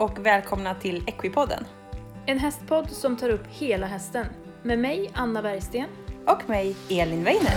och 0.00 0.26
välkomna 0.26 0.74
till 0.74 1.02
Equipodden. 1.06 1.64
En 2.26 2.38
hästpodd 2.38 2.90
som 2.90 3.16
tar 3.16 3.28
upp 3.28 3.46
hela 3.50 3.86
hästen. 3.86 4.26
Med 4.62 4.78
mig, 4.78 5.10
Anna 5.14 5.42
Bergsten. 5.42 5.86
Och 6.26 6.48
mig, 6.48 6.76
Elin 6.90 7.24
Weiner. 7.24 7.54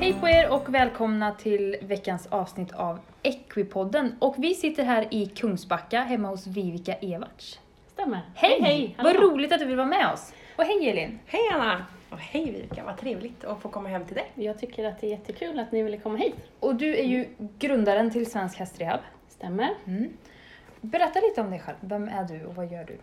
Hej 0.00 0.16
på 0.20 0.28
er 0.28 0.52
och 0.52 0.74
välkomna 0.74 1.32
till 1.32 1.76
veckans 1.82 2.26
avsnitt 2.26 2.72
av 2.72 2.98
Equipodden. 3.22 4.16
Och 4.18 4.34
vi 4.38 4.54
sitter 4.54 4.84
här 4.84 5.06
i 5.10 5.26
Kungsbacka 5.26 6.00
hemma 6.00 6.28
hos 6.28 6.46
Vivica 6.46 6.94
Everts. 6.94 7.60
Stämmer. 7.92 8.20
Hej! 8.34 8.58
hej. 8.60 8.96
Vad 8.98 9.16
roligt 9.16 9.52
att 9.52 9.58
du 9.58 9.64
vill 9.66 9.76
vara 9.76 9.86
med 9.86 10.12
oss. 10.12 10.32
Och 10.56 10.64
hej 10.64 10.90
Elin! 10.90 11.18
Hej 11.26 11.42
Anna! 11.54 11.86
Och 12.10 12.18
hej 12.18 12.44
Vivica, 12.44 12.84
vad 12.84 12.96
trevligt 12.96 13.44
att 13.44 13.62
få 13.62 13.68
komma 13.68 13.88
hem 13.88 14.04
till 14.04 14.14
dig. 14.14 14.26
Jag 14.34 14.58
tycker 14.58 14.84
att 14.84 15.00
det 15.00 15.06
är 15.06 15.10
jättekul 15.10 15.58
att 15.58 15.72
ni 15.72 15.82
ville 15.82 15.96
komma 15.96 16.18
hit. 16.18 16.34
Och 16.60 16.74
du 16.74 16.96
är 16.96 17.04
ju 17.04 17.28
grundaren 17.58 18.10
till 18.10 18.30
Svensk 18.30 18.58
Hästrehab. 18.58 19.00
Stämmer. 19.28 19.70
Mm. 19.86 20.08
Berätta 20.80 21.20
lite 21.20 21.40
om 21.40 21.50
dig 21.50 21.60
själv. 21.60 21.76
Vem 21.80 22.08
är 22.08 22.24
du 22.24 22.44
och 22.44 22.54
vad 22.54 22.72
gör 22.72 22.84
du? 22.84 22.98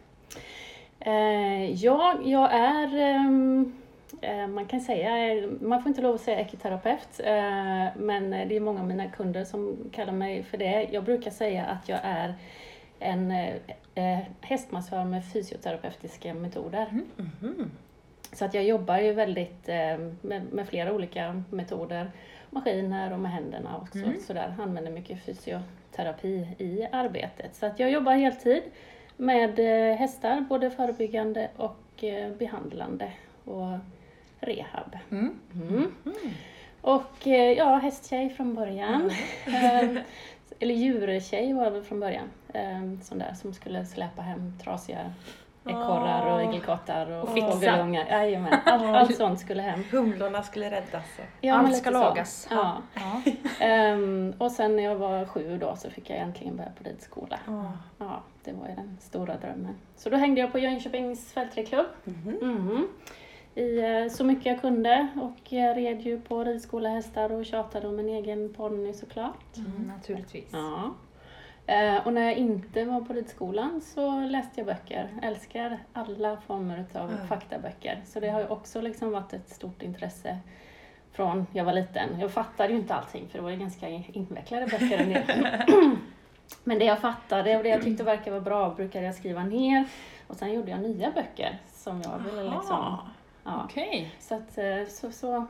Eh, 1.00 1.72
ja, 1.72 2.16
jag 2.24 2.54
är, 2.54 2.98
ehm, 2.98 3.74
eh, 4.22 4.48
man 4.48 4.66
kan 4.66 4.82
säga, 4.82 5.42
man 5.62 5.82
får 5.82 5.90
inte 5.90 6.02
lov 6.02 6.16
att 6.16 6.22
säga 6.22 6.40
ekoterapeut, 6.40 7.20
eh, 7.20 7.88
men 7.96 8.30
det 8.30 8.56
är 8.56 8.60
många 8.60 8.80
av 8.80 8.88
mina 8.88 9.10
kunder 9.10 9.44
som 9.44 9.78
kallar 9.92 10.14
mig 10.14 10.44
för 10.44 10.58
det. 10.58 10.88
Jag 10.92 11.04
brukar 11.04 11.32
säga 11.32 11.66
att 11.66 11.90
jag 11.90 12.00
är 12.04 12.36
en 13.00 13.32
eh, 13.32 13.56
eh, 13.96 14.20
hästmassör 14.42 15.06
med 15.06 15.26
fysioterapeutiska 15.34 16.34
metoder. 16.34 16.88
Mhm. 17.16 17.72
Så 18.36 18.46
att 18.46 18.54
jag 18.54 18.64
jobbar 18.64 18.98
ju 18.98 19.14
väldigt 19.14 19.70
eh, 19.70 19.98
med, 20.22 20.54
med 20.54 20.68
flera 20.68 20.94
olika 20.94 21.44
metoder, 21.50 22.12
maskiner 22.50 23.14
och 23.14 23.20
med 23.20 23.32
händerna 23.32 23.78
också. 23.82 23.98
Mm. 23.98 24.20
Sådär, 24.20 24.56
använder 24.60 24.92
mycket 24.92 25.26
fysioterapi 25.26 26.48
i 26.58 26.88
arbetet. 26.92 27.56
Så 27.56 27.66
att 27.66 27.80
jag 27.80 27.92
jobbar 27.92 28.14
heltid 28.14 28.64
med 29.18 29.60
eh, 29.60 29.98
hästar, 29.98 30.42
både 30.42 30.72
förebyggande 30.72 31.50
och 31.56 32.04
eh, 32.04 32.32
behandlande 32.32 33.12
och 33.46 33.78
rehab. 34.40 34.98
Mm. 35.12 35.40
Mm. 35.54 35.92
Och 36.82 37.28
eh, 37.28 37.52
ja, 37.52 37.76
hästtjej 37.76 38.30
från 38.30 38.56
början. 38.56 39.12
Eh, 39.48 39.98
Eller 40.60 40.76
djurtjej 40.76 41.54
var 41.54 41.64
jag 41.64 41.72
väl 41.72 41.84
från 41.84 42.00
början. 42.00 42.30
Eh, 42.54 43.02
Sån 43.04 43.20
där 43.20 43.34
som 43.34 43.54
skulle 43.54 43.86
släpa 43.86 44.22
hem 44.22 44.54
trasiga 44.64 45.14
ekorrar 45.66 46.34
och 46.34 46.44
igelkottar 46.44 47.12
och, 47.12 47.30
fågelungar. 47.30 48.06
Jajamän, 48.06 48.60
allt, 48.66 48.84
allt 48.84 49.16
sånt 49.16 49.40
skulle 49.40 49.62
hem. 49.62 49.84
Humlorna 49.92 50.44
skulle 50.44 50.72
räddas. 50.72 51.06
Ja, 51.42 51.56
Allt 51.56 51.78
ska 51.78 51.90
lagas. 51.90 52.48
Ja. 52.52 52.78
Ja. 52.94 53.32
Ehm, 53.66 54.34
och 54.38 54.52
sen 54.52 54.76
när 54.76 54.84
jag 54.84 54.96
var 54.96 55.26
sju 55.26 55.58
då 55.58 55.76
så 55.76 55.90
fick 55.90 56.10
jag 56.10 56.18
äntligen 56.20 56.56
börja 56.56 56.70
på 56.78 56.84
ridskola. 56.84 57.40
Åh. 57.48 57.72
Ja, 57.98 58.24
det 58.44 58.52
var 58.52 58.68
ju 58.68 58.76
den 58.76 58.98
stora 59.02 59.38
drömmen. 59.38 59.76
Så 59.96 60.10
då 60.10 60.18
hängde 60.18 60.42
jag 60.42 60.52
på 60.52 60.60
Jönköpings 60.60 61.34
fältridklubb. 61.34 61.86
Mhm. 62.04 62.38
Mhm. 62.42 62.88
I 63.56 63.80
eh, 63.80 64.08
så 64.12 64.24
mycket 64.24 64.46
jag 64.46 64.62
kunde 64.62 65.08
och 65.22 65.54
jag 65.54 65.78
red 65.78 66.02
ju 66.02 66.22
på 66.22 66.44
ridskolehästar 66.44 67.32
och 67.32 67.46
tjatade 67.46 67.88
om 67.88 68.00
en 68.00 68.10
egen 68.10 68.54
ponny 68.54 68.94
såklart. 68.94 69.58
Mm, 69.58 69.92
naturligtvis. 69.96 70.50
Ja. 70.52 70.94
Eh, 71.68 72.08
och 72.08 72.14
när 72.14 72.22
jag 72.22 72.34
inte 72.34 72.86
var 72.86 73.02
på 73.02 73.14
ridskolan 73.14 73.82
så 73.82 74.20
läste 74.20 74.60
jag 74.60 74.66
böcker. 74.68 75.10
Älskar 75.22 75.80
alla 75.94 76.38
former 76.38 76.86
av 76.94 77.12
Ja. 77.22 77.28
faktaböcker. 77.28 78.02
Så 78.06 78.20
det 78.20 78.30
har 78.30 78.40
ju 78.40 78.48
också 78.48 78.82
liksom 78.82 79.12
varit 79.12 79.34
ett 79.34 79.50
stort 79.50 79.82
intresse 79.82 80.38
från 81.12 81.48
jag 81.54 81.66
var 81.66 81.74
liten. 81.74 82.20
Jag 82.20 82.32
fattade 82.32 82.70
ju 82.74 82.80
inte 82.80 82.96
allting 82.96 83.28
för 83.30 83.38
det 83.38 83.44
var 83.44 83.50
ju 83.50 83.58
ganska 83.58 83.88
invecklade 83.90 84.66
böcker 84.66 84.98
en 84.98 85.10
del. 85.10 85.48
Men 86.64 86.80
det 86.80 86.86
jag 86.86 87.00
fattade 87.00 87.58
och 87.58 87.64
det 87.64 87.70
jag 87.70 87.82
tyckte 87.84 88.04
verkade 88.04 88.32
vara 88.32 88.42
bra 88.42 88.70
brukade 88.70 89.06
jag 89.06 89.16
skriva 89.16 89.44
ner. 89.44 89.88
Och 90.28 90.36
sen 90.36 90.54
gjorde 90.54 90.72
jag 90.72 90.80
nya 90.80 91.12
böcker 91.12 91.58
som 91.74 92.02
jag 92.02 92.18
ville 92.18 92.44
liksom... 92.44 92.98
Ja. 93.44 93.68
Så, 94.20 94.36
att, 94.36 94.58
eh, 94.58 94.86
så, 94.90 95.12
så, 95.12 95.46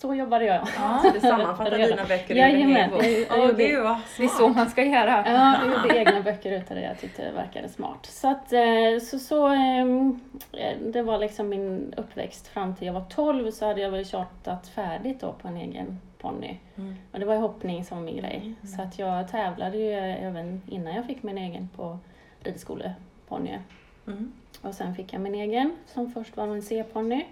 så 0.00 0.14
jobbade 0.14 0.44
jag. 0.44 0.68
Ja. 0.76 1.00
Så 1.02 1.10
du 1.10 1.20
sammanfattar 1.20 1.78
dina 1.88 2.04
böcker 2.04 2.34
ur 2.34 2.40
en 2.40 2.50
Jajamän, 2.50 2.76
hel 2.76 2.90
bok? 2.90 3.38
gjorde, 3.38 3.64
gud 3.64 3.82
vad 3.82 3.96
Det 4.16 4.24
är 4.24 4.28
så 4.28 4.48
man 4.48 4.70
ska 4.70 4.84
göra. 4.84 5.24
Ja, 5.26 5.56
jag 5.64 5.82
gjorde 5.82 5.98
egna 5.98 6.20
böcker 6.20 6.52
utav 6.52 6.76
det 6.76 6.82
jag 6.82 6.98
tyckte 6.98 7.24
det 7.24 7.32
verkade 7.32 7.68
smart. 7.68 8.06
Så 8.06 8.30
att, 8.30 8.52
eh, 8.52 8.98
så, 9.02 9.18
så 9.18 9.46
ehm, 9.46 10.20
eh, 10.52 10.76
det 10.80 11.02
var 11.02 11.18
liksom 11.18 11.48
min 11.48 11.94
uppväxt 11.96 12.48
fram 12.48 12.74
till 12.74 12.86
jag 12.86 12.94
var 12.94 13.04
12 13.08 13.50
så 13.50 13.66
hade 13.66 13.80
jag 13.80 13.90
väl 13.90 14.06
tjatat 14.06 14.68
färdigt 14.68 15.20
då 15.20 15.32
på 15.32 15.48
en 15.48 15.56
egen 15.56 16.00
ponny. 16.18 16.56
Mm. 16.76 16.94
Och 17.12 17.20
det 17.20 17.26
var 17.26 17.36
hoppning 17.36 17.84
som 17.84 17.98
var 17.98 18.04
min 18.04 18.16
grej. 18.16 18.54
Så 18.76 18.82
att 18.82 18.98
jag 18.98 19.28
tävlade 19.28 19.76
ju 19.76 19.92
även 19.92 20.62
innan 20.68 20.94
jag 20.94 21.06
fick 21.06 21.22
min 21.22 21.38
egen 21.38 21.68
på 21.76 21.98
ridskoleponny. 22.40 23.58
Mm. 24.06 24.32
Och 24.62 24.74
sen 24.74 24.94
fick 24.94 25.12
jag 25.12 25.20
min 25.20 25.34
egen 25.34 25.76
som 25.86 26.12
först 26.12 26.36
var 26.36 26.46
en 26.46 26.62
C-ponny. 26.62 27.26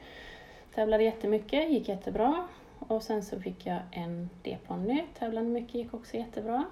Tävlade 0.74 1.02
jättemycket, 1.04 1.70
gick 1.70 1.88
jättebra. 1.88 2.44
Och 2.78 3.02
sen 3.02 3.22
så 3.22 3.40
fick 3.40 3.66
jag 3.66 3.78
en 3.90 4.30
D-ponny, 4.42 5.04
tävlade 5.18 5.46
mycket, 5.46 5.74
gick 5.74 5.94
också 5.94 6.16
jättebra. 6.16 6.64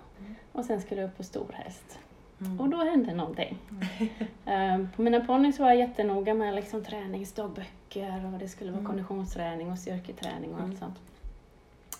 Och 0.52 0.64
sen 0.64 0.80
skulle 0.80 1.00
jag 1.00 1.08
upp 1.10 1.16
på 1.16 1.22
stor 1.22 1.50
häst. 1.52 1.98
Mm. 2.40 2.60
Och 2.60 2.68
då 2.68 2.76
hände 2.76 3.14
någonting. 3.14 3.58
Ehm, 4.46 4.88
på 4.96 5.02
mina 5.02 5.20
ponnyer 5.20 5.52
så 5.52 5.62
var 5.62 5.70
jag 5.70 5.78
jättenoga 5.78 6.34
med 6.34 6.54
liksom 6.54 6.84
träningsdagböcker 6.84 8.30
och 8.32 8.38
det 8.38 8.48
skulle 8.48 8.70
vara 8.70 8.78
Mm. 8.80 8.90
konditionsträning 8.90 9.70
och 9.72 9.78
styrketräning 9.78 10.52
och 10.54 10.58
Mm. 10.58 10.70
allt 10.70 10.78
sånt. 10.78 10.98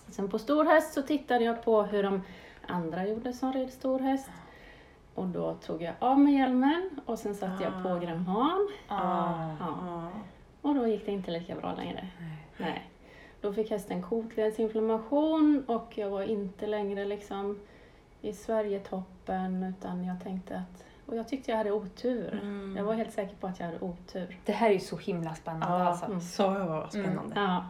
Sen 0.09 0.29
på 0.29 0.39
stor 0.39 0.65
häst 0.65 0.93
så 0.93 1.01
tittade 1.01 1.43
jag 1.45 1.63
på 1.63 1.83
hur 1.83 2.03
de 2.03 2.21
andra 2.67 3.07
gjorde 3.07 3.33
som 3.33 3.53
red 3.53 3.69
stor 3.71 3.99
häst. 3.99 4.29
Och 5.15 5.25
då 5.27 5.53
tog 5.53 5.81
jag 5.81 5.93
av 5.99 6.19
mig 6.19 6.33
hjälmen 6.37 6.89
och 7.05 7.19
sen 7.19 7.35
satte 7.35 7.63
jag 7.63 7.73
Ah. 7.73 7.83
på 7.83 7.99
gramhan. 8.05 8.69
Ah. 8.87 9.49
Ja. 9.59 9.65
Ah. 9.67 10.07
Och 10.63 10.75
då 10.75 10.87
gick 10.87 11.05
det 11.05 11.11
inte 11.11 11.31
lika 11.31 11.55
bra 11.55 11.75
längre. 11.75 12.07
Nej. 12.19 12.37
Nej. 12.57 12.89
Då 13.41 13.53
fick 13.53 13.71
hästen 13.71 14.01
kotledsinflammation 14.01 15.63
och 15.67 15.97
jag 15.97 16.09
var 16.09 16.21
inte 16.23 16.67
längre 16.67 17.05
liksom 17.05 17.59
i 18.21 18.33
Sverigetoppen 18.33 19.63
utan 19.63 20.05
jag 20.05 20.23
tänkte 20.23 20.55
att, 20.55 20.85
och 21.05 21.15
jag 21.15 21.27
tyckte 21.27 21.51
jag 21.51 21.57
hade 21.57 21.71
otur. 21.71 22.39
Mm. 22.41 22.75
Jag 22.77 22.83
var 22.83 22.93
helt 22.93 23.13
säker 23.13 23.35
på 23.35 23.47
att 23.47 23.59
jag 23.59 23.65
hade 23.65 23.79
otur. 23.79 24.39
Det 24.45 24.51
här 24.51 24.69
är 24.69 24.73
ju 24.73 24.79
så 24.79 24.97
himla 24.97 25.35
spännande 25.35 25.67
Ja, 25.67 25.83
alltså. 25.83 26.19
så 26.19 26.85
spännande. 26.89 27.35
Ja. 27.35 27.65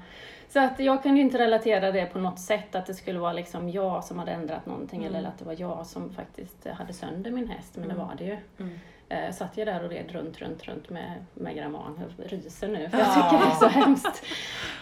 Så 0.53 0.59
att 0.59 0.79
jag 0.79 1.03
kunde 1.03 1.21
inte 1.21 1.37
relatera 1.37 1.91
det 1.91 2.05
på 2.05 2.19
något 2.19 2.39
sätt, 2.39 2.75
att 2.75 2.85
det 2.85 2.93
skulle 2.93 3.19
vara 3.19 3.33
liksom 3.33 3.69
jag 3.69 4.03
som 4.03 4.19
hade 4.19 4.31
ändrat 4.31 4.65
någonting 4.65 5.03
Mm. 5.03 5.15
eller 5.15 5.29
att 5.29 5.37
det 5.39 5.45
var 5.45 5.55
jag 5.59 5.85
som 5.87 6.09
faktiskt 6.13 6.67
hade 6.67 6.93
sönder 6.93 7.31
min 7.31 7.47
häst, 7.47 7.71
men 7.75 7.83
Mm. 7.85 7.97
det 7.97 8.03
var 8.03 8.15
det 8.17 8.23
ju. 8.23 8.37
Mm. 8.59 8.79
Eh, 9.09 9.31
satt 9.33 9.57
jag 9.57 9.67
där 9.67 9.83
och 9.83 9.89
red 9.89 10.11
runt, 10.11 10.41
runt, 10.41 10.63
runt 10.67 10.89
med, 10.89 11.25
med 11.33 11.55
gramman. 11.55 11.99
Jag 12.17 12.33
ryser 12.33 12.67
nu 12.67 12.89
för 12.89 12.97
Ja. 12.97 13.03
jag 13.05 13.13
tycker 13.31 13.45
det 13.45 13.51
är 13.51 13.55
så 13.55 13.67
hemskt. 13.67 14.23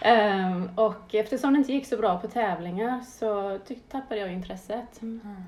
Ehm, 0.02 0.70
och 0.78 1.14
eftersom 1.14 1.52
det 1.52 1.58
inte 1.58 1.72
gick 1.72 1.86
så 1.86 1.96
bra 1.96 2.18
på 2.18 2.28
tävlingar 2.28 3.00
så 3.00 3.58
tappade 3.90 4.20
jag 4.20 4.32
intresset. 4.32 5.02
Mm. 5.02 5.44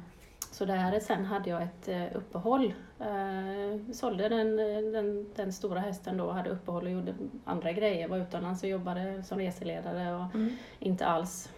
Så 0.51 0.65
där 0.65 1.01
sen 1.01 1.25
hade 1.25 1.51
jag 1.51 1.63
ett 1.63 1.89
eh, 1.89 2.17
uppehåll. 2.17 2.75
Eh, 3.05 3.93
sålde 3.93 4.29
den, 4.29 4.57
den, 4.93 5.27
den 5.37 5.53
stora 5.53 5.81
hästen 5.81 6.17
då, 6.17 6.31
hade 6.31 6.51
uppehåll 6.51 6.85
och 6.85 6.91
gjorde 6.91 7.15
andra 7.45 7.73
grejer. 7.73 8.09
Var 8.09 8.19
utomlands 8.19 8.63
och 8.63 8.69
jobbade 8.69 9.23
som 9.23 9.39
reseledare 9.39 10.15
och 10.15 10.35
Mm. 10.35 10.57
inte 10.79 11.07
alls 11.07 11.51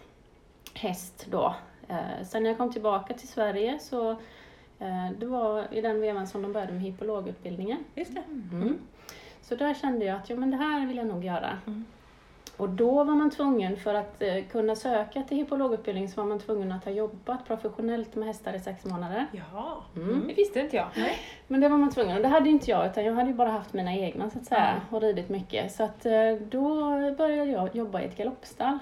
häst 0.73 1.27
då. 1.31 1.55
Eh, 1.87 2.23
sen 2.25 2.43
när 2.43 2.49
jag 2.49 2.57
kom 2.57 2.71
tillbaka 2.73 3.13
till 3.13 3.27
Sverige 3.27 3.79
så 3.79 4.11
eh, 4.79 5.11
det 5.19 5.25
var 5.25 5.73
i 5.73 5.81
den 5.81 6.01
vevan 6.01 6.27
som 6.27 6.41
de 6.41 6.53
började 6.53 6.73
med 6.73 6.81
hippologutbildningen. 6.81 7.77
Just. 7.95 8.11
Mm. 8.51 8.77
Så 9.41 9.55
där 9.55 9.73
kände 9.73 10.05
jag 10.05 10.17
att 10.17 10.29
ja, 10.29 10.35
men 10.35 10.51
det 10.51 10.57
här 10.57 10.87
vill 10.87 10.97
jag 10.97 11.07
nog 11.07 11.25
göra. 11.25 11.57
Mm. 11.67 11.85
Och 12.57 12.69
då 12.69 13.03
var 13.03 13.15
man 13.15 13.31
tvungen, 13.31 13.77
för 13.77 13.93
att 13.93 14.21
eh, 14.21 14.43
kunna 14.51 14.75
söka 14.75 15.23
till 15.23 15.37
hippologutbildning, 15.37 16.09
så 16.09 16.21
var 16.21 16.29
man 16.29 16.39
tvungen 16.39 16.71
att 16.71 16.85
ha 16.85 16.91
jobbat 16.91 17.47
professionellt 17.47 18.15
med 18.15 18.27
hästar 18.27 18.53
i 18.53 18.59
sex 18.59 18.85
månader. 18.85 19.25
Jaha. 19.31 19.73
Mm. 19.95 20.27
Det 20.27 20.33
visste 20.33 20.59
inte 20.59 20.75
jag. 20.75 20.87
Men 21.47 21.61
det 21.61 21.69
var 21.69 21.77
man 21.77 21.91
tvungen, 21.91 22.15
och 22.15 22.21
det 22.21 22.27
hade 22.27 22.49
inte 22.49 22.71
jag, 22.71 22.85
utan 22.85 23.05
jag 23.05 23.13
hade 23.13 23.29
ju 23.29 23.35
bara 23.35 23.49
haft 23.49 23.73
mina 23.73 23.95
egna 23.95 24.29
så 24.29 24.39
att 24.39 24.45
säga, 24.45 24.81
och 24.91 25.01
ridit 25.01 25.29
mycket. 25.29 25.71
Så 25.71 25.83
att 25.83 26.05
eh, 26.05 26.31
då 26.49 26.69
började 27.17 27.51
jag 27.51 27.75
jobba 27.75 28.01
i 28.01 28.05
ett 28.05 28.17
galoppstall. 28.17 28.79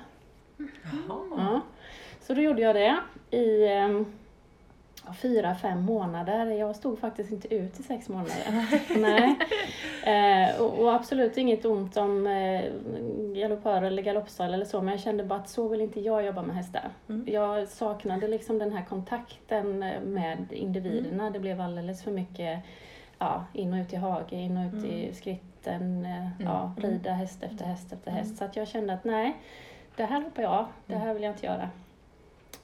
Jaha. 0.58 1.20
Ja. 1.38 1.62
Så 2.22 2.34
då 2.34 2.42
gjorde 2.42 2.62
jag 2.62 2.76
det 2.76 2.98
i 3.38 3.66
eh, 3.66 3.72
ja, 3.72 4.06
fyra, 5.14 5.56
fem 5.56 5.82
månader. 5.82 6.46
Jag 6.46 6.76
stod 6.76 7.00
faktiskt 7.00 7.32
inte 7.32 7.56
ut 7.56 7.80
i 7.80 7.84
sex 7.84 8.10
månader. 8.10 8.68
Nej. 8.98 9.36
Eh, 10.04 10.62
och, 10.62 10.80
och 10.80 10.94
absolut 10.94 11.38
inget 11.38 11.66
ont 11.66 11.98
om 11.98 12.28
eh, 12.28 12.64
galoppör 13.36 13.82
eller 13.82 14.04
galoppstall 14.04 14.54
eller 14.54 14.66
så, 14.66 14.82
men 14.82 14.92
jag 14.92 15.00
kände 15.00 15.24
bara 15.24 15.40
att 15.40 15.50
så 15.50 15.68
vill 15.68 15.82
inte 15.82 16.00
jag 16.00 16.26
jobba 16.26 16.42
med 16.42 16.56
hästar. 16.56 16.90
Mm. 17.10 17.26
Jag 17.28 17.68
saknade 17.68 18.28
liksom 18.28 18.60
den 18.60 18.72
här 18.74 18.86
kontakten 18.86 19.80
med 20.04 20.46
individerna. 20.52 21.30
Det 21.30 21.40
blev 21.40 21.62
alldeles 21.62 22.04
för 22.04 22.12
mycket 22.12 22.64
ja, 23.20 23.46
in 23.54 23.74
och 23.74 23.80
ut 23.80 23.94
i 23.94 23.96
hage, 23.96 24.36
in 24.36 24.58
och 24.58 24.74
ut 24.74 24.86
i 24.86 25.14
skritten, 25.14 26.06
eh, 26.06 26.46
ja, 26.46 26.74
rida 26.78 27.12
häst 27.12 27.44
efter 27.44 27.66
häst 27.66 27.94
efter 27.94 28.12
häst. 28.12 28.38
Så 28.38 28.46
att 28.46 28.56
jag 28.56 28.68
kände 28.68 28.94
att 28.94 29.04
nej, 29.04 29.38
det 29.96 30.06
här 30.06 30.22
hoppar 30.22 30.44
jag 30.44 30.52
av, 30.52 30.66
det 30.86 30.96
här 30.96 31.14
vill 31.14 31.24
jag 31.24 31.34
inte 31.34 31.46
göra. 31.46 31.70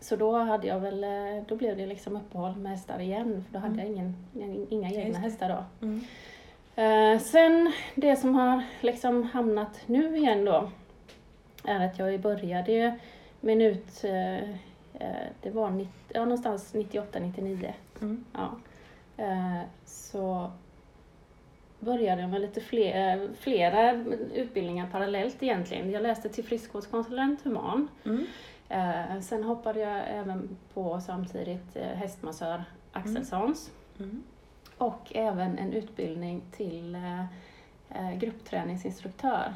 Så 0.01 0.15
då 0.15 0.38
hade 0.38 0.68
jag 0.68 0.80
väl, 0.80 1.03
eh, 1.03 1.44
då 1.48 1.56
blev 1.56 1.77
det 1.77 1.86
liksom 1.86 2.15
uppehåll 2.15 2.56
med 2.56 2.71
hästar 2.71 3.00
igen 3.00 3.44
för 3.48 3.53
då 3.53 3.59
hade 3.59 3.75
jag 3.77 3.88
ingen, 3.88 4.15
inga 4.69 4.88
Just 4.88 5.00
egna 5.00 5.13
det. 5.13 5.24
hästar 5.24 5.50
då. 5.50 5.88
Mm. 5.88 6.01
Eh, 6.75 7.19
sen 7.19 7.71
det 7.95 8.15
som 8.15 8.36
har 8.36 8.63
liksom 8.81 9.24
hamnat 9.24 9.80
nu 9.86 10.18
igen 10.18 10.45
då 10.45 10.69
är 11.65 11.86
att 11.86 12.00
jag 12.00 12.19
började 12.19 13.00
min 13.39 13.62
ut, 13.62 14.03
eh, 14.03 14.50
eh, 14.94 15.27
det 15.42 15.50
var 15.50 15.69
90, 15.69 15.94
ja, 16.13 16.19
någonstans 16.21 16.74
98-99. 16.74 17.74
Mm. 18.01 18.25
Ja. 18.33 18.50
Eh, 19.18 19.62
så 19.86 20.51
började 21.80 22.21
jag 22.21 22.30
med 22.30 22.42
lite 22.42 22.62
fler, 22.62 23.30
flera 23.39 23.92
utbildningar 24.33 24.88
parallellt 24.92 25.44
egentligen. 25.44 25.92
Jag 25.92 26.03
läste 26.03 26.30
till 26.30 26.44
friskvårdskonsulent 26.44 27.44
human. 27.44 27.88
Mm. 28.06 28.25
Eh, 28.71 29.19
sen 29.21 29.44
hoppade 29.44 29.79
jag 29.79 30.01
även 30.07 30.57
på 30.73 31.01
samtidigt 31.01 31.75
eh, 31.75 31.83
hästmassör 31.83 32.63
Axelssons. 32.91 33.71
Mm. 34.00 34.23
Och 34.77 35.12
även 35.15 35.57
en 35.57 35.73
utbildning 35.73 36.41
till 36.51 36.95
eh, 36.95 37.21
eh, 37.89 38.18
gruppträningsinstruktör. 38.18 39.53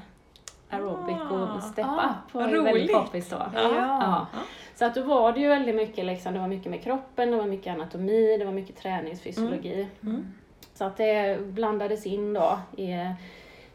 Aerobic 0.70 1.18
Ah, 1.32 1.56
och 1.56 1.64
step 1.64 1.86
ah, 1.86 2.10
up 2.10 2.34
var 2.34 2.48
ju 2.48 2.62
väldigt 2.62 2.74
roligt. 2.74 2.92
poppis 2.92 3.30
då. 3.30 3.46
Ja. 3.54 3.72
Ja. 3.74 4.28
Så 4.76 4.86
att 4.86 4.96
då 4.96 5.04
var 5.04 5.34
det 5.34 5.40
ju 5.40 5.48
väldigt 5.48 5.76
mycket, 5.76 6.06
liksom, 6.06 6.34
det 6.34 6.40
var 6.40 6.48
mycket 6.48 6.72
med 6.72 6.84
kroppen, 6.84 7.32
det 7.32 7.38
var 7.38 7.46
mycket 7.46 7.74
anatomi, 7.74 8.38
det 8.38 8.46
var 8.46 8.52
mycket 8.52 8.76
träningsfysiologi. 8.78 9.88
Mm. 10.04 10.34
Så 10.74 10.84
att 10.84 10.98
det 10.98 11.42
blandades 11.42 12.06
in 12.06 12.34
då 12.34 12.60
i, 12.78 12.92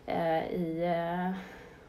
eh, 0.07 0.45
i 0.45 0.85
eh, 0.85 1.33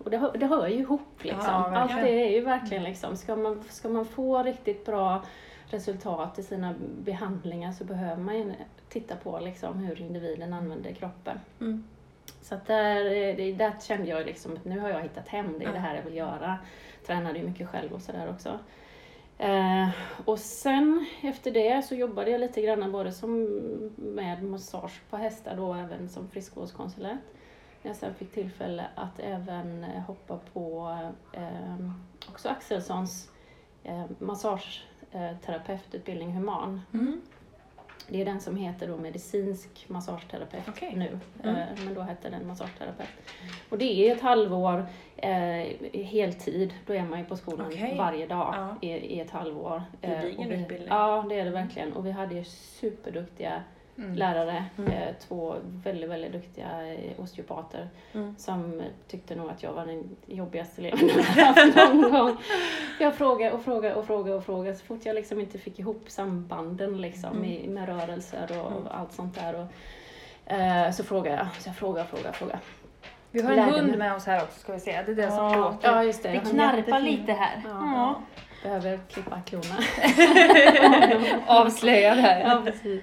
och 0.03 0.12
det, 0.12 0.18
hör- 0.18 0.38
det 0.38 0.45
hör 0.45 0.68
ju 0.68 0.80
ihop 0.80 1.24
liksom. 1.24 1.44
Ja. 1.45 1.75
Allt 1.75 1.95
det 1.95 2.25
är 2.25 2.31
ju 2.31 2.42
verkligen 2.42 2.83
liksom, 2.83 3.18
ska 3.18 3.36
man, 3.36 3.63
ska 3.69 3.89
man 3.89 4.06
få 4.06 4.44
riktigt 4.44 4.86
bra 4.86 5.24
resultat 5.69 6.39
i 6.39 6.44
sina 6.44 6.75
behandlingar 7.03 7.71
så 7.71 7.83
behöver 7.83 8.21
man 8.21 8.38
ju 8.38 8.53
titta 8.89 9.15
på 9.15 9.39
liksom 9.39 9.77
hur 9.77 10.01
individen 10.01 10.53
använder 10.53 10.94
kroppen. 10.94 11.39
Mm. 11.59 11.83
Så 12.42 12.56
att 12.56 12.68
där, 12.68 13.06
eh, 13.06 13.56
där 13.56 13.74
kände 13.81 14.09
jag 14.09 14.25
liksom 14.25 14.53
att 14.53 14.65
nu 14.65 14.80
har 14.80 14.89
jag 14.89 15.01
hittat 15.01 15.27
hem, 15.27 15.59
det 15.59 15.65
är 15.65 15.74
det 15.74 15.80
här 15.80 15.95
jag 15.95 16.04
vill 16.04 16.15
göra. 16.15 16.57
Tränade 17.06 17.39
ju 17.39 17.47
mycket 17.47 17.69
själv 17.69 17.94
och 17.94 18.01
sådär 18.01 18.30
också. 18.30 18.59
Eh, 19.38 19.89
och 20.25 20.39
sen 20.39 21.06
efter 21.21 21.51
det 21.51 21.86
så 21.86 21.95
jobbade 21.95 22.31
jag 22.31 22.42
lite 22.42 22.62
grann 22.62 22.92
både 22.92 23.12
som 23.12 23.44
med 23.95 24.44
massage 24.44 25.01
på 25.09 25.18
hästar 25.18 25.56
då 25.56 25.74
även 25.74 26.09
som 26.09 26.27
friskvårdskonsulent. 26.30 27.21
När 27.81 27.89
jag 27.89 27.95
sen 27.95 28.13
fick 28.16 28.31
tillfälle 28.31 28.86
att 28.95 29.19
även 29.19 29.83
eh, 29.83 30.01
hoppa 30.01 30.39
på 30.54 30.98
eh, 31.33 31.89
också 32.30 32.50
Axelssons 32.50 33.30
eh, 33.83 34.06
massageterapeututbildning 34.19 36.31
human. 36.33 36.81
Mm. 36.94 37.22
Det 38.07 38.22
är 38.22 38.25
den 38.25 38.39
som 38.42 38.56
heter 38.57 38.88
då 38.88 38.98
medicinsk 38.98 39.86
massageterapeut 39.89 40.63
Okej. 40.69 40.94
nu, 40.95 41.19
Mm. 41.44 41.56
eh, 41.56 41.68
men 41.86 41.94
då 41.94 42.01
hette 42.01 42.30
den 42.30 42.48
massageterapeut. 42.48 43.10
Och 43.69 43.78
det 43.78 44.10
är 44.10 44.16
ett 44.16 44.22
halvår 44.22 44.86
eh, 45.18 45.68
heltid, 46.06 46.74
då 46.86 46.94
är 46.94 47.04
man 47.04 47.19
ju 47.19 47.25
på 47.25 47.38
skolan 47.38 47.68
Okej. 47.68 47.95
varje 47.98 48.28
dag 48.28 48.54
Ja. 48.57 48.75
i, 48.81 48.89
i 48.92 49.19
ett 49.19 49.31
halvår. 49.31 49.83
Gedigen 50.01 50.51
utbildning. 50.51 50.88
Ja, 50.89 51.25
det 51.30 51.39
är 51.39 51.45
det 51.45 51.51
verkligen. 51.51 51.94
Och 51.94 52.06
vi 52.06 52.12
hade 52.12 52.36
ju 52.36 52.44
superduktiga 52.44 53.63
Mm. 53.97 54.13
lärare, 54.13 54.65
Mm. 54.77 54.91
eh, 54.91 55.07
två 55.27 55.55
väldigt, 55.63 56.09
väldigt 56.09 56.31
duktiga 56.31 56.93
eh, 56.93 57.19
osteopater 57.23 57.89
Mm. 58.13 58.35
som 58.38 58.81
tyckte 59.07 59.35
nog 59.35 59.49
att 59.49 59.63
jag 59.63 59.73
var 59.73 59.85
den 59.85 60.15
jobbigaste 60.25 60.81
eleven 60.81 61.07
de 61.07 61.21
hade 61.23 61.43
haft 61.43 61.75
någon 61.93 62.11
gång. 62.11 62.38
Jag 62.99 63.15
frågade 63.15 63.51
och 63.51 63.61
frågade 63.63 63.95
och 63.95 64.05
frågade 64.05 64.35
och 64.38 64.45
frågade 64.45 64.75
så 64.75 64.85
fort 64.85 64.99
jag 65.05 65.15
liksom 65.15 65.39
inte 65.39 65.57
fick 65.59 65.79
ihop 65.79 66.03
sambanden 66.07 67.01
liksom 67.01 67.29
Mm. 67.31 67.45
i, 67.45 67.67
med 67.67 67.85
rörelser 67.89 68.47
och 68.65 68.71
Mm. 68.71 68.83
allt 68.91 69.11
sånt 69.13 69.35
där. 69.35 69.55
Och, 69.55 70.51
eh, 70.53 70.91
så 70.91 71.03
frågade 71.03 71.37
jag, 71.37 71.47
så 71.63 71.69
jag 71.69 71.75
frågade, 71.75 72.07
frågade, 72.07 72.33
frågade. 72.33 72.59
Vi 73.31 73.41
har 73.41 73.49
en 73.51 73.55
Lärde 73.55 73.71
hund 73.71 73.97
med 73.97 74.13
oss 74.15 74.25
här 74.25 74.44
också 74.44 74.59
ska 74.59 74.73
vi 74.73 74.79
se. 74.79 74.91
Det 75.05 75.11
är 75.11 75.15
det 75.15 75.27
som 75.31 75.45
Ja. 75.45 75.55
låter. 75.55 75.91
Ja, 75.91 76.03
just 76.03 76.23
det. 76.23 76.29
det 76.29 76.39
knarpar 76.39 76.99
lite 76.99 77.31
här. 77.31 77.61
Ja, 77.65 77.69
Ja. 77.95 78.21
Behöver 78.63 78.99
klippa 79.09 79.41
klorna. 79.45 79.75
Avslöja 81.47 82.15
det 82.15 82.21
här. 82.21 82.41
Ja, 82.41 82.61
precis. 82.65 83.01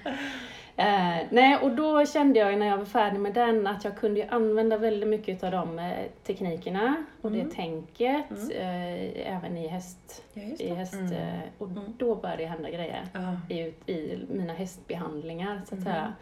Eh, 0.81 1.27
nej, 1.31 1.57
och 1.63 1.71
då 1.71 2.07
kände 2.07 2.39
jag 2.39 2.59
när 2.59 2.67
jag 2.67 2.79
var 2.79 2.85
färdig 2.85 3.21
med 3.21 3.35
den 3.35 3.67
att 3.67 3.85
jag 3.85 3.97
kunde 3.97 4.29
använda 4.31 4.77
väldigt 4.77 5.09
mycket 5.09 5.45
av 5.45 5.51
de 5.51 5.79
eh, 5.79 5.93
teknikerna 6.27 7.05
och 7.21 7.31
Mm. 7.31 7.49
det 7.49 7.55
tänket 7.55 8.31
Mm. 8.31 8.51
eh, 8.51 9.37
även 9.37 9.57
i 9.57 9.67
häst. 9.69 10.25
Ja, 10.35 10.43
I 10.59 10.75
häst 10.75 10.95
Mm. 10.95 11.13
eh, 11.13 11.39
och 11.59 11.69
Mm. 11.69 11.83
då 11.99 12.15
började 12.15 12.43
det 12.43 12.49
hända 12.49 12.71
grejer 12.71 13.05
Ja. 13.13 13.55
i, 13.55 13.61
i 13.93 14.19
mina 14.31 14.53
hästbehandlingar 14.53 15.63
så 15.69 15.75
att 15.75 15.81
Mm. 15.81 15.85
säga. 15.93 16.13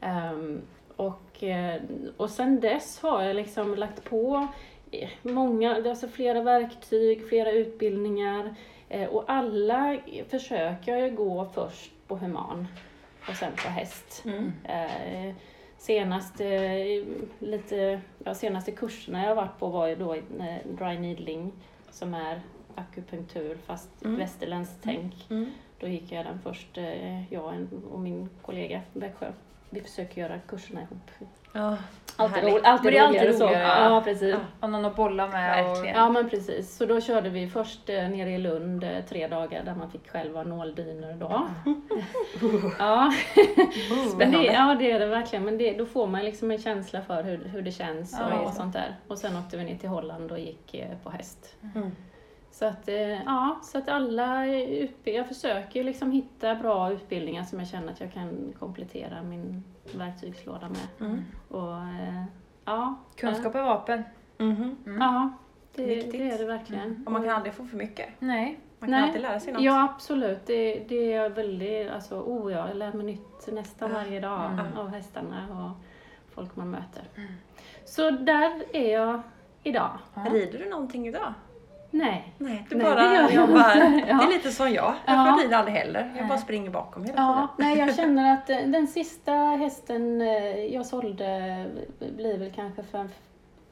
Ehm, 0.00 0.60
och, 0.96 1.44
eh, 1.44 1.82
och 2.16 2.30
sen 2.30 2.60
dess 2.60 3.00
har 3.02 3.22
jag 3.22 3.36
liksom 3.36 3.74
lagt 3.74 4.04
på 4.04 4.48
många, 5.22 5.74
alltså 5.76 6.08
flera 6.08 6.42
verktyg, 6.42 7.28
flera 7.28 7.50
utbildningar 7.52 8.54
och 9.10 9.24
alla 9.26 9.98
försöker 10.28 10.96
jag 10.96 11.14
gå 11.14 11.44
först 11.54 11.92
på 12.06 12.16
human 12.16 12.66
och 13.28 13.36
sen 13.36 13.52
på 13.52 13.68
häst. 13.68 14.24
Mm. 14.24 14.52
Eh, 14.64 15.34
senaste, 15.78 16.44
lite, 17.38 18.00
ja, 18.24 18.34
senaste 18.34 18.72
kurserna 18.72 19.20
jag 19.22 19.28
har 19.28 19.34
varit 19.34 19.58
på 19.58 19.68
var 19.68 19.86
ju 19.86 19.94
då 19.96 20.14
eh, 20.14 20.22
dry 20.64 20.98
needling 20.98 21.52
som 21.90 22.14
är 22.14 22.40
akupunktur 22.74 23.58
fast 23.66 24.04
Mm. 24.04 24.16
västerländskt 24.18 24.76
tänk. 24.82 25.14
Mm. 25.30 25.50
Då 25.80 25.86
gick 25.88 26.12
jag 26.12 26.24
den 26.26 26.40
först, 26.40 26.78
eh, 26.78 27.32
jag 27.32 27.66
och 27.92 28.00
min 28.00 28.28
kollega 28.42 28.80
Växjö. 28.92 29.32
Vi 29.70 29.80
försöker 29.80 30.20
göra 30.20 30.38
kurserna 30.38 30.80
ihop. 30.82 31.10
Ja, 31.52 31.76
Alltid, 32.16 32.36
härligt. 32.36 32.54
ro, 32.54 32.60
alltid 32.64 32.84
Men 32.84 32.92
det 32.92 32.98
är 32.98 33.02
alltid 33.02 33.20
roligare 33.20 33.38
så. 33.38 33.46
roligare, 33.46 33.62
Ja, 33.62 33.94
ja. 33.94 34.00
precis. 34.04 34.30
Ja. 34.34 34.38
Har 34.60 34.68
någon 34.68 34.84
att 34.84 34.96
bolla 34.96 35.26
med. 35.28 35.70
Och... 35.70 35.86
Ja 35.86 36.08
men 36.10 36.30
precis, 36.30 36.76
så 36.76 36.86
då 36.86 37.00
körde 37.00 37.30
vi 37.30 37.48
först 37.48 37.88
eh, 37.88 38.08
nere 38.08 38.30
i 38.30 38.38
Lund 38.38 38.84
eh, 38.84 38.90
tre 39.08 39.28
dagar 39.28 39.64
där 39.64 39.74
man 39.74 39.90
fick 39.90 40.08
själv 40.10 40.36
ha 40.36 40.42
nåldynor 40.44 41.12
då. 41.20 41.48
ja. 42.78 43.12
Men 43.36 43.66
det, 43.98 44.10
Spännande. 44.10 44.52
ja 44.52 44.76
det 44.78 44.90
är 44.90 44.98
det 44.98 45.06
verkligen, 45.06 45.44
men 45.44 45.58
det, 45.58 45.72
då 45.78 45.86
får 45.86 46.06
man 46.06 46.24
liksom 46.24 46.50
en 46.50 46.58
känsla 46.58 47.02
för 47.02 47.22
hur, 47.22 47.44
hur 47.44 47.62
det 47.62 47.72
känns 47.72 48.16
Ja, 48.20 48.38
och, 48.38 48.46
och 48.46 48.52
sånt 48.54 48.72
där. 48.72 48.96
Och 49.08 49.18
sen 49.18 49.36
åkte 49.36 49.56
vi 49.56 49.64
ner 49.64 49.76
till 49.78 49.88
Holland 49.88 50.32
och 50.32 50.38
gick 50.38 50.74
eh, 50.74 50.96
på 51.04 51.10
häst. 51.10 51.56
Mm. 51.74 51.90
Så 52.58 52.64
att, 52.66 52.88
eh, 52.88 53.22
ja, 53.24 53.58
så 53.62 53.78
att 53.78 53.88
alla 53.88 54.46
utbildningar, 54.46 55.18
jag 55.18 55.28
försöker 55.28 55.84
liksom 55.84 56.10
hitta 56.12 56.54
bra 56.54 56.92
utbildningar 56.92 57.42
som 57.44 57.58
jag 57.58 57.68
känner 57.68 57.92
att 57.92 58.00
jag 58.00 58.12
kan 58.12 58.54
komplettera 58.58 59.22
min 59.22 59.64
verktygslåda 59.94 60.68
med. 60.68 61.08
Mm. 61.08 61.24
Och, 61.48 61.76
eh, 61.76 62.24
ja, 62.64 62.94
Kunskap 63.16 63.54
är 63.54 63.62
vapen. 63.62 64.02
Mhm. 64.38 64.76
Mm. 64.86 65.00
ja 65.00 65.30
det, 65.74 65.84
det 65.84 66.30
är 66.30 66.38
det 66.38 66.44
verkligen. 66.44 66.84
Mm. 66.84 67.02
Och 67.06 67.12
man 67.12 67.22
kan 67.22 67.30
aldrig 67.30 67.54
få 67.54 67.64
för 67.64 67.76
mycket. 67.76 68.08
Nej. 68.18 68.60
Man 68.78 68.90
kan 68.90 69.00
Nej. 69.00 69.02
alltid 69.08 69.22
lära 69.22 69.40
sig 69.40 69.52
något. 69.52 69.62
Ja 69.62 69.82
absolut, 69.94 70.46
det, 70.46 70.84
det 70.88 71.12
är 71.12 71.30
väldigt, 71.30 71.90
alltså 71.90 72.20
oh 72.20 72.52
ja, 72.52 72.68
jag 72.68 72.76
lär 72.76 72.92
mig 72.92 73.06
nytt 73.06 73.48
nästan 73.52 73.90
Ja. 73.90 73.96
varje 73.96 74.20
dag 74.20 74.52
Mm. 74.52 74.78
av 74.78 74.88
hästarna 74.88 75.46
och 75.50 75.84
folk 76.34 76.56
man 76.56 76.70
möter. 76.70 77.02
Mm. 77.16 77.28
Så 77.84 78.10
där 78.10 78.62
är 78.72 78.92
jag 78.92 79.20
idag. 79.62 79.98
Ja. 80.14 80.20
Rider 80.30 80.58
du 80.58 80.70
någonting 80.70 81.08
idag? 81.08 81.34
Nej. 81.90 82.34
Nej, 82.38 82.66
du 82.70 82.76
Nej, 82.76 82.86
bara 82.86 82.94
det 83.28 83.32
jobbar. 83.34 83.58
Ja. 84.08 84.14
Det 84.16 84.24
är 84.24 84.28
lite 84.32 84.50
som 84.50 84.66
jag. 84.72 84.94
Jag 85.06 85.16
Ja. 85.16 85.32
får 85.36 85.42
rida 85.44 85.56
aldrig 85.56 85.76
heller. 85.76 86.00
Jag 86.00 86.14
Nej. 86.20 86.28
bara 86.28 86.38
springer 86.38 86.70
bakom 86.70 87.04
hela 87.04 87.16
Ja, 87.16 87.48
nej 87.58 87.78
jag 87.78 87.94
känner 87.96 88.32
att 88.34 88.50
eh, 88.50 88.58
den 88.58 88.86
sista 88.86 89.32
hästen 89.32 90.20
eh, 90.20 90.64
jag 90.64 90.86
sålde 90.86 91.66
blir 92.16 92.38
väl 92.38 92.50
kanske 92.52 92.82
för, 92.82 93.08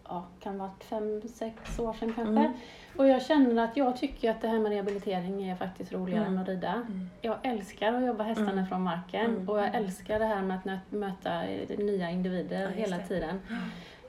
ja, 0.08 0.24
kan 0.40 0.58
vara 0.58 0.70
fem, 0.90 1.22
sex 1.34 1.78
år 1.78 1.92
sedan 1.92 2.12
kanske. 2.16 2.40
Mm. 2.40 2.52
Och 2.96 3.08
jag 3.08 3.22
känner 3.22 3.64
att 3.64 3.76
jag 3.76 3.96
tycker 3.96 4.30
att 4.30 4.40
det 4.42 4.48
här 4.48 4.58
med 4.58 4.72
rehabilitering 4.72 5.50
är 5.50 5.56
faktiskt 5.56 5.92
roligare 5.92 6.20
Mm. 6.24 6.34
än 6.36 6.42
att 6.42 6.48
rida. 6.48 6.72
Mm. 6.72 7.10
Jag 7.22 7.36
älskar 7.42 7.92
att 7.92 8.06
jobba 8.06 8.24
hästarna 8.24 8.52
Mm. 8.52 8.66
från 8.66 8.82
marken 8.82 9.26
Mm. 9.26 9.48
och 9.48 9.58
jag 9.58 9.74
älskar 9.74 10.18
det 10.18 10.24
här 10.26 10.42
med 10.42 10.56
att 10.56 10.92
möta 10.92 11.42
nya 11.78 12.10
individer 12.10 12.62
Ja, 12.62 12.68
hela 12.68 12.96
det. 12.96 13.02
tiden. 13.06 13.40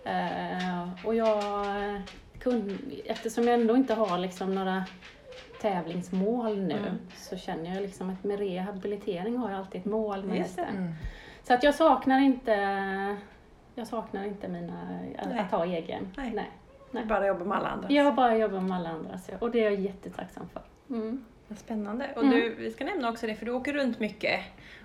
Eh, 0.04 1.06
och 1.06 1.16
jag 1.16 1.44
kun, 2.40 2.80
eftersom 3.06 3.44
jag 3.44 3.54
ändå 3.62 3.76
inte 3.76 3.94
har 3.94 4.18
liksom 4.18 4.56
några 4.56 4.84
tävlingsmål 5.62 6.58
nu 6.60 6.74
Mm. 6.78 6.98
så 7.16 7.38
känner 7.38 7.74
jag 7.74 7.82
liksom 7.82 8.10
att 8.10 8.24
med 8.24 8.40
rehabilitering 8.40 9.38
har 9.38 9.50
jag 9.50 9.60
alltid 9.60 9.82
ett 9.82 9.86
mål 9.86 10.24
med 10.24 10.38
hästen. 10.38 10.78
Mm. 10.78 10.94
Så 11.44 11.54
att 11.54 11.64
jag 11.64 11.76
saknar 11.76 12.20
inte 12.20 12.54
jag 13.76 13.88
saknar 13.88 14.24
inte 14.26 14.48
mina, 14.48 14.74
att, 15.18 15.30
Nej. 15.30 15.40
att 15.40 15.52
ha 15.52 15.66
egen. 15.66 16.08
Nej. 16.18 16.32
Nej. 16.36 16.50
Du 17.04 17.06
bara 17.08 17.28
jobbar 17.28 17.46
med 17.46 17.58
alla 17.58 17.70
andra. 17.70 17.88
Jag 17.92 18.16
bara 18.16 18.38
jobbar 18.38 18.60
med 18.60 18.78
alla 18.78 18.90
andra 18.90 19.18
så, 19.18 19.32
och 19.40 19.52
det 19.52 19.60
är 19.60 19.64
jag 19.72 19.80
jättetacksam 19.80 20.50
för. 20.54 20.62
Mm. 20.96 21.26
Spännande. 21.58 22.06
Och 22.16 22.24
Mm. 22.24 22.36
du, 22.36 22.56
vi 22.56 22.72
ska 22.72 22.86
nämna 22.86 23.10
också 23.10 23.28
det, 23.28 23.36
för 23.36 23.46
du 23.46 23.52
åker 23.52 23.74
runt 23.74 24.00
mycket 24.00 24.40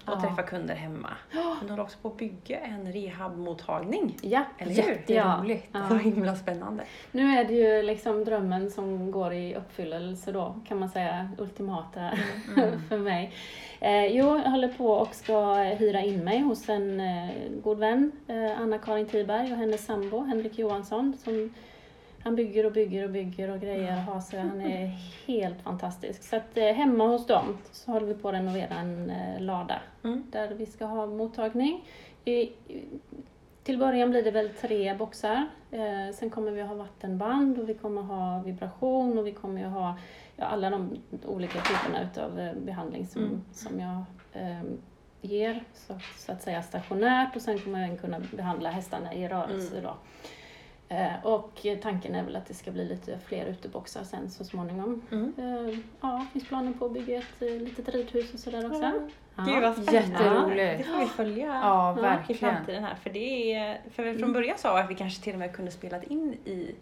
och 0.06 0.12
Ja. 0.16 0.21
träffar 0.21 0.42
kunder 0.42 0.75
hemma. 0.75 1.11
Men 1.32 1.42
du 1.62 1.68
håller 1.71 1.82
också 1.82 1.99
på 2.02 2.09
att 2.09 2.16
bygga 2.16 2.61
en 2.61 2.92
rehabmottagning. 2.92 4.16
Ja, 4.23 4.44
Eller 4.59 4.71
hur? 4.82 4.92
Jätteroligt. 4.92 5.66
Ja. 5.73 5.88
Så 5.88 5.94
himla 5.94 6.37
spännande. 6.37 6.85
Nu 7.12 7.38
är 7.38 7.44
det 7.44 7.54
ju 7.54 7.82
liksom 7.82 8.25
drömmen 8.25 8.71
som 8.71 9.11
går 9.11 9.32
i 9.32 9.54
uppfyllelse 9.54 10.32
då, 10.32 10.54
kan 10.68 10.78
man 10.78 10.88
säga, 10.88 11.28
ultimata 11.38 12.11
för 12.88 12.99
mig. 12.99 13.32
Eh, 13.80 14.06
jo, 14.06 14.38
jag 14.44 14.50
håller 14.50 14.68
på 14.68 14.87
och 14.92 15.14
ska 15.14 15.54
hyra 15.54 16.00
in 16.00 16.25
mig 16.25 16.40
hos 16.40 16.68
en 16.68 17.00
eh, 17.00 17.30
god 17.62 17.78
vän, 17.78 18.12
eh, 18.28 18.61
Anna-Karin 18.61 19.06
Tiberg 19.06 19.52
och 19.52 19.59
hennes 19.59 19.85
sambo 19.87 20.25
Henrik 20.25 20.59
Johansson. 20.59 21.14
Som, 21.25 21.54
han 22.23 22.37
bygger 22.37 22.67
och 22.67 22.73
bygger 22.73 23.05
och 23.05 23.11
bygger 23.11 23.50
och 23.50 23.61
grejer 23.61 23.93
och 23.97 24.02
har 24.14 24.21
sig. 24.21 24.41
Han 24.41 24.61
är 24.61 24.87
helt 25.26 25.62
fantastisk. 25.62 26.23
Så 26.23 26.37
att 26.37 26.57
eh, 26.57 26.64
hemma 26.64 27.07
hos 27.07 27.26
dem 27.26 27.59
så 27.73 27.93
håller 27.93 28.07
vi 28.07 28.14
på 28.14 28.29
att 28.29 28.35
renovera 28.35 28.75
en 28.75 29.11
eh, 29.11 29.41
lada 29.41 29.81
Mm. 30.05 30.25
där 30.31 30.49
vi 30.55 30.67
ska 30.67 30.85
ha 30.85 31.07
mottagning. 31.07 31.85
I, 32.25 32.49
till 33.62 33.79
början 33.79 34.11
blir 34.11 34.23
det 34.23 34.31
väl 34.31 34.49
tre 34.61 34.95
boxar. 34.95 35.47
Eh, 35.71 36.14
sen 36.14 36.31
kommer 36.31 36.50
vi 36.50 36.62
ha 36.62 36.75
vattenband 36.75 37.59
och 37.59 37.69
vi 37.69 37.75
kommer 37.75 38.02
ha 38.02 38.43
vibration 38.43 39.19
och 39.19 39.26
vi 39.26 39.33
kommer 39.33 39.64
ha 39.64 39.97
ja, 40.37 40.45
alla 40.45 40.71
de 40.71 40.91
olika 41.25 41.61
typerna 41.61 42.02
utav 42.11 42.41
eh, 42.41 42.52
behandling 42.55 43.07
som, 43.07 43.23
Mm. 43.23 43.41
som 43.52 43.81
jag 43.81 44.05
eh, 44.43 44.62
ger 45.21 45.64
så, 45.75 45.95
så 46.19 46.33
att 46.33 46.43
säga 46.43 46.62
stationärt 46.62 47.37
och 47.37 47.43
sen 47.43 47.59
kommer 47.59 47.79
jag 47.79 47.87
även 47.87 47.99
kunna 47.99 48.21
behandla 48.37 48.71
hästarna 48.71 49.14
i 49.14 49.29
rörelse 49.29 49.73
Mm. 49.79 49.85
då. 49.85 49.97
Eh, 50.93 51.27
och 51.27 51.67
tanken 51.83 52.15
är 52.15 52.23
väl 52.23 52.37
att 52.37 52.47
det 52.47 52.55
ska 52.55 52.71
bli 52.71 52.85
lite 52.85 53.19
fler 53.27 53.47
uteboxar 53.47 54.05
sen 54.05 54.31
så 54.31 54.45
småningom. 54.45 55.03
Mm. 55.13 55.33
Eh, 55.39 55.79
ja, 56.01 56.27
finns 56.33 56.49
planer 56.49 56.73
på 56.73 56.85
att 56.87 56.93
bygga 56.93 57.19
ett 57.19 57.43
eh, 57.43 57.49
litet 57.49 57.89
ridhus 57.89 58.35
och 58.35 58.41
sådär 58.41 58.67
också. 58.71 58.93
Ja. 59.37 59.43
Gud 59.45 59.63
vad 59.63 59.73
spännande. 59.75 59.99
Jätteroligt. 59.99 60.79
Det 60.79 60.85
får 60.85 60.99
vi 61.01 61.07
följa 61.07 61.47
Ja, 61.47 61.99
i 61.99 62.01
verkligen. 62.03 62.39
framtiden 62.55 62.85
här. 62.85 62.95
För, 62.95 63.11
det 63.11 63.55
är, 63.55 63.81
för 63.95 64.03
vi 64.03 64.19
från 64.19 64.33
början 64.33 64.59
sa 64.59 64.75
vi 64.75 64.81
att 64.81 64.91
vi 64.91 64.95
kanske 64.95 65.23
till 65.23 65.33
och 65.33 65.39
med 65.39 65.57
kunde 65.57 65.71
spela 65.71 66.03
in 66.03 66.33
i 66.45 66.75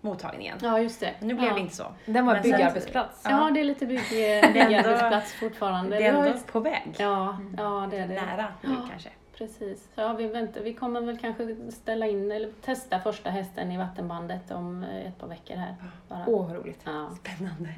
mottagningen. 0.00 0.58
Ja, 0.62 0.80
just 0.80 1.00
det. 1.00 1.10
Men 1.18 1.28
nu 1.28 1.34
blev 1.34 1.46
ja. 1.46 1.54
det 1.54 1.60
inte 1.60 1.76
så. 1.76 1.84
Den 2.06 2.26
var 2.26 2.34
sen- 2.34 2.42
byggarbetsplats. 2.42 3.22
Ja, 3.28 3.50
det 3.54 3.60
är 3.60 3.64
lite 3.64 3.86
bygg, 3.86 4.02
byggarbetsplats 4.52 5.32
fortfarande. 5.32 5.96
Det 5.96 6.06
är 6.06 6.14
ändå 6.14 6.38
på 6.52 6.60
väg. 6.60 6.94
Ja, 6.98 7.38
ja, 7.56 7.88
det 7.90 7.98
är 7.98 8.08
det. 8.08 8.14
Nära 8.14 8.46
nu 8.62 8.70
Ja. 8.70 8.88
kanske. 8.90 9.10
Precis. 9.38 9.88
Ja, 9.94 10.12
vi, 10.12 10.26
väntar. 10.26 10.60
vi 10.60 10.74
kommer 10.74 11.00
väl 11.00 11.18
kanske 11.18 11.56
ställa 11.70 12.06
in, 12.06 12.32
eller 12.32 12.48
testa 12.64 12.98
första 13.00 13.30
hästen 13.30 13.72
i 13.72 13.78
vattenbandet 13.78 14.50
om 14.50 14.84
eh, 14.84 15.06
ett 15.08 15.18
par 15.18 15.28
veckor 15.28 15.54
här. 15.54 15.74
Åh, 16.26 16.46
vad 16.46 16.56
roligt. 16.56 16.80
Ja. 16.84 17.10
Spännande. 17.24 17.68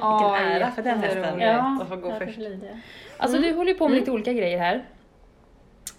Ja, 0.00 0.36
Vilken 0.36 0.52
ära 0.62 0.70
för 0.70 0.82
den 0.82 0.98
hästen. 0.98 1.40
Ja, 1.40 1.78
att 1.82 1.88
få 1.88 1.96
gå 1.96 2.10
först. 2.18 2.38
Alltså 3.18 3.38
Mm. 3.38 3.50
du 3.50 3.56
håller 3.56 3.72
ju 3.72 3.78
på 3.78 3.84
med 3.84 3.90
Mm. 3.92 4.00
lite 4.00 4.10
olika 4.10 4.32
grejer 4.32 4.58
här. 4.58 4.84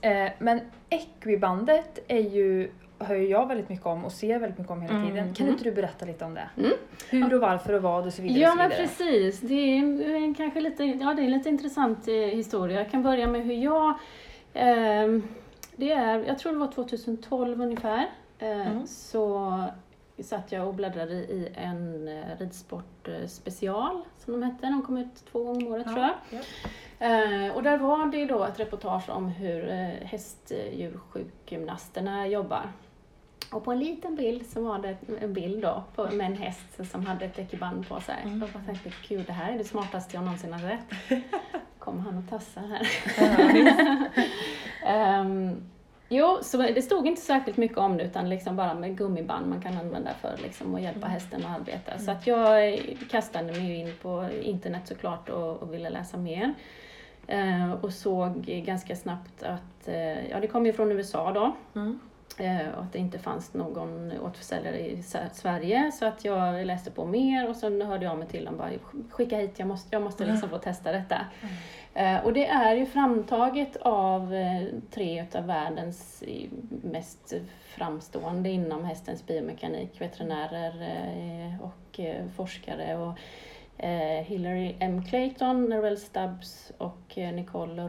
Eh, 0.02 0.32
men 0.40 0.60
Equibandet 0.90 2.00
är 2.08 2.20
ju, 2.20 2.72
hör 3.00 3.16
jag 3.16 3.48
väldigt 3.48 3.70
mycket 3.70 3.86
om 3.86 4.06
och 4.06 4.12
ser 4.12 4.40
väldigt 4.40 4.58
mycket 4.60 4.72
om 4.72 4.82
hela 4.82 4.94
Mm. 4.96 5.08
tiden. 5.08 5.34
Kan 5.34 5.46
Mm. 5.46 5.54
inte 5.54 5.70
du 5.70 5.76
berätta 5.76 6.06
lite 6.06 6.26
om 6.26 6.34
det? 6.34 6.50
Mm. 6.58 6.72
Hur 7.10 7.34
och 7.34 7.42
varför 7.42 7.74
och 7.74 7.82
vad 7.82 8.06
och 8.06 8.14
så 8.14 8.22
vidare. 8.22 8.40
Ja, 8.40 8.50
så 8.52 8.58
men 8.58 8.70
vidare. 8.70 8.88
precis. 8.88 9.40
Det 9.42 9.54
är 9.78 10.16
en 10.16 10.34
kanske 10.34 10.62
lite, 10.62 10.84
ja, 10.84 11.14
det 11.14 11.22
är 11.22 11.26
en 11.26 11.32
lite 11.32 11.50
intressant 11.50 12.08
eh, 12.08 12.14
historia. 12.14 12.78
Jag 12.78 12.92
kan 12.92 13.04
börja 13.04 13.28
med 13.28 13.44
hur 13.46 13.54
jag... 13.54 13.94
ehm, 14.56 15.24
det 15.76 15.92
är, 15.92 16.20
jag 16.24 16.40
tror 16.40 16.52
det 16.52 16.58
var 16.58 16.68
2012 16.72 17.62
ungefär. 17.62 18.10
eh, 18.40 18.68
Mm. 18.68 18.88
Så 18.88 19.52
satt 20.24 20.52
jag 20.52 20.68
och 20.68 20.74
bläddrade 20.74 21.14
i 21.14 21.50
en 21.56 22.08
eh, 22.08 22.38
ridsport 22.40 23.08
eh, 23.08 23.28
special, 23.28 24.02
som 24.18 24.34
de 24.34 24.44
hette. 24.44 24.66
De 24.66 24.82
kom 24.82 24.98
ut 24.98 25.26
två 25.32 25.44
gånger 25.44 25.66
om 25.68 25.74
året 25.74 25.86
tror 25.88 26.00
jag. 26.00 26.14
Ja. 26.30 26.40
Och 27.54 27.64
där 27.64 27.78
var 27.78 28.06
det 28.12 28.26
då 28.26 28.44
ett 28.44 28.60
reportage 28.60 29.10
om 29.10 29.28
hur 29.28 29.68
hästdjursjukgymnasterna 30.06 32.28
jobbar. 32.28 32.72
Och 33.52 33.64
på 33.64 33.72
en 33.72 33.80
liten 33.80 34.16
bild 34.16 34.46
så 34.46 34.62
var 34.62 34.80
det 34.80 34.98
en 35.22 35.34
bild 35.34 35.62
då 35.62 35.84
på, 35.96 36.04
med 36.12 36.26
en 36.26 36.38
häst 36.38 36.92
som 36.92 37.06
hade 37.06 37.26
ett 37.26 37.40
ekiband 37.40 37.88
på 37.90 38.02
sig. 38.02 38.16
Mm. 38.24 38.44
Och 38.44 38.50
jag 38.54 38.66
tänkte, 38.66 38.92
gud 39.08 39.26
det 39.26 39.34
här 39.34 39.52
är 39.54 39.58
det 39.58 39.64
smartaste 39.64 40.16
jag 40.16 40.24
någonsin 40.24 40.54
har 40.54 40.60
sett. 40.60 41.24
Kommer 41.80 42.02
han 42.02 42.18
att 42.18 42.30
tassa 42.30 42.60
här? 42.60 42.88
Ehm, 44.88 45.56
jo, 46.10 46.38
så 46.42 46.58
det 46.58 46.82
stod 46.82 47.08
inte 47.08 47.22
särskilt 47.22 47.58
mycket 47.58 47.78
om 47.78 47.98
det 47.98 48.04
utan 48.04 48.30
liksom 48.30 48.56
bara 48.56 48.74
med 48.74 48.98
gummiband 48.98 49.48
man 49.48 49.62
kan 49.62 49.78
använda 49.78 50.14
för 50.14 50.38
liksom 50.44 50.76
att 50.76 50.82
hjälpa 50.82 51.08
hästen 51.08 51.46
att 51.46 51.60
arbeta. 51.60 51.98
Så 52.00 52.12
att 52.12 52.28
jag 52.28 52.80
kastade 53.12 53.52
mig 53.52 53.76
in 53.76 53.94
på 54.02 54.30
internet 54.42 54.88
såklart 54.88 55.30
och, 55.30 55.58
och 55.58 55.74
ville 55.74 55.90
läsa 55.90 56.18
mer. 56.18 56.54
Eh, 57.28 57.72
och 57.72 57.94
såg 57.94 58.42
ganska 58.46 58.96
snabbt 58.96 59.44
att, 59.44 59.88
eh, 59.88 60.28
ja 60.30 60.40
det 60.40 60.48
kom 60.48 60.66
ju 60.66 60.74
från 60.74 60.92
USA 60.92 61.32
då, 61.32 61.56
Mm. 61.76 62.00
Eh, 62.38 62.68
och 62.76 62.84
att 62.84 62.94
det 62.94 63.00
inte 63.00 63.20
fanns 63.20 63.54
någon 63.54 64.12
återförsäljare 64.20 64.80
i 64.80 65.04
Sverige. 65.34 65.92
Så 65.92 66.06
att 66.06 66.26
jag 66.26 66.66
läste 66.66 66.92
på 66.92 67.06
mer 67.06 67.50
och 67.50 67.56
sen 67.56 67.82
hörde 67.82 68.06
jag 68.06 68.12
av 68.12 68.18
mig 68.18 68.28
till 68.28 68.46
dem 68.46 68.58
bara, 68.58 68.70
skicka 69.10 69.38
hit, 69.38 69.60
jag 69.60 69.68
måste, 69.68 69.96
jag 69.96 70.02
måste 70.02 70.26
liksom 70.26 70.50
få 70.50 70.58
testa 70.58 70.92
detta. 70.92 71.18
Eh, 71.94 72.26
och 72.26 72.34
det 72.34 72.48
är 72.48 72.76
ju 72.76 72.86
framtaget 72.86 73.78
av 73.82 74.34
eh, 74.34 74.64
tre 74.92 75.24
utav 75.24 75.46
världens 75.46 76.24
mest 76.84 77.34
framstående 77.76 78.50
inom 78.50 78.86
hästens 78.86 79.26
biomekanik, 79.26 80.02
veterinärer 80.02 80.74
och 81.62 82.00
forskare. 82.36 82.98
Och, 82.98 83.20
Hillary 84.24 84.76
M. 84.80 85.06
Clayton, 85.06 85.66
Narelle 85.66 85.98
Stubbs 85.98 86.72
och 86.78 87.18
Nicole 87.18 87.88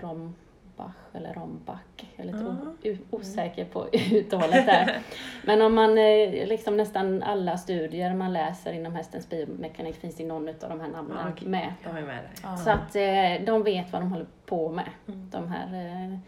Rombach, 0.78 0.94
eller 1.14 1.34
Rombach, 1.34 1.78
jag 2.16 2.26
är 2.26 2.32
lite 2.32 2.56
u- 2.82 2.98
osäker 3.10 3.64
på 3.64 3.86
uttalet 4.12 4.66
där. 4.66 4.98
Men 5.44 5.62
om 5.62 5.74
man, 5.74 5.98
eh, 5.98 6.46
liksom 6.48 6.76
nästan 6.76 7.22
alla 7.22 7.58
studier 7.58 8.14
man 8.14 8.32
läser 8.32 8.72
inom 8.72 8.94
hästens 8.94 9.28
biomekanik 9.28 9.96
finns 9.96 10.16
det 10.16 10.22
i 10.22 10.26
någon 10.26 10.48
av 10.48 10.54
de 10.68 10.80
här 10.80 10.88
namnen 10.88 11.16
Ja, 11.24 11.30
okej. 11.32 11.48
med. 11.48 11.72
Jag 11.84 11.98
är 11.98 12.02
med. 12.02 12.18
Ja. 12.42 12.56
Så 12.56 12.70
att 12.70 12.96
eh, 12.96 13.46
de 13.46 13.62
vet 13.62 13.92
vad 13.92 14.02
de 14.02 14.12
håller 14.12 14.26
på 14.46 14.68
med, 14.70 14.90
Mm. 15.08 15.30
de 15.30 15.48
här 15.48 15.66
eh, 15.74 16.18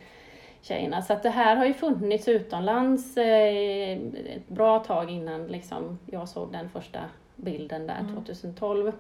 tjejerna. 0.63 1.03
Så 1.03 1.13
att 1.13 1.23
det 1.23 1.31
här 1.31 1.57
har 1.57 1.65
ju 1.67 1.75
funnits 1.75 2.29
utomlands 2.29 3.17
ett 3.17 4.49
bra 4.49 4.79
tag 4.79 5.11
innan 5.11 5.47
liksom, 5.47 5.99
jag 6.07 6.29
såg 6.29 6.53
den 6.53 6.69
första 6.69 7.01
bilden 7.37 7.87
där 7.87 7.99
Mm. 8.01 8.15
2012. 8.15 8.93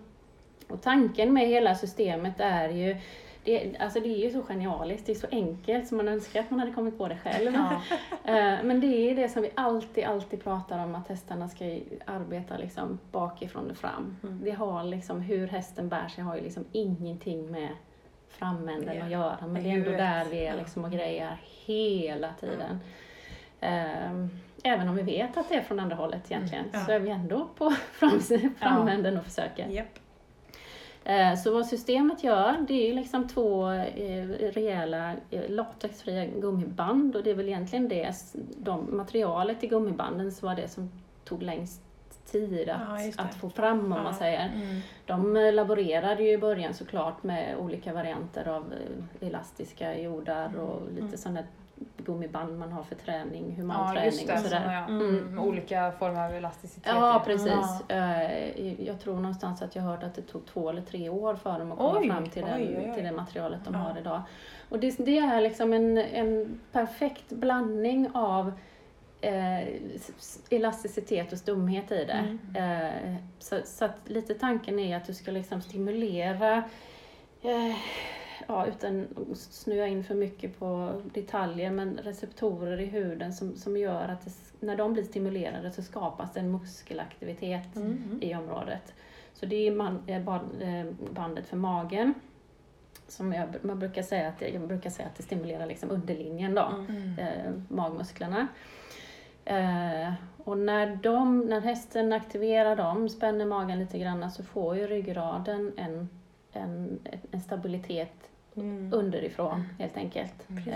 Och 0.69 0.83
tanken 0.83 1.33
med 1.33 1.47
hela 1.49 1.75
systemet 1.75 2.35
är 2.41 2.69
ju 2.69 2.97
det, 3.49 3.77
alltså 3.79 4.01
det 4.01 4.09
är 4.09 4.25
ju 4.25 4.31
så 4.31 4.43
genialiskt, 4.43 5.07
det 5.07 5.13
är 5.13 5.17
så 5.17 5.27
enkelt 5.31 5.89
så 5.89 5.95
man 5.95 6.09
önskar 6.09 6.41
att 6.41 6.51
man 6.51 6.61
hade 6.61 6.73
kommit 6.73 6.99
på 6.99 7.09
det 7.09 7.17
själv. 7.17 7.55
Ja. 7.55 7.83
Eh, 8.25 8.59
Men 8.65 8.81
det 8.81 8.87
är 9.11 9.17
det 9.17 9.29
som 9.29 9.43
vi 9.43 9.51
alltid, 9.55 10.05
alltid 10.05 10.45
pratar 10.45 10.85
om, 10.85 10.95
att 10.95 11.09
hästarna 11.09 11.49
ska 11.49 11.65
arbeta 12.07 12.57
liksom 12.57 12.99
bakifrån 13.13 13.71
och 13.71 13.77
fram. 13.77 14.17
Mm. 14.23 14.41
Det 14.45 14.51
har 14.51 14.85
liksom, 14.85 15.21
hur 15.21 15.47
hästen 15.49 15.89
bär 15.89 16.09
sig 16.09 16.25
har 16.25 16.37
ju 16.37 16.43
liksom 16.43 16.65
ingenting 16.73 17.51
med 17.51 17.69
framänden 18.29 18.97
Ja. 18.97 19.05
att 19.05 19.11
göra. 19.11 19.47
Men 19.47 19.63
det 19.63 19.71
är 19.71 19.75
ändå 19.75 19.91
där 19.91 20.25
vi 20.31 20.47
är 20.47 20.57
liksom 20.57 20.85
och 20.85 20.91
grejar 20.93 21.37
hela 21.67 22.33
tiden. 22.41 22.79
Ehm, 23.61 24.29
Även 24.63 24.89
om 24.89 24.97
vi 24.97 25.03
vet 25.03 25.37
att 25.37 25.49
det 25.49 25.55
är 25.55 25.61
från 25.61 25.81
andra 25.81 25.97
hållet 25.97 26.31
egentligen, 26.31 26.65
Mm. 26.65 26.81
Ja. 26.81 26.87
så 26.87 26.93
är 26.93 26.99
vi 26.99 27.11
ändå 27.11 27.49
på 27.59 27.71
fram, 27.93 28.21
framänden 28.59 29.19
och 29.19 29.25
försöker. 29.25 29.67
Japp. 29.69 29.87
Eh, 31.09 31.35
Så 31.35 31.53
vad 31.55 31.67
systemet 31.67 32.25
gör, 32.25 32.57
det 32.69 32.75
är 32.75 32.87
ju 32.89 32.93
liksom 32.95 33.29
två 33.29 33.71
eh, 33.73 34.29
rejäla 34.29 35.13
eh, 35.31 35.49
latexfria 35.51 36.25
gummiband 36.27 37.17
och 37.17 37.23
det 37.23 37.31
är 37.31 37.35
väl 37.35 37.49
egentligen 37.49 37.89
det, 37.89 38.13
de, 38.57 38.97
materialet 38.97 39.65
i 39.65 39.67
gummibanden 39.67 40.33
som 40.33 40.49
var 40.49 40.55
det 40.57 40.69
som 40.69 40.91
tog 41.25 41.43
längst 41.43 41.83
tid 42.33 42.69
att, 42.69 42.81
Ja, 43.17 43.23
att 43.25 43.35
få 43.35 43.51
fram 43.51 43.81
om 43.85 43.93
Ja. 43.93 44.03
man 44.03 44.15
säger. 44.15 44.53
Mm. 44.55 44.81
De 45.07 45.35
laborerade 45.55 46.23
ju 46.23 46.31
i 46.33 46.39
början 46.39 46.75
såklart 46.75 47.23
med 47.23 47.57
olika 47.59 47.93
varianter 47.93 48.49
av 48.49 48.65
elastiska 49.21 49.99
jordar 49.99 50.57
och 50.57 50.83
lite 50.91 51.01
Mm. 51.07 51.17
sådana 51.17 51.41
gummiband 51.97 52.59
man 52.59 52.73
har 52.73 52.83
för 52.83 52.95
träning, 52.95 53.45
Ja, 53.49 53.55
human 53.57 54.05
just 54.05 54.27
träning 54.27 54.37
och 54.45 54.51
sådär. 54.51 54.73
Ja. 54.73 54.95
Mm. 54.95 55.17
Med 55.35 55.45
olika 55.45 55.93
former 55.93 56.25
av 56.29 56.35
elasticitet. 56.35 56.93
Ja, 56.95 57.23
precis. 57.27 57.53
Ja. 57.89 57.95
Eh, 57.97 58.85
Jag 58.87 59.01
tror 59.01 59.15
någonstans 59.15 59.63
att 59.63 59.77
jag 59.77 59.83
hört 59.83 60.03
att 60.03 60.15
det 60.15 60.23
tog 60.23 60.47
två 60.47 60.71
eller 60.71 60.83
tre 60.83 61.09
år 61.09 61.35
för 61.35 61.59
dem 61.59 61.73
att 61.73 61.79
komma 61.79 61.99
Oj, 62.01 62.09
fram 62.09 62.27
till, 62.31 62.43
den, 62.43 62.61
oj, 62.61 62.77
oj, 62.79 62.85
oj. 62.89 62.95
till 62.95 63.05
det 63.05 63.13
materialet 63.13 63.61
de 63.65 63.75
Ja. 63.75 63.81
har 63.81 63.99
idag. 63.99 64.23
Och 64.69 64.79
det, 64.79 64.97
det 64.99 65.19
är 65.19 65.41
liksom 65.41 65.73
en, 65.73 65.99
en 65.99 66.61
perfekt 66.73 67.29
blandning 67.29 68.11
av 68.15 68.53
eh, 69.21 69.69
elasticitet 70.51 71.33
och 71.33 71.39
stumhet 71.39 71.93
i 71.93 72.05
det. 72.05 72.39
Eh, 72.61 73.15
så, 73.39 73.59
så 73.65 73.85
att 73.85 73.97
lite 74.05 74.35
tanken 74.35 74.79
är 74.79 74.97
att 74.97 75.07
du 75.07 75.15
ska 75.15 75.31
liksom 75.31 75.61
stimulera 75.63 76.57
eh, 77.43 77.77
Ja, 78.47 78.67
utan 78.67 79.07
att 79.33 79.39
snöa 79.39 79.87
in 79.87 80.05
för 80.05 80.15
mycket 80.15 80.59
på 80.59 81.03
detaljer, 81.15 81.71
men 81.71 81.97
receptorer 81.97 82.81
i 82.81 82.87
huden 82.87 83.33
som, 83.33 83.57
som 83.57 83.77
gör 83.77 84.09
att 84.09 84.25
det, 84.25 84.31
när 84.67 84.77
de 84.77 84.93
blir 84.93 85.05
stimulerade 85.05 85.71
så 85.71 85.83
skapas 85.83 86.33
det 86.33 86.41
en 86.41 86.53
muskelaktivitet 86.53 87.77
Mm. 87.77 88.19
i 88.23 88.35
området. 88.35 88.95
Så 89.35 89.47
det 89.47 89.57
är 89.69 89.71
man, 89.73 90.03
eh, 90.07 90.17
eh, 90.81 90.87
bandet 91.15 91.47
för 91.47 91.57
magen. 91.57 92.15
Som 93.09 93.33
jag, 93.33 93.49
man 93.63 93.79
brukar 93.79 94.03
säga 94.03 94.29
att, 94.29 94.43
jag 94.53 94.69
brukar 94.69 94.91
säga 94.91 95.09
att 95.09 95.17
det 95.17 95.23
stimulerar 95.23 95.67
liksom 95.67 95.91
underlinjen 95.91 96.55
då, 96.55 96.69
Mm. 96.89 97.19
eh, 97.19 97.53
magmusklerna. 97.69 98.47
Eh, 99.45 100.13
och 100.45 100.59
när, 100.59 100.97
de, 101.03 101.41
när 101.41 101.61
hästen 101.61 102.13
aktiverar 102.13 102.77
dem, 102.77 103.09
spänner 103.09 103.47
magen 103.47 103.79
lite 103.79 103.99
grann, 103.99 104.31
så 104.31 104.43
får 104.45 104.77
ju 104.77 104.87
ryggraden 104.87 105.73
en, 105.77 106.09
en, 106.53 106.99
en 107.31 107.41
stabilitet 107.41 108.13
Mm. 108.57 108.93
underifrån 108.93 109.65
helt 109.79 109.97
enkelt. 109.97 110.49
Precis. 110.49 110.73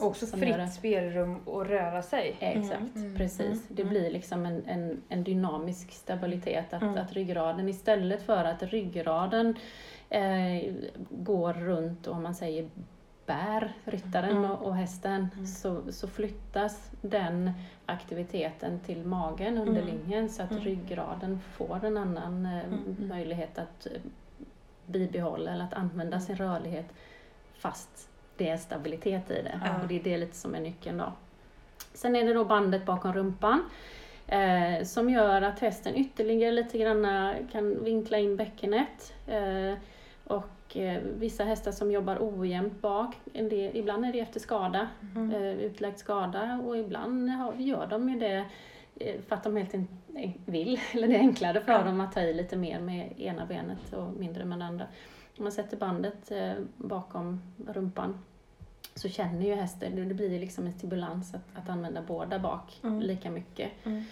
Eh, 0.00 0.06
Också 0.06 0.26
gör 0.36 0.46
det- 0.46 0.54
fritt 0.54 0.72
spelrum 0.74 1.36
att 1.48 1.66
röra 1.68 2.02
sig. 2.02 2.36
Exakt, 2.40 2.96
Mm. 2.96 3.16
precis. 3.16 3.40
Mm. 3.46 3.60
Det 3.68 3.82
Mm. 3.82 3.90
blir 3.94 4.10
liksom 4.10 4.46
en, 4.46 4.62
en, 4.66 5.02
en 5.08 5.24
dynamisk 5.24 5.92
stabilitet. 5.92 6.72
Att, 6.74 6.82
Mm. 6.82 6.98
att 6.98 7.12
ryggraden, 7.12 7.68
istället 7.68 8.22
för 8.22 8.44
att 8.44 8.62
ryggraden 8.62 9.54
eh, 10.10 10.72
går 11.10 11.52
runt 11.52 12.06
och 12.06 12.16
om 12.16 12.22
man 12.22 12.34
säger 12.34 12.68
bär 13.26 13.72
ryttaren 13.84 14.36
Mm. 14.36 14.50
och, 14.50 14.62
och 14.66 14.76
hästen, 14.76 15.28
Mm. 15.34 15.46
så, 15.46 15.92
så 15.92 16.08
flyttas 16.08 16.90
den 17.00 17.50
aktiviteten 17.86 18.80
till 18.80 19.04
magen 19.04 19.58
under 19.58 19.82
Mm. 19.82 19.94
linjen 19.96 20.28
så 20.28 20.42
att 20.42 20.50
Mm. 20.50 20.62
ryggraden 20.64 21.40
får 21.40 21.84
en 21.84 21.96
annan 21.96 22.46
eh, 22.46 22.64
Mm. 22.64 23.08
möjlighet 23.08 23.58
att 23.58 23.86
eh, 23.86 23.92
bibehålla 24.86 25.52
eller 25.52 25.64
att 25.64 25.74
använda 25.74 26.20
sin 26.20 26.36
rörlighet 26.36 26.86
fast 27.58 28.08
det 28.36 28.48
är 28.48 28.56
stabilitet 28.56 29.30
i 29.30 29.42
det. 29.42 29.60
Ja. 29.64 29.82
Och 29.82 29.88
det 29.88 29.94
är 30.00 30.02
det 30.04 30.16
lite 30.16 30.36
som 30.36 30.54
är 30.54 30.60
nyckeln 30.60 30.98
då. 30.98 31.12
Sen 31.94 32.16
är 32.16 32.24
det 32.24 32.32
då 32.34 32.44
bandet 32.44 32.86
bakom 32.86 33.12
rumpan 33.12 33.62
eh, 34.26 34.84
som 34.84 35.10
gör 35.10 35.42
att 35.42 35.58
hästen 35.60 35.94
ytterligare 35.96 36.52
lite 36.52 36.78
grann 36.78 37.06
kan 37.52 37.84
vinkla 37.84 38.18
in 38.18 38.36
bäckenet. 38.36 39.14
Eh, 39.26 39.74
och 40.24 40.76
eh, 40.76 41.02
vissa 41.18 41.44
hästar 41.44 41.72
som 41.72 41.90
jobbar 41.90 42.18
ojämnt 42.20 42.80
bak, 42.80 43.16
del, 43.32 43.70
ibland 43.76 44.04
är 44.04 44.12
det 44.12 44.20
efter 44.20 44.40
skada, 44.40 44.88
Mm. 45.16 45.30
eh, 45.30 45.42
utlagd 45.52 45.98
skada 45.98 46.60
och 46.66 46.76
ibland 46.78 47.30
har- 47.30 47.54
gör 47.54 47.86
de 47.86 48.08
ju 48.08 48.18
det 48.18 48.44
för 48.98 49.34
att 49.36 49.44
de 49.44 49.56
helt 49.56 49.74
enkelt 49.74 50.38
vill, 50.46 50.80
eller 50.92 51.08
det 51.08 51.14
är 51.14 51.18
enklare 51.18 51.60
för 51.60 51.72
Ja. 51.72 51.82
dem 51.82 52.00
att 52.00 52.12
ta 52.12 52.20
i 52.20 52.34
lite 52.34 52.56
mer 52.56 52.80
med 52.80 53.20
ena 53.20 53.46
benet 53.46 53.92
och 53.92 54.12
mindre 54.12 54.44
med 54.44 54.58
det 54.58 54.64
andra. 54.64 54.86
Om 55.38 55.42
man 55.44 55.52
sätter 55.52 55.76
bandet 55.76 56.30
eh, 56.30 56.52
bakom 56.76 57.42
rumpan 57.68 58.18
så 58.94 59.08
känner 59.08 59.46
ju 59.46 59.54
hästen, 59.54 60.08
det 60.08 60.14
blir 60.14 60.32
ju 60.32 60.38
liksom 60.38 60.66
en 60.66 60.72
stimulans 60.72 61.34
att, 61.34 61.58
att 61.62 61.68
använda 61.68 62.02
båda 62.02 62.38
bak 62.38 62.80
Mm. 62.84 63.00
lika 63.00 63.30
mycket. 63.30 63.70
Mm. 63.84 64.04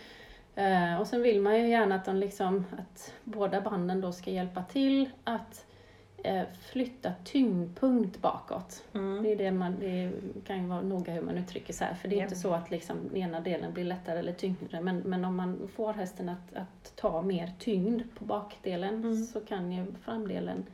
Eh, 0.55 1.01
och 1.01 1.07
sen 1.07 1.23
vill 1.23 1.41
man 1.41 1.61
ju 1.61 1.69
gärna 1.69 1.95
att, 1.95 2.05
de 2.05 2.17
liksom, 2.17 2.65
att 2.79 3.13
båda 3.25 3.61
banden 3.61 4.01
då 4.01 4.13
ska 4.13 4.31
hjälpa 4.31 4.63
till 4.63 5.11
att 5.25 5.67
eh, 5.71 5.72
flytta 6.73 7.13
tyngdpunkt 7.25 8.23
bakåt. 8.23 8.85
Mm. 8.95 9.23
Det, 9.23 9.33
är 9.33 9.37
det, 9.37 9.51
man, 9.51 9.77
det 9.81 10.11
kan 10.47 10.63
ju 10.63 10.69
vara 10.69 10.81
noga 10.83 11.13
hur 11.13 11.23
man 11.23 11.39
uttrycker 11.39 11.73
sig, 11.73 11.95
för 11.95 12.09
det 12.09 12.15
är 12.15 12.19
Ja. 12.19 12.25
inte 12.25 12.37
så 12.37 12.55
att 12.55 12.71
liksom 12.71 13.17
ena 13.17 13.41
delen 13.41 13.73
blir 13.73 13.85
lättare 13.85 14.19
eller 14.19 14.33
tyngre, 14.33 14.81
men, 14.81 14.99
men 14.99 15.25
om 15.25 15.37
man 15.37 15.69
får 15.77 15.93
hästen 15.93 16.29
att, 16.29 16.55
att 16.55 16.97
ta 16.97 17.23
mer 17.23 17.53
tyngd 17.59 18.03
på 18.19 18.25
bakdelen 18.25 18.95
Mm. 18.95 19.25
så 19.25 19.41
kan 19.41 19.73
ju 19.73 19.87
framdelen 20.05 20.67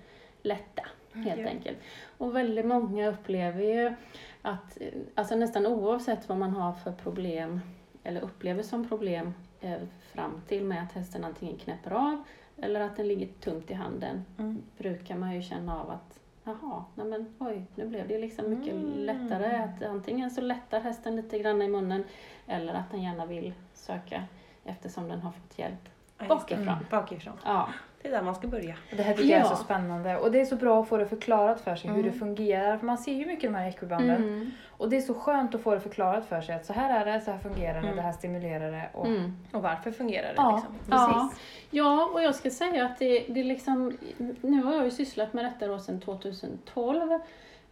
lätta 0.42 0.82
helt 1.12 1.40
Ja. 1.40 1.48
enkelt. 1.48 1.78
Och 2.18 2.36
väldigt 2.36 2.66
många 2.66 3.08
upplever 3.08 3.62
ju 3.64 3.94
att, 4.42 4.78
eh, 4.80 4.88
alltså 5.14 5.34
nästan 5.36 5.66
oavsett 5.66 6.28
vad 6.28 6.38
man 6.38 6.50
har 6.50 6.72
för 6.72 6.92
problem, 6.92 7.60
eller 8.04 8.20
upplever 8.20 8.62
som 8.62 8.88
problem 8.88 9.34
eh, 9.60 9.78
fram 10.12 10.42
till 10.48 10.64
med 10.64 10.82
att 10.82 10.92
hästen 10.92 11.24
antingen 11.24 11.58
knäpper 11.58 11.90
av 11.90 12.22
eller 12.62 12.80
att 12.80 12.96
den 12.96 13.08
ligger 13.08 13.26
tungt 13.40 13.70
i 13.70 13.74
handen, 13.74 14.24
Mm. 14.38 14.62
brukar 14.78 15.16
man 15.16 15.34
ju 15.34 15.42
känna 15.42 15.80
av 15.80 15.90
att 15.90 16.20
Jaha, 16.44 16.84
nej 16.94 17.06
men 17.06 17.34
oj, 17.38 17.64
nu 17.74 17.86
blev 17.86 18.08
det 18.08 18.18
liksom 18.18 18.50
mycket 18.50 18.74
Mm. 18.74 18.92
lättare. 18.98 19.56
Att 19.56 19.82
antingen 19.82 20.30
så 20.30 20.40
lättar 20.40 20.80
hästen 20.80 21.16
lite 21.16 21.38
grann 21.38 21.62
i 21.62 21.68
munnen 21.68 22.04
eller 22.46 22.74
att 22.74 22.90
den 22.90 23.02
gärna 23.02 23.26
vill 23.26 23.52
söka 23.74 24.24
eftersom 24.64 25.08
den 25.08 25.20
har 25.20 25.30
fått 25.30 25.58
hjälp. 25.58 25.88
Bakifrån. 26.28 26.68
Mm. 26.68 26.84
Bakifrån. 26.90 27.34
Ja, 27.44 27.68
Det 28.02 28.08
är 28.08 28.12
där 28.12 28.22
man 28.22 28.34
ska 28.34 28.48
börja. 28.48 28.74
Det 28.96 29.02
här 29.02 29.14
tycker 29.14 29.30
jag 29.30 29.40
är 29.40 29.44
Ja. 29.44 29.50
så 29.56 29.64
spännande 29.64 30.16
och 30.16 30.32
det 30.32 30.40
är 30.40 30.44
så 30.44 30.56
bra 30.56 30.80
att 30.82 30.88
få 30.88 30.96
det 30.96 31.06
förklarat 31.06 31.60
för 31.60 31.76
sig 31.76 31.90
hur 31.90 31.98
Mm. 31.98 32.12
det 32.12 32.18
fungerar. 32.18 32.78
För 32.78 32.86
man 32.86 32.98
ser 32.98 33.12
ju 33.14 33.26
mycket 33.26 33.50
de 33.52 33.54
här 33.58 33.68
ekobanden 33.68 34.16
mm. 34.22 34.50
och 34.68 34.90
det 34.90 34.96
är 34.96 35.00
så 35.00 35.14
skönt 35.14 35.54
att 35.54 35.60
få 35.60 35.74
det 35.74 35.80
förklarat 35.80 36.26
för 36.26 36.40
sig 36.40 36.54
att 36.54 36.66
så 36.66 36.72
här 36.72 37.00
är 37.06 37.12
det, 37.12 37.20
så 37.20 37.30
här 37.30 37.38
fungerar 37.38 37.74
det, 37.74 37.78
Mm. 37.86 37.96
det 37.96 38.02
här 38.02 38.12
stimulerar 38.12 38.70
det. 38.72 38.88
Och, 38.92 39.06
Mm. 39.06 39.36
Och 39.52 39.62
varför 39.62 39.90
fungerar 39.90 40.28
det 40.28 40.34
Ja, 40.36 40.54
liksom? 40.56 40.74
Ja. 40.90 41.30
ja, 41.70 42.10
och 42.14 42.22
jag 42.22 42.34
ska 42.34 42.50
säga 42.50 42.84
att 42.86 42.98
det, 42.98 43.18
det 43.28 43.42
liksom, 43.44 43.98
nu 44.40 44.62
har 44.62 44.74
jag 44.74 44.84
ju 44.84 44.90
sysslat 44.90 45.32
med 45.32 45.44
detta 45.44 45.66
då 45.66 45.78
sedan 45.78 46.00
2012. 46.00 47.12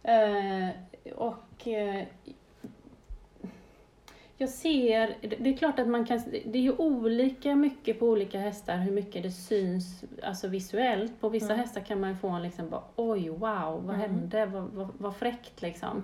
Eh, 0.03 0.69
och 1.15 1.67
eh, 1.67 2.03
jag 4.39 4.49
ser, 4.49 5.15
det 5.39 5.49
är 5.49 5.57
klart 5.57 5.79
att 5.79 5.87
man 5.87 6.05
kan, 6.05 6.21
det 6.45 6.57
är 6.59 6.63
ju 6.63 6.71
olika 6.77 7.55
mycket 7.55 7.99
på 7.99 8.05
olika 8.05 8.39
hästar 8.39 8.77
hur 8.77 8.91
mycket 8.91 9.23
det 9.23 9.31
syns 9.31 10.03
alltså 10.23 10.47
visuellt. 10.47 11.19
På 11.21 11.29
vissa 11.29 11.45
Mm. 11.53 11.59
hästar 11.59 11.81
kan 11.81 11.99
man 11.99 12.17
få 12.17 12.29
en 12.29 12.41
liksom 12.43 12.69
bara, 12.69 12.83
oj 12.95 13.29
wow, 13.29 13.83
vad 13.85 13.95
Mm. 13.95 13.99
hände, 13.99 14.45
vad, 14.45 14.63
vad, 14.63 14.87
vad 14.97 15.15
fräckt 15.15 15.61
liksom. 15.61 16.03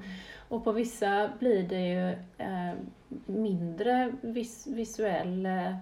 Och 0.50 0.63
på 0.63 0.72
vissa 0.72 1.30
blir 1.39 1.63
det 1.63 1.80
ju 1.89 2.10
eh, 2.38 2.74
mindre 3.26 4.13
vis, 4.22 4.67
visuell, 4.67 5.46
eh, 5.46 5.76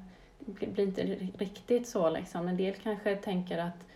blir 0.46 0.84
inte 0.84 1.02
riktigt 1.38 1.88
så 1.88 2.10
liksom. 2.10 2.48
En 2.48 2.58
del 2.58 2.74
kanske 2.74 3.16
tänker 3.16 3.58
att 3.58 3.88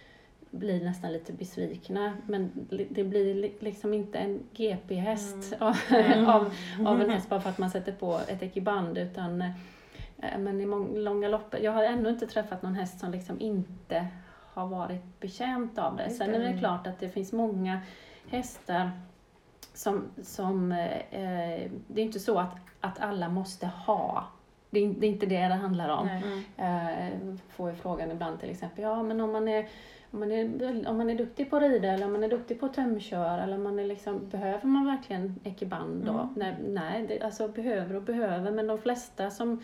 blir 0.51 0.84
nästan 0.84 1.12
lite 1.13 1.34
besvikna 1.34 2.17
men 2.27 2.51
det 2.89 3.03
blir 3.03 3.36
li- 3.36 3.55
liksom 3.60 3.93
inte 3.93 4.17
en 4.17 4.39
GP-häst 4.53 5.53
av, 5.60 5.77
Mm. 5.89 6.27
av, 6.29 6.53
av 6.86 7.01
en 7.01 7.10
häst 7.10 7.29
bara 7.29 7.41
för 7.41 7.49
att 7.49 7.58
man 7.58 7.69
sätter 7.71 7.91
på 7.91 8.19
ett 8.27 8.43
ekiband 8.43 8.97
utan 8.97 9.41
eh, 9.41 10.38
men 10.39 10.62
i 10.62 10.65
mång, 10.65 10.97
långa 10.97 11.27
lopp, 11.27 11.55
jag 11.62 11.71
har 11.71 11.84
ännu 11.84 12.10
inte 12.10 12.27
träffat 12.27 12.62
någon 12.62 12.75
häst 12.75 12.99
som 12.99 13.12
liksom 13.12 13.39
inte 13.41 14.08
har 14.53 14.67
varit 14.67 15.19
betjänt 15.19 15.77
av 15.77 15.95
det. 15.97 16.10
Sen 16.10 16.34
är 16.36 16.39
det 16.39 16.45
Mm. 16.47 16.60
klart 16.60 16.88
att 16.88 16.99
det 16.99 17.10
finns 17.10 17.31
många 17.34 17.79
hästar 18.29 18.91
som, 19.73 20.03
som 20.23 20.71
eh, 20.71 20.97
eh, 21.12 21.71
det 21.88 22.01
är 22.01 22.05
inte 22.05 22.19
så 22.19 22.39
att, 22.39 22.55
att 22.81 22.99
alla 22.99 23.29
måste 23.29 23.67
ha. 23.67 24.25
Det 24.75 24.85
är, 24.85 24.89
det 24.99 25.07
är 25.07 25.11
inte 25.11 25.25
det 25.25 25.47
det 25.47 25.53
handlar 25.55 25.89
om. 25.89 26.07
Mm. 26.09 26.43
Eh, 26.57 27.35
får 27.49 27.69
ju 27.69 27.75
frågan 27.75 28.11
ibland 28.11 28.39
till 28.39 28.49
exempel, 28.49 28.83
ja 28.83 29.03
men 29.03 29.21
om 29.21 29.31
man 29.31 29.47
är 29.47 29.67
om 30.11 30.19
man, 30.19 30.31
är, 30.31 30.88
om 30.89 30.97
man 30.97 31.09
är 31.09 31.15
duktig 31.15 31.49
på 31.49 31.55
att 31.55 31.61
rida 31.63 31.88
eller 31.88 32.05
om 32.05 32.11
man 32.11 32.23
är 32.23 32.29
duktig 32.29 32.59
på 32.59 32.65
att 32.65 32.73
tömkör 32.73 33.39
eller 33.39 33.55
om 33.57 33.63
man 33.63 33.79
är 33.79 33.85
liksom, 33.85 34.29
behöver 34.29 34.65
man 34.67 34.85
verkligen 34.85 35.39
ekiband 35.43 36.05
då? 36.05 36.11
Mm. 36.11 36.33
Nej, 36.35 36.55
nej 36.67 37.05
det, 37.07 37.21
alltså 37.21 37.47
behöver 37.47 37.95
och 37.95 38.01
behöver 38.01 38.51
men 38.51 38.67
de 38.67 38.77
flesta 38.77 39.29
som, 39.31 39.61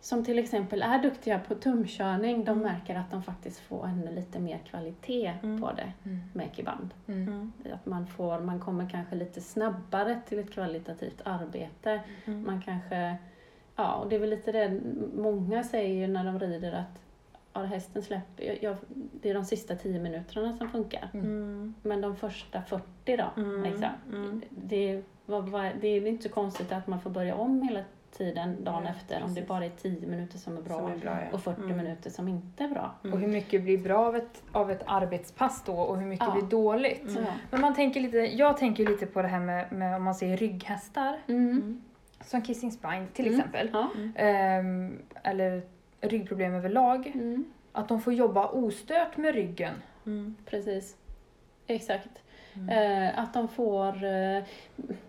som 0.00 0.24
till 0.24 0.38
exempel 0.38 0.82
är 0.82 0.98
duktiga 1.02 1.38
på 1.38 1.54
tumkörning 1.54 2.44
de 2.44 2.50
Mm. 2.50 2.72
märker 2.72 2.94
att 2.96 3.10
de 3.10 3.22
faktiskt 3.22 3.60
får 3.60 3.86
ännu 3.86 4.14
lite 4.14 4.38
mer 4.40 4.58
kvalitet 4.58 5.32
Mm. 5.42 5.60
på 5.60 5.72
det 5.72 5.92
Mm. 6.04 6.20
med 6.32 6.46
ekiband. 6.46 6.90
Mm. 7.08 7.28
Mm. 7.28 7.52
Att 7.74 7.86
man, 7.86 8.06
får, 8.06 8.40
man 8.40 8.60
kommer 8.60 8.88
kanske 8.90 9.14
lite 9.16 9.40
snabbare 9.40 10.20
till 10.28 10.38
ett 10.38 10.52
kvalitativt 10.52 11.20
arbete. 11.24 12.00
Mm. 12.24 12.44
Man 12.46 12.62
kanske, 12.62 13.16
ja 13.76 13.94
och 13.94 14.08
det 14.08 14.16
är 14.16 14.20
väl 14.20 14.30
lite 14.30 14.52
det 14.52 14.80
många 15.14 15.62
säger 15.64 15.94
ju 15.94 16.06
när 16.12 16.24
de 16.24 16.38
rider 16.38 16.72
att 16.72 17.00
ja, 17.52 17.62
hästen 17.62 18.02
släpper, 18.02 18.44
jag, 18.44 18.62
jag, 18.62 18.76
det 19.22 19.30
är 19.30 19.34
de 19.34 19.44
sista 19.44 19.76
tio 19.76 19.98
minuterna 20.00 20.52
som 20.52 20.68
funkar. 20.68 21.08
Mm. 21.14 21.74
Men 21.82 22.00
de 22.00 22.16
första 22.16 22.62
40 22.62 22.84
då, 23.16 23.42
Mm. 23.42 23.62
liksom, 23.62 23.88
Mm. 24.12 24.42
det, 24.50 25.02
vad, 25.26 25.48
vad, 25.48 25.70
det 25.80 25.88
är 25.88 26.06
inte 26.06 26.22
så 26.22 26.28
konstigt 26.28 26.72
att 26.72 26.86
man 26.86 27.00
får 27.00 27.10
börja 27.10 27.34
om 27.34 27.62
hela 27.62 27.80
tiden 28.16 28.64
dagen 28.64 28.82
Ja, 28.84 28.90
efter 28.90 29.16
om 29.16 29.28
det 29.28 29.34
precis. 29.34 29.48
bara 29.48 29.64
är 29.64 29.70
10 29.70 30.06
minuter 30.06 30.38
som 30.38 30.56
är 30.56 30.62
bra, 30.62 30.78
Som 30.78 30.92
är 30.92 30.96
bra, 30.96 31.18
ja. 31.22 31.26
och 31.32 31.42
40 31.42 31.62
Mm. 31.62 31.76
minuter 31.76 32.10
som 32.10 32.28
inte 32.28 32.64
är 32.64 32.68
bra. 32.68 32.94
Mm. 33.04 33.14
Och 33.14 33.20
hur 33.20 33.28
mycket 33.28 33.62
blir 33.62 33.78
bra 33.78 33.98
av 34.06 34.16
ett, 34.16 34.42
av 34.52 34.70
ett 34.70 34.82
arbetspass 34.86 35.62
då 35.66 35.72
och 35.74 35.98
hur 35.98 36.06
mycket 36.06 36.26
Ja. 36.26 36.32
blir 36.34 36.42
dåligt? 36.50 37.08
Mm. 37.08 37.24
Men 37.50 37.60
man 37.60 37.74
tänker 37.74 38.00
lite, 38.00 38.16
jag 38.18 38.56
tänker 38.56 38.86
lite 38.86 39.06
på 39.06 39.22
det 39.22 39.28
här 39.28 39.40
med, 39.40 39.72
med 39.72 39.96
om 39.96 40.02
man 40.02 40.14
säger 40.14 40.36
rygghästar, 40.36 41.18
Mm. 41.26 41.50
Mm. 41.50 41.82
Som 42.24 42.42
Kissing 42.42 42.72
Spine 42.72 43.06
till 43.12 43.26
Mm. 43.26 43.38
exempel. 43.40 43.70
Ja. 43.72 43.88
Ehm, 44.16 44.98
eller 45.22 45.62
ryggproblem 46.00 46.54
överlag. 46.54 47.06
Mm. 47.14 47.44
Att 47.72 47.88
de 47.88 48.00
får 48.00 48.12
jobba 48.12 48.46
ostört 48.48 49.16
med 49.16 49.34
ryggen. 49.34 49.74
Mm. 50.06 50.36
Precis. 50.46 50.96
Exakt. 51.66 52.22
Eh, 52.70 53.18
att 53.18 53.34
de 53.34 53.48
får, 53.48 53.88
eh, 54.04 54.42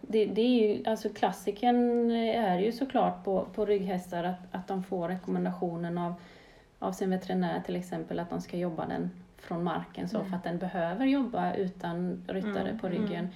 det, 0.02 0.26
det 0.26 0.42
är 0.42 0.68
ju, 0.68 0.86
alltså 0.86 1.10
klassiken 1.10 2.12
är 2.12 2.60
ju 2.60 2.72
såklart 2.72 3.24
på, 3.24 3.46
på 3.56 3.66
rygghästar 3.66 4.24
att, 4.24 4.40
att 4.52 4.68
de 4.68 4.84
får 4.84 5.08
rekommendationen 5.08 5.98
av, 5.98 6.14
av 6.80 6.92
sin 6.92 7.10
veterinär 7.10 7.62
till 7.66 7.76
exempel 7.76 8.20
att 8.20 8.30
de 8.30 8.42
ska 8.42 8.58
jobba 8.58 8.86
den 8.86 9.12
från 9.38 9.64
marken 9.64 10.10
så 10.10 10.18
Mm. 10.18 10.30
för 10.30 10.38
att 10.38 10.44
den 10.44 10.58
behöver 10.58 11.06
jobba 11.06 11.54
utan 11.54 12.24
ryttare 12.28 12.68
Mm, 12.70 12.80
på 12.80 12.90
ryggen. 12.90 13.28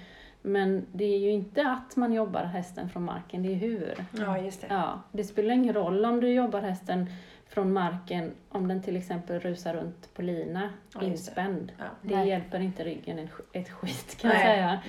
Men 0.41 0.86
det 0.91 1.06
är 1.06 1.17
ju 1.19 1.30
inte 1.32 1.67
att 1.67 1.95
man 1.95 2.13
jobbar 2.13 2.43
hästen 2.43 2.89
från 2.89 3.04
marken, 3.04 3.43
det 3.43 3.50
är 3.52 3.56
hur. 3.56 4.06
Ja, 4.12 4.38
just 4.38 4.62
det. 4.62 4.67
Ja, 4.69 5.02
det 5.12 5.23
spelar 5.23 5.54
ingen 5.54 5.73
roll 5.73 6.06
om 6.06 6.19
du 6.21 6.34
jobbar 6.34 6.62
hästen 6.62 7.06
från 7.50 7.73
marken 7.73 8.32
om 8.50 8.67
den 8.67 8.82
till 8.84 8.95
exempel 8.97 9.39
rusar 9.39 9.73
runt 9.73 10.13
på 10.13 10.21
lina 10.21 10.62
Ja, 10.62 10.69
just 10.69 10.95
det. 11.02 11.06
inspänd. 11.08 11.71
Ja. 11.78 11.84
Det 12.02 12.15
Nej. 12.15 12.28
hjälper 12.30 12.60
inte 12.60 12.84
ryggen 12.84 13.19
ett 13.19 13.30
sk- 13.30 13.41
ett 13.54 13.69
skit 13.69 14.17
kan 14.21 14.32
jag 14.32 14.39
Nej. 14.39 14.45
säga. 14.47 14.80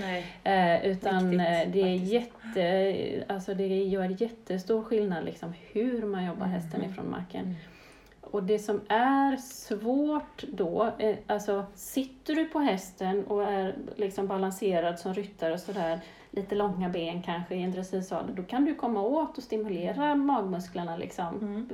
Nej. 0.44 0.80
Eh, 0.80 0.86
utan 0.86 1.30
Viktigt, 1.30 1.48
eh, 1.48 1.72
det 1.72 1.80
är 1.80 1.98
faktiskt. 1.98 2.12
jätte, 2.56 3.24
alltså 3.34 3.54
det 3.54 3.66
gör 3.84 4.22
jättestor 4.22 4.82
skillnad 4.82 5.24
liksom 5.24 5.52
hur 5.72 6.02
man 6.06 6.24
jobbar 6.24 6.46
Mm. 6.46 6.50
hästen 6.60 6.84
ifrån 6.84 7.10
marken. 7.10 7.44
Mm. 7.44 7.56
Och 8.30 8.42
det 8.42 8.58
som 8.58 8.80
är 8.88 9.36
svårt 9.36 10.42
då, 10.52 10.90
eh, 10.98 11.16
alltså 11.26 11.64
sitter 11.74 12.34
du 12.34 12.44
på 12.44 12.58
hästen 12.58 13.24
och 13.24 13.44
är 13.44 13.74
liksom 13.96 14.26
balanserad 14.26 14.98
som 14.98 15.14
ryttare 15.14 15.52
och 15.52 15.60
sådär, 15.60 16.00
lite 16.30 16.54
långa 16.54 16.88
ben 16.88 17.22
kanske 17.22 17.54
i 17.54 17.62
en 17.62 17.70
dressyrsadel, 17.70 18.34
då 18.34 18.42
kan 18.42 18.64
du 18.64 18.74
komma 18.74 19.02
åt 19.02 19.38
och 19.38 19.42
stimulera 19.42 20.14
magmusklerna 20.14 20.96
liksom. 20.96 21.38
Mm. 21.40 21.68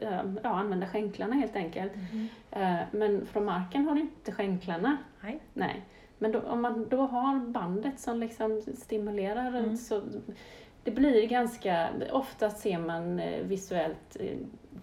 Eh, 0.00 0.20
Ja, 0.42 0.48
använda 0.50 0.86
skänklarna 0.86 1.34
helt 1.34 1.56
enkelt. 1.56 1.92
Mm. 2.52 2.86
Men 2.90 3.26
från 3.26 3.44
marken 3.44 3.88
har 3.88 3.94
du 3.94 4.00
inte 4.00 4.32
skänklarna. 4.32 4.96
Nej. 5.20 5.40
Nej. 5.54 5.82
Men 6.18 6.32
då, 6.32 6.40
om 6.40 6.62
man 6.62 6.86
då 6.88 7.00
har 7.00 7.38
bandet 7.38 8.00
som 8.00 8.20
liksom 8.20 8.62
stimulerar 8.78 9.48
Mm. 9.48 9.76
så 9.76 10.02
det 10.84 10.90
blir 10.90 11.26
ganska, 11.26 11.88
oftast 12.12 12.58
ser 12.58 12.78
man 12.78 13.20
visuellt 13.42 14.16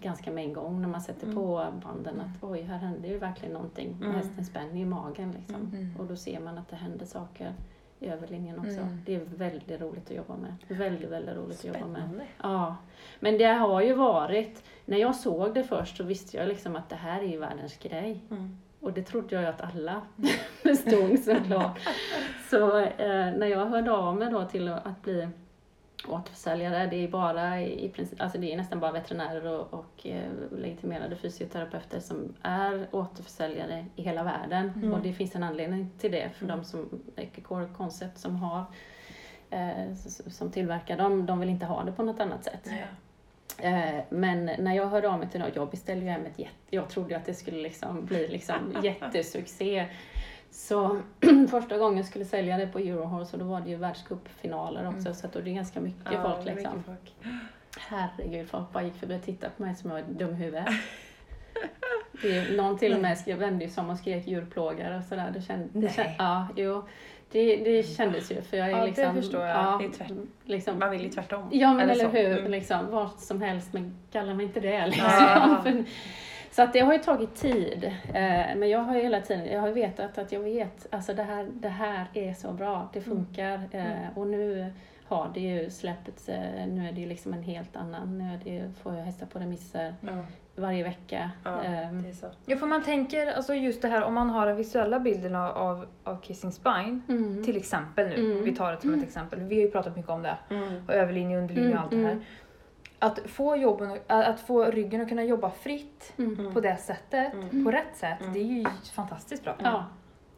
ganska 0.00 0.30
med 0.30 0.44
en 0.44 0.52
gång 0.52 0.80
när 0.82 0.88
man 0.88 1.00
sätter 1.00 1.24
Mm. 1.26 1.36
på 1.36 1.66
banden 1.84 2.20
att 2.20 2.42
oj, 2.44 2.62
här 2.62 2.78
händer 2.78 3.08
ju 3.08 3.18
verkligen 3.18 3.52
någonting. 3.54 3.96
Mm. 4.02 4.14
Hästen 4.14 4.44
spänner 4.44 4.78
ju 4.78 4.86
magen 4.86 5.32
liksom. 5.38 5.70
Mm. 5.74 5.96
Och 5.98 6.04
då 6.06 6.16
ser 6.16 6.40
man 6.40 6.58
att 6.58 6.68
det 6.68 6.76
händer 6.76 7.06
saker 7.06 7.52
i 8.00 8.06
överlinjen 8.08 8.58
också. 8.58 8.80
Mm. 8.80 9.00
Det 9.06 9.14
är 9.14 9.20
väldigt 9.20 9.80
roligt 9.80 10.10
att 10.10 10.16
jobba 10.16 10.36
med. 10.36 10.54
Väldigt, 10.78 11.10
väldigt 11.10 11.36
roligt 11.36 11.58
att 11.58 11.64
jobba 11.64 11.86
med. 11.86 12.00
Spännande. 12.02 12.24
Ja, 12.42 12.76
men 13.20 13.38
det 13.38 13.44
har 13.44 13.80
ju 13.82 13.94
varit, 13.94 14.62
när 14.84 14.98
jag 14.98 15.14
såg 15.16 15.54
det 15.54 15.64
först 15.64 15.96
så 15.96 16.04
visste 16.04 16.36
jag 16.36 16.48
liksom 16.48 16.76
att 16.76 16.88
det 16.88 16.96
här 16.96 17.20
är 17.22 17.26
ju 17.28 17.38
världens 17.38 17.76
grej. 17.78 18.20
Mm. 18.30 18.58
Och 18.80 18.92
det 18.92 19.02
trodde 19.02 19.34
jag 19.34 19.42
ju 19.42 19.48
att 19.48 19.60
alla 19.74 20.00
förstod 20.62 21.18
såklart. 21.18 21.78
Så 22.50 22.78
eh, 22.78 22.86
när 23.36 23.46
jag 23.46 23.66
hörde 23.66 23.92
av 23.92 24.16
mig 24.16 24.30
då 24.30 24.44
till 24.44 24.68
att 24.68 25.02
bli 25.02 25.28
återförsäljare, 26.08 26.86
det 26.86 27.04
är 27.04 27.08
bara 27.08 27.60
i 27.60 27.88
princip, 27.88 28.20
alltså 28.20 28.38
det 28.38 28.52
är 28.52 28.56
nästan 28.56 28.80
bara 28.80 28.92
veterinärer 28.92 29.46
och, 29.46 29.74
och 29.74 30.06
eh, 30.06 30.30
legitimerade 30.52 31.16
fysioterapeuter 31.16 32.00
som 32.00 32.34
är 32.42 32.86
återförsäljare 32.90 33.86
i 33.96 34.02
hela 34.02 34.22
världen. 34.22 34.72
Mm. 34.76 34.92
Och 34.92 35.00
det 35.00 35.12
finns 35.12 35.34
en 35.36 35.42
anledning 35.42 35.90
till 35.98 36.12
det 36.12 36.30
för 36.34 36.46
de 36.46 36.64
som, 36.64 37.02
Equicore 37.16 37.68
Concept 37.76 38.18
som 38.18 38.36
har 38.36 38.64
eh, 39.50 39.94
som 40.30 40.50
tillverkar 40.50 40.96
dem, 40.96 41.26
de 41.26 41.40
vill 41.40 41.48
inte 41.48 41.66
ha 41.66 41.84
det 41.84 41.92
på 41.92 42.02
något 42.02 42.20
annat 42.20 42.44
sätt. 42.44 42.64
Nej. 42.64 42.86
Eh, 43.58 44.04
Men 44.08 44.44
när 44.44 44.74
jag 44.74 44.86
hörde 44.86 45.08
av 45.08 45.18
mig 45.18 45.28
till 45.28 45.40
dem, 45.40 45.50
jag 45.54 45.70
beställde 45.70 46.04
ju 46.04 46.10
hem 46.10 46.26
ett 46.26 46.38
jätte, 46.38 46.52
jag 46.70 46.88
trodde 46.88 47.16
att 47.16 47.24
det 47.24 47.34
skulle 47.34 47.62
liksom 47.62 48.04
bli 48.04 48.28
liksom 48.28 48.76
jättesuccé. 48.82 49.86
Så 50.56 51.00
första 51.50 51.78
gången 51.78 51.96
jag 51.96 52.06
skulle 52.06 52.24
sälja 52.24 52.56
det 52.56 52.66
på 52.66 52.78
Eurohorse 52.78 53.32
och 53.32 53.38
då 53.38 53.44
var 53.44 53.60
det 53.60 53.70
ju 53.70 53.76
världscupfinaler 53.76 54.88
också 54.88 55.00
Mm. 55.00 55.14
så 55.14 55.26
att 55.26 55.32
då 55.32 55.38
är 55.38 55.42
det 55.42 55.50
ganska 55.50 55.80
mycket 55.80 56.12
Ja, 56.12 56.22
folk 56.22 56.44
liksom. 56.46 56.76
mycket 56.76 56.86
folk. 56.86 57.14
Herregud, 57.78 58.48
folk 58.48 58.72
bara 58.72 58.84
gick 58.84 58.94
förbi 58.96 59.16
och 59.18 59.22
tittade 59.22 59.52
på 59.56 59.62
mig 59.62 59.74
som 59.74 59.90
jag 59.90 60.02
var 60.02 60.12
dum 60.12 60.30
i 60.30 60.34
huvudet. 60.34 60.66
Det 62.22 62.38
är, 62.38 62.56
någon 62.56 62.78
till 62.78 62.94
och 62.94 63.00
med 63.00 63.18
skrev, 63.18 63.38
vände 63.38 63.64
ju 63.64 63.70
som 63.70 63.90
och 63.90 63.98
skrek 63.98 64.26
djurplågare 64.26 64.96
och 64.98 65.04
sådär. 65.04 65.30
Det 65.34 65.42
känd, 65.42 65.70
det 65.72 65.92
känd, 65.94 66.10
ja, 66.18 66.48
jo. 66.56 66.82
Det, 67.30 67.56
det 67.56 67.82
kändes 67.82 68.32
ju 68.32 68.42
för 68.42 68.56
jag 68.56 68.66
är 68.66 68.70
Ja, 68.70 68.78
det 68.80 68.86
liksom... 68.86 69.14
förstår 69.14 69.40
jag. 69.46 69.56
Ja, 69.56 69.78
Det 69.80 69.84
är 69.86 69.90
tvärt- 69.90 70.26
liksom, 70.44 70.78
Man 70.78 70.90
vill 70.90 71.02
ju 71.02 71.08
tvärtom. 71.08 71.48
Ja 71.52 71.74
men 71.74 71.90
eller, 71.90 72.04
så. 72.04 72.10
hur, 72.10 72.38
Mm. 72.38 72.50
liksom, 72.50 72.90
vad 72.90 73.10
som 73.18 73.42
helst 73.42 73.72
men 73.72 73.96
kalla 74.12 74.34
mig 74.34 74.46
inte 74.46 74.60
det 74.60 74.86
liksom. 74.86 75.04
Ja. 75.18 75.64
Så 76.56 76.62
att 76.62 76.72
det 76.72 76.80
har 76.80 76.92
ju 76.92 76.98
tagit 76.98 77.34
tid. 77.34 77.84
Eh, 78.08 78.56
men 78.56 78.68
jag 78.68 78.78
har 78.78 78.94
ju 78.96 79.02
hela 79.02 79.20
tiden, 79.20 79.46
jag 79.46 79.60
har 79.60 79.70
vetat 79.70 80.18
att 80.18 80.32
jag 80.32 80.40
vet, 80.40 80.86
alltså 80.90 81.14
det 81.14 81.22
här, 81.22 81.48
det 81.52 81.68
här 81.68 82.06
är 82.14 82.34
så 82.34 82.52
bra, 82.52 82.88
det 82.92 83.00
funkar. 83.00 83.60
Eh, 83.72 84.18
och 84.18 84.26
nu 84.26 84.72
har 85.04 85.30
det 85.34 85.40
ju 85.40 85.70
släppts, 85.70 86.28
eh, 86.28 86.66
nu 86.66 86.88
är 86.88 86.92
det 86.92 87.00
ju 87.00 87.06
liksom 87.06 87.32
en 87.32 87.42
helt 87.42 87.76
annan, 87.76 88.18
nu 88.18 88.24
är 88.24 88.40
det 88.44 88.50
ju, 88.50 88.72
får 88.82 88.94
jag 88.94 89.04
hästar 89.04 89.26
på 89.26 89.38
remisser 89.38 89.94
Ja. 90.00 90.24
varje 90.56 90.84
vecka. 90.84 91.30
Ja, 91.44 91.50
det 92.02 92.08
är 92.08 92.12
så. 92.12 92.26
Ja, 92.46 92.56
för 92.56 92.66
man 92.66 92.82
tänker 92.82 93.26
alltså 93.26 93.54
just 93.54 93.82
det 93.82 93.88
här 93.88 94.02
om 94.02 94.14
man 94.14 94.30
har 94.30 94.46
den 94.46 94.56
visuella 94.56 95.00
bilden 95.00 95.34
av, 95.34 95.86
av, 96.04 96.20
Kissing 96.22 96.52
Spine, 96.52 97.00
mm. 97.08 97.44
till 97.44 97.56
exempel 97.56 98.08
nu, 98.08 98.32
Mm. 98.32 98.44
vi 98.44 98.54
tar 98.56 98.72
det 98.72 98.80
som 98.80 98.94
ett 98.94 99.02
exempel, 99.04 99.40
vi 99.40 99.54
har 99.54 99.62
ju 99.62 99.70
pratat 99.70 99.96
mycket 99.96 100.10
om 100.10 100.22
det, 100.22 100.36
Mm. 100.50 100.82
och 100.88 100.94
överlinje, 100.94 101.38
underlinje 101.38 101.74
och 101.74 101.80
allt 101.80 101.90
det 101.90 101.96
här. 101.96 102.18
Att 102.98 103.18
få, 103.26 103.56
jobben, 103.56 103.98
att 104.06 104.40
få 104.40 104.64
ryggen 104.64 105.00
att 105.00 105.08
kunna 105.08 105.24
jobba 105.24 105.50
fritt 105.50 106.12
Mm. 106.18 106.54
på 106.54 106.60
det 106.60 106.76
sättet, 106.76 107.32
Mm. 107.34 107.64
på 107.64 107.70
rätt 107.70 107.96
sätt, 107.96 108.20
Mm. 108.20 108.32
det 108.32 108.38
är 108.40 108.44
ju 108.44 108.64
fantastiskt 108.94 109.44
bra. 109.44 109.56
Ja. 109.62 109.84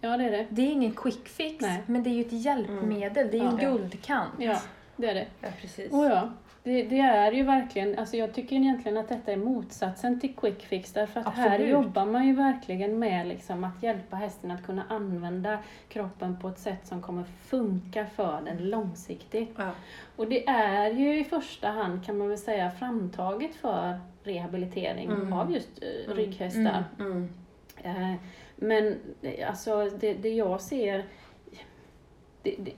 ja, 0.00 0.16
det 0.16 0.24
är 0.24 0.30
det. 0.30 0.46
Det 0.50 0.62
är 0.62 0.70
ingen 0.70 0.92
quick 0.92 1.28
fix, 1.28 1.60
Nej. 1.62 1.82
men 1.86 2.02
det 2.02 2.10
är 2.10 2.14
ju 2.14 2.20
ett 2.20 2.32
hjälpmedel, 2.32 3.28
det 3.30 3.38
är 3.38 3.42
ju 3.42 3.48
en 3.48 3.56
guldkant. 3.56 4.32
Ja, 4.38 4.58
det 4.96 5.10
är 5.10 5.14
det. 5.14 5.26
Ja, 5.40 5.48
precis. 5.60 5.92
Oh 5.92 6.06
ja. 6.10 6.28
Det, 6.68 6.82
det 6.82 6.98
är 6.98 7.32
ju 7.32 7.42
verkligen, 7.42 7.98
alltså 7.98 8.16
jag 8.16 8.34
tycker 8.34 8.56
egentligen 8.56 8.96
att 8.98 9.08
detta 9.08 9.32
är 9.32 9.36
motsatsen 9.36 10.20
till 10.20 10.34
quick 10.36 10.62
fix 10.66 10.92
därför 10.92 11.20
att 11.20 11.34
här 11.34 11.50
Absolut. 11.50 11.70
jobbar 11.72 12.06
man 12.06 12.26
ju 12.26 12.34
verkligen 12.34 12.98
med 12.98 13.26
liksom 13.26 13.64
att 13.64 13.82
hjälpa 13.82 14.16
hästen 14.16 14.50
att 14.50 14.66
kunna 14.66 14.82
använda 14.88 15.58
kroppen 15.88 16.38
på 16.40 16.48
ett 16.48 16.58
sätt 16.58 16.86
som 16.86 17.02
kommer 17.02 17.24
funka 17.24 18.06
för 18.06 18.40
den 18.44 18.70
långsiktigt. 18.70 19.50
Ja. 19.56 19.70
Och 20.16 20.28
det 20.28 20.48
är 20.48 20.90
ju 20.90 21.20
i 21.20 21.24
första 21.24 21.68
hand 21.68 22.04
kan 22.06 22.18
man 22.18 22.28
väl 22.28 22.38
säga 22.38 22.70
framtaget 22.70 23.54
för 23.54 23.98
rehabilitering 24.24 25.06
Mm. 25.10 25.32
av 25.32 25.52
just 25.52 25.82
eh, 25.82 26.04
Mm. 26.04 26.16
rygghästar. 26.16 26.84
Mm. 26.98 27.28
Eh, 27.82 28.14
Men 28.56 28.96
eh, 29.22 29.48
alltså 29.48 29.90
det, 30.00 30.14
det 30.14 30.28
jag 30.34 30.60
ser, 30.60 31.04
det, 32.42 32.54
det, 32.58 32.72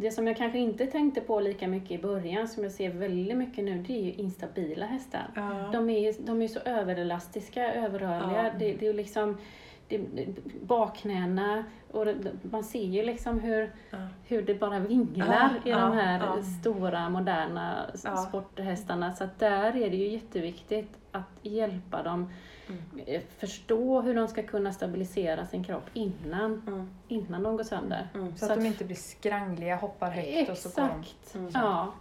det 0.00 0.10
som 0.10 0.26
jag 0.26 0.36
kanske 0.36 0.58
inte 0.58 0.86
tänkte 0.86 1.20
på 1.20 1.40
lika 1.40 1.68
mycket 1.68 1.90
i 1.90 1.98
början, 1.98 2.48
som 2.48 2.62
jag 2.62 2.72
ser 2.72 2.90
väldigt 2.90 3.36
mycket 3.36 3.64
nu, 3.64 3.84
det 3.86 3.92
är 4.00 4.04
ju 4.04 4.12
instabila 4.12 4.86
hästar. 4.86 5.30
Ja. 5.34 5.68
De 5.72 5.90
är, 5.90 6.26
de 6.26 6.42
är 6.42 6.48
så 6.48 6.60
överelastiska, 6.60 7.74
överrörliga. 7.74 8.44
Ja. 8.44 8.50
Det, 8.58 8.72
det 8.72 8.86
är 8.86 8.90
ju 8.90 8.96
liksom 8.96 9.38
det, 9.88 10.00
bakknäna 10.62 11.64
och 11.90 12.06
det, 12.06 12.16
man 12.42 12.64
ser 12.64 12.84
ju 12.84 13.02
liksom 13.02 13.40
hur, 13.40 13.72
Ja. 13.90 13.98
hur 14.26 14.42
det 14.42 14.54
bara 14.54 14.78
vinglar 14.78 15.50
i 15.64 15.70
de 15.70 15.92
här 15.92 16.42
stora 16.42 17.08
moderna 17.08 17.86
sporthästarna. 18.28 19.12
Så 19.12 19.24
att 19.24 19.38
där 19.38 19.76
är 19.76 19.90
det 19.90 19.96
ju 19.96 20.08
jätteviktigt 20.08 20.96
att 21.12 21.38
hjälpa 21.42 22.02
dem 22.02 22.30
Mm. 22.70 23.04
eh, 23.06 23.20
förstå 23.38 24.00
hur 24.00 24.14
de 24.14 24.28
ska 24.28 24.42
kunna 24.42 24.72
stabilisera 24.72 25.46
sin 25.46 25.64
kropp 25.64 25.90
innan, 25.94 26.62
Mm. 26.66 26.90
innan 27.08 27.42
de 27.42 27.56
går 27.56 27.64
sönder. 27.64 28.08
Mm. 28.14 28.36
Så 28.36 28.44
att 28.52 28.58
de 28.60 28.66
inte 28.66 28.84
blir 28.84 28.96
skrangliga, 28.96 29.76
hoppar 29.76 30.10
högt 30.10 30.50
och 30.50 30.56
så 30.58 30.68
går 30.68 30.88
de. 30.88 31.00
Exakt! 31.00 31.34
Mm. 31.34 31.50
Ja. 31.54 31.92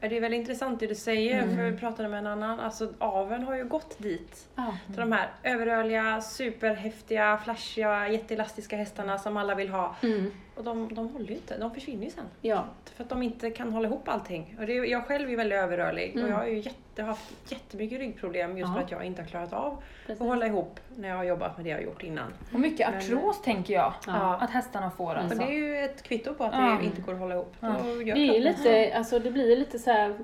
Det 0.00 0.16
är 0.16 0.20
väldigt 0.20 0.38
intressant 0.40 0.80
det 0.80 0.86
du 0.86 0.94
säger, 0.94 1.42
Mm. 1.42 1.56
för 1.56 1.62
vi 1.70 1.76
pratade 1.78 2.08
med 2.08 2.18
en 2.18 2.26
annan, 2.26 2.60
alltså 2.60 2.92
aveln 2.98 3.42
har 3.44 3.56
ju 3.56 3.64
gått 3.64 3.98
dit. 3.98 4.48
ja. 4.54 4.74
Till 4.86 4.96
de 4.96 5.12
här 5.12 5.28
överrörliga, 5.42 6.20
superhäftiga, 6.20 7.38
flashiga, 7.44 8.08
jätteelastiska 8.08 8.76
hästarna 8.76 9.18
som 9.18 9.36
alla 9.36 9.54
vill 9.54 9.68
ha. 9.68 9.96
Mm. 10.02 10.32
Och 10.58 10.64
de, 10.64 10.94
de 10.94 11.08
håller 11.08 11.26
ju 11.26 11.34
inte, 11.34 11.58
de 11.58 11.70
försvinner 11.74 12.04
ju 12.04 12.10
sen. 12.10 12.24
ja. 12.40 12.64
För 12.96 13.04
att 13.04 13.10
de 13.10 13.22
inte 13.22 13.50
kan 13.50 13.72
hålla 13.72 13.88
ihop 13.88 14.08
allting. 14.08 14.56
Och 14.60 14.66
det 14.66 14.72
jag 14.74 15.04
själv 15.06 15.30
är 15.30 15.36
väldigt 15.36 15.58
överrörlig 15.58 16.10
och 16.12 16.18
Mm. 16.18 16.30
jag 16.30 16.36
har 16.38 16.46
ju 16.46 16.58
jätte, 16.58 17.02
haft 17.02 17.34
jättemycket 17.52 17.98
ryggproblem 17.98 18.58
just 18.58 18.68
Ja. 18.68 18.74
för 18.74 18.82
att 18.84 18.90
jag 18.90 19.04
inte 19.04 19.22
har 19.22 19.28
klarat 19.28 19.52
av 19.52 19.82
Precis. 20.06 20.20
att 20.22 20.28
hålla 20.28 20.46
ihop 20.46 20.80
när 20.96 21.08
jag 21.08 21.16
har 21.16 21.24
jobbat 21.24 21.56
med 21.56 21.66
det 21.66 21.70
jag 21.70 21.76
har 21.76 21.82
gjort 21.82 22.02
innan. 22.02 22.32
Och 22.52 22.60
mycket 22.60 22.90
Men- 22.90 22.98
artros 22.98 23.42
tänker 23.42 23.74
jag, 23.74 23.94
Ja. 24.06 24.36
att 24.40 24.50
hästarna 24.50 24.90
får 24.90 25.10
Mm. 25.12 25.16
Och 25.16 25.22
alltså. 25.32 25.38
det 25.46 25.52
är 25.52 25.56
ju 25.56 25.76
ett 25.78 26.02
kvitto 26.02 26.34
på 26.34 26.44
att 26.44 26.52
Ja. 26.54 26.78
det 26.80 26.84
inte 26.86 27.00
går 27.00 27.12
att 27.12 27.18
hålla 27.18 27.34
ihop. 27.34 27.54
Det 27.60 28.36
är 28.36 28.40
lite, 28.40 28.92
alltså 28.96 29.18
det 29.18 29.30
blir 29.30 29.56
lite 29.56 29.78
så 29.78 29.90
här 29.90 30.18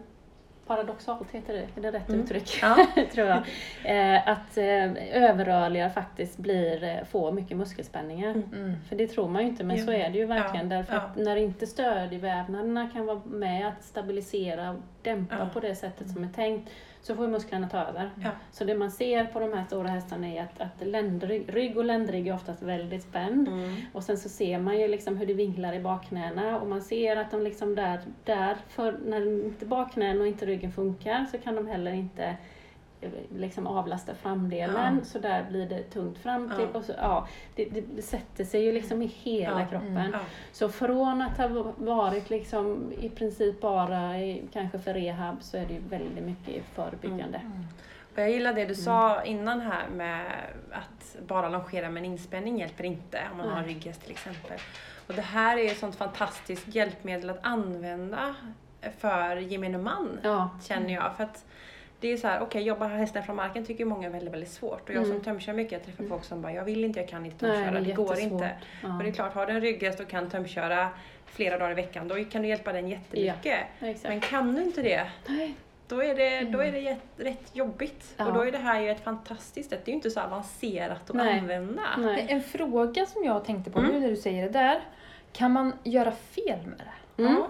paradoxalt 0.67 1.31
heter 1.31 1.53
det, 1.55 1.61
är 1.77 1.83
det 1.93 1.99
rätt 1.99 2.09
Mm. 2.09 2.21
uttryck? 2.21 2.59
Ja. 2.63 2.87
tror 3.15 3.27
jag. 3.29 3.37
Eh, 3.85 4.29
att 4.29 4.57
eh, 4.57 5.23
överrörliga 5.23 5.91
faktiskt 5.91 6.39
blir, 6.39 6.85
eh, 6.85 7.05
får 7.05 7.33
mycket 7.33 7.57
muskelspänningar. 7.57 8.31
Mm. 8.31 8.73
För 8.89 8.97
det 8.97 9.07
tror 9.07 9.29
man 9.29 9.43
ju 9.43 9.49
inte, 9.49 9.65
men 9.65 9.77
Ja. 9.77 9.85
så 9.85 9.93
är 9.93 10.11
det 10.11 10.19
ju 10.19 10.27
verkligen. 10.27 10.71
Ja, 10.71 10.77
Därför 10.77 10.97
att 10.97 11.17
när 11.17 11.37
inte 11.37 11.67
stödjevävnaderna 11.67 12.91
kan 12.93 13.07
vara 13.07 13.21
med 13.25 13.69
att 13.69 13.85
stabilisera 13.85 14.71
och 14.71 14.77
dämpa 15.03 15.37
Ja. 15.39 15.49
på 15.53 15.61
det 15.61 15.75
sättet 15.75 16.11
som 16.11 16.25
är 16.25 16.29
tänkt, 16.29 16.71
så 17.07 17.15
får 17.15 17.29
musklerna 17.29 17.69
ta 17.69 17.79
över. 17.79 18.11
Ja. 18.23 18.31
Så 18.51 18.65
det 18.65 18.75
man 18.75 18.91
ser 18.91 19.25
på 19.25 19.41
de 19.41 19.53
här 19.53 19.65
stora 19.65 19.89
hästarna 19.89 20.27
är 20.27 20.43
att, 20.43 20.61
att 20.61 20.87
ländrygg, 20.87 21.55
rygg 21.55 21.77
och 21.77 21.85
ländrygg 21.85 22.29
är 22.29 22.35
oftast 22.35 22.63
väldigt 22.63 23.03
spänd. 23.03 23.49
Mm. 23.49 23.77
Och 23.93 24.03
sen 24.03 24.19
så 24.19 24.29
ser 24.29 24.59
man 24.59 24.81
ju 24.81 24.89
liksom 24.89 25.17
hur 25.17 25.27
det 25.27 25.35
vinklar 25.35 25.73
i 25.73 25.81
bakknäna 25.81 26.61
och 26.61 26.69
man 26.69 26.83
ser 26.83 27.17
att 27.17 27.31
de 27.31 27.43
liksom 27.43 27.75
där, 27.75 28.01
där 28.25 28.57
för 28.69 28.99
när 29.05 29.45
inte 29.45 29.67
bakknän 29.67 30.21
och 30.21 30.27
inte 30.27 30.47
ryggen 30.47 30.73
funkar 30.73 31.27
så 31.31 31.39
kan 31.39 31.57
de 31.57 31.67
heller 31.67 31.93
inte 31.93 32.37
liksom 33.37 33.67
avlasta 33.67 34.15
framdelen 34.15 34.97
Ja. 34.99 35.05
så 35.05 35.19
där 35.19 35.45
blir 35.51 35.67
det 35.67 35.83
tungt 35.83 36.19
fram 36.19 36.51
till 36.57 36.67
Ja. 36.73 36.79
och 36.79 36.85
så, 36.85 36.93
ja, 36.99 37.29
det, 37.55 37.65
det, 37.97 38.03
sätter 38.03 38.45
sig 38.45 38.65
ju 38.65 38.73
liksom 38.73 39.03
i 39.03 39.07
hela 39.07 39.61
Ja. 39.61 39.67
kroppen. 39.67 39.97
Mm. 39.97 40.21
Så 40.53 40.69
från 40.69 41.23
att 41.23 41.39
ha 41.39 41.49
varit 41.77 42.31
liksom 42.31 42.93
i 43.01 43.09
princip 43.09 43.61
bara 43.61 44.19
i, 44.21 44.43
kanske 44.53 44.79
för 44.79 44.95
rehab 44.95 45.37
så 45.43 45.57
är 45.57 45.67
det 45.67 45.75
ju 45.75 45.81
väldigt 45.81 46.25
mycket 46.25 46.65
förebyggande. 46.75 47.39
Mm. 47.39 47.67
Och 48.13 48.21
jag 48.21 48.31
gillar 48.31 48.53
det 48.53 48.65
du 48.65 48.75
sa 48.75 49.23
innan 49.25 49.61
här 49.61 49.89
med 49.89 50.33
att 50.73 51.17
bara 51.27 51.49
longera 51.49 51.91
med 51.91 52.01
en 52.01 52.05
inspänning 52.05 52.59
hjälper 52.59 52.85
inte 52.85 53.19
om 53.33 53.39
man 53.39 53.49
har 53.49 53.59
en 53.59 53.65
rygghäst 53.65 54.03
till 54.03 54.11
exempel. 54.11 54.59
Och 55.09 55.15
det 55.15 55.23
här 55.23 55.57
är 55.59 55.67
ett 55.67 55.79
sånt 55.79 55.97
fantastiskt 55.97 56.75
hjälpmedel 56.75 57.31
att 57.31 57.39
använda 57.43 58.35
för 58.99 59.37
gemene 59.37 59.79
man, 59.79 60.19
Ja. 60.23 60.51
känner 60.65 60.95
jag. 60.95 61.17
För 61.17 61.25
att 61.25 61.45
det 62.01 62.13
är 62.13 62.17
så 62.17 62.29
här, 62.29 62.41
okej, 62.43 62.63
jobba 62.63 62.87
hästen 62.87 63.23
från 63.23 63.37
marken 63.37 63.65
tycker 63.65 63.85
många 63.85 64.07
är 64.07 64.13
väldigt, 64.13 64.33
väldigt 64.33 64.51
svårt. 64.51 64.89
Och 64.89 64.95
jag 64.95 65.03
som 65.03 65.11
Mm. 65.13 65.25
tömkörare 65.25 65.57
mycket, 65.57 65.73
jag 65.73 65.83
träffar 65.85 66.05
folk 66.05 66.25
som 66.25 66.43
bara, 66.43 66.53
jag 66.53 66.65
vill 66.65 66.85
inte, 66.85 67.01
jag 67.01 67.09
kan 67.09 67.27
inte 67.27 67.47
Nej, 67.47 67.57
tömköra, 67.57 67.81
det 67.81 67.87
det, 67.87 67.93
är 67.93 67.97
går 67.97 68.19
inte. 68.19 68.51
Ja. 68.83 68.97
Och 68.97 69.03
det 69.03 69.09
är 69.09 69.13
klart, 69.13 69.35
har 69.35 69.47
du 69.47 69.53
en 69.53 69.61
rygghäst 69.61 70.01
och 70.01 70.09
kan 70.09 70.31
tömköra 70.31 70.89
flera 71.27 71.59
dagar 71.59 71.71
i 71.71 71.75
veckan, 71.75 72.09
då 72.09 72.25
kan 72.25 72.43
du 72.43 72.49
hjälpa 72.49 72.73
den 72.73 72.89
jättemycket. 72.89 73.59
Exakt. 73.81 74.09
Men 74.09 74.21
kan 74.21 74.55
du 74.55 74.63
inte 74.63 74.83
det, 74.83 75.07
Nej. 75.27 75.55
då 75.89 76.03
är 76.03 76.15
det, 76.15 76.41
då 76.41 76.59
är 76.63 76.73
det 76.73 76.79
jätt, 76.79 77.03
rätt 77.17 77.51
jobbigt. 77.57 78.15
Ja. 78.17 78.27
Och 78.27 78.35
då 78.35 78.41
är 78.47 78.53
det 78.53 78.59
här 78.59 78.81
ju 78.81 78.91
ett 78.91 79.05
fantastiskt 79.05 79.71
sätt. 79.71 79.85
Det 79.85 79.89
är 79.91 79.93
ju 79.93 79.97
inte 79.97 80.11
så 80.11 80.21
avancerat 80.21 81.11
att 81.11 81.17
Nej. 81.17 81.39
använda. 81.39 81.83
Nej. 81.99 82.27
En 82.29 82.43
fråga 82.43 83.07
som 83.07 83.25
jag 83.25 83.45
tänkte 83.45 83.71
på 83.71 83.79
Mm. 83.79 83.91
nu 83.93 84.01
när 84.01 84.09
du 84.09 84.17
säger 84.17 84.43
det 84.43 84.49
där. 84.49 84.81
Kan 85.33 85.53
man 85.53 85.73
göra 85.85 86.13
fel 86.13 86.59
med 86.67 86.79
det? 87.17 87.23
Mm. 87.23 87.35
Ja. 87.35 87.49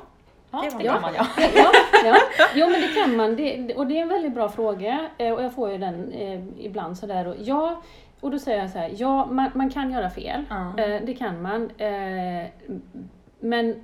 Ja, 0.63 0.79
Det 0.79 0.85
kan 0.85 1.03
man 1.03 1.15
ja. 1.15 1.27
ja, 1.55 1.71
ja. 2.05 2.17
Jo 2.55 2.69
men 2.71 2.81
det 2.81 2.89
kan 2.89 3.17
man, 3.17 3.37
det, 3.37 3.75
och 3.75 3.87
det 3.87 3.99
är 3.99 4.03
en 4.03 4.09
väldigt 4.09 4.35
bra 4.35 4.49
fråga 4.49 5.09
eh, 5.19 5.33
och 5.33 5.43
jag 5.43 5.55
får 5.55 5.71
ju 5.71 5.79
den 5.79 6.13
eh, 6.13 6.41
ibland 6.59 6.99
sådär. 6.99 7.27
Och, 7.29 7.35
ja, 7.39 7.83
och 8.21 8.31
då 8.31 8.39
säger 8.39 8.59
jag 8.61 8.71
så 8.71 8.79
här, 8.79 8.91
ja 8.97 9.27
man, 9.27 9.51
man 9.55 9.71
kan 9.71 9.91
göra 9.93 10.11
fel, 10.11 10.45
Ja. 10.51 10.83
eh, 10.85 11.03
det 11.05 11.15
kan 11.15 11.43
man. 11.43 11.71
Eh, 11.79 12.47
men 13.41 13.81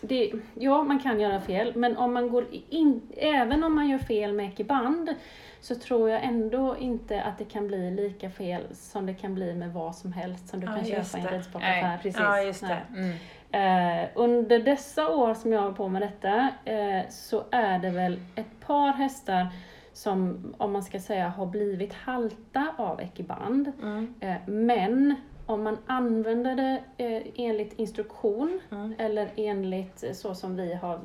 det, 0.00 0.32
ja, 0.54 0.82
man 0.82 0.98
kan 0.98 1.20
göra 1.20 1.40
fel, 1.40 1.72
men 1.76 1.96
om 1.96 2.14
man 2.14 2.28
går 2.30 2.46
in, 2.70 3.02
även 3.16 3.64
om 3.64 3.74
man 3.74 3.88
gör 3.88 3.98
fel 3.98 4.32
med 4.32 4.46
ekiband 4.48 5.14
så 5.60 5.74
tror 5.74 6.10
jag 6.10 6.24
ändå 6.24 6.76
inte 6.78 7.22
att 7.22 7.38
det 7.38 7.44
kan 7.44 7.66
bli 7.66 7.90
lika 7.90 8.30
fel 8.30 8.62
som 8.72 9.06
det 9.06 9.14
kan 9.14 9.34
bli 9.34 9.54
med 9.54 9.72
vad 9.72 9.94
som 9.94 10.12
helst 10.12 10.48
som 10.48 10.60
du 10.60 10.66
Ja, 10.66 10.72
kan 10.72 10.84
köpa 10.84 11.18
i 11.18 11.20
en 11.20 11.28
ridsportaffär. 11.28 11.98
Precis. 12.02 12.20
Ja, 12.20 12.40
just 12.42 12.60
det. 12.60 12.78
Mm. 12.96 13.16
Eh, 13.54 14.08
under 14.14 14.58
dessa 14.58 15.08
år 15.08 15.34
som 15.34 15.52
jag 15.52 15.60
har 15.60 15.72
på 15.72 15.88
med 15.88 16.02
detta 16.02 16.48
eh, 16.64 17.08
så 17.10 17.42
är 17.50 17.78
det 17.78 17.90
väl 17.90 18.20
ett 18.34 18.60
par 18.66 18.92
hästar 18.92 19.46
som, 19.92 20.54
om 20.58 20.72
man 20.72 20.82
ska 20.82 21.00
säga, 21.00 21.28
har 21.28 21.46
blivit 21.46 21.92
halta 21.94 22.66
av 22.76 23.00
ekiband. 23.00 23.72
Mm. 23.82 24.14
Eh, 24.20 24.34
men 24.46 25.14
om 25.46 25.62
man 25.62 25.78
använder 25.86 26.56
det 26.56 26.80
eh, 27.04 27.22
enligt 27.36 27.78
instruktion 27.78 28.60
Mm. 28.70 28.94
eller 28.98 29.28
enligt 29.36 30.04
eh, 30.04 30.12
så 30.12 30.34
som 30.34 30.56
vi 30.56 30.74
har 30.74 31.00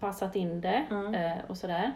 passat 0.00 0.36
in 0.36 0.60
det 0.60 0.84
Mm. 0.90 1.14
eh, 1.14 1.32
och 1.46 1.56
sådär. 1.56 1.92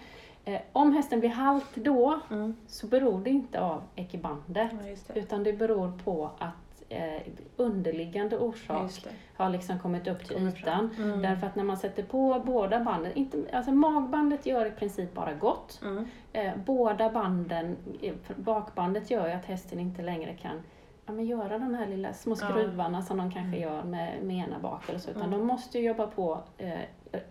Om 0.72 0.92
hästen 0.92 1.20
blir 1.20 1.30
halt 1.30 1.74
då 1.74 2.20
Mm. 2.30 2.56
så 2.66 2.86
beror 2.86 3.20
det 3.24 3.30
inte 3.30 3.60
av 3.60 3.82
ekibandet 3.96 4.70
Ja, 4.72 5.14
utan 5.14 5.44
det 5.44 5.52
beror 5.52 5.92
på 6.04 6.30
att 6.38 6.54
eh, 6.88 7.22
underliggande 7.56 8.38
orsak 8.38 8.90
har 9.36 9.50
liksom 9.50 9.78
kommit 9.78 10.08
upp 10.08 10.24
till 10.24 10.36
Kommer 10.36 10.58
ytan. 10.58 10.90
Mm. 10.98 11.22
Därför 11.22 11.46
att 11.46 11.56
när 11.56 11.64
man 11.64 11.76
sätter 11.76 12.02
på 12.02 12.42
båda 12.46 12.80
banden, 12.80 13.12
inte, 13.14 13.44
alltså 13.52 13.72
magbandet 13.72 14.46
gör 14.46 14.66
i 14.66 14.70
princip 14.70 15.14
bara 15.14 15.32
gott. 15.34 15.80
Mm. 15.84 16.04
Eh, 16.32 16.52
båda 16.66 17.10
banden, 17.10 17.76
eh, 18.02 18.14
bakbandet 18.36 19.10
gör 19.10 19.26
ju 19.28 19.32
att 19.34 19.44
hästen 19.44 19.80
inte 19.80 20.02
längre 20.02 20.34
kan 20.34 20.62
ja, 21.06 21.12
men 21.12 21.24
göra 21.26 21.58
de 21.58 21.74
här 21.74 21.86
lilla 21.86 22.12
små 22.12 22.36
skruvarna 22.36 23.02
som 23.02 23.16
de 23.18 23.30
kanske 23.32 23.58
gör 23.60 23.82
med, 23.82 24.22
med 24.22 24.36
ena 24.36 24.58
bak 24.58 24.88
eller 24.88 24.98
så. 24.98 25.10
Utan 25.10 25.22
Mm. 25.22 25.38
de 25.38 25.46
måste 25.46 25.78
ju 25.78 25.84
jobba 25.86 26.06
på 26.06 26.40
eh, 26.58 26.72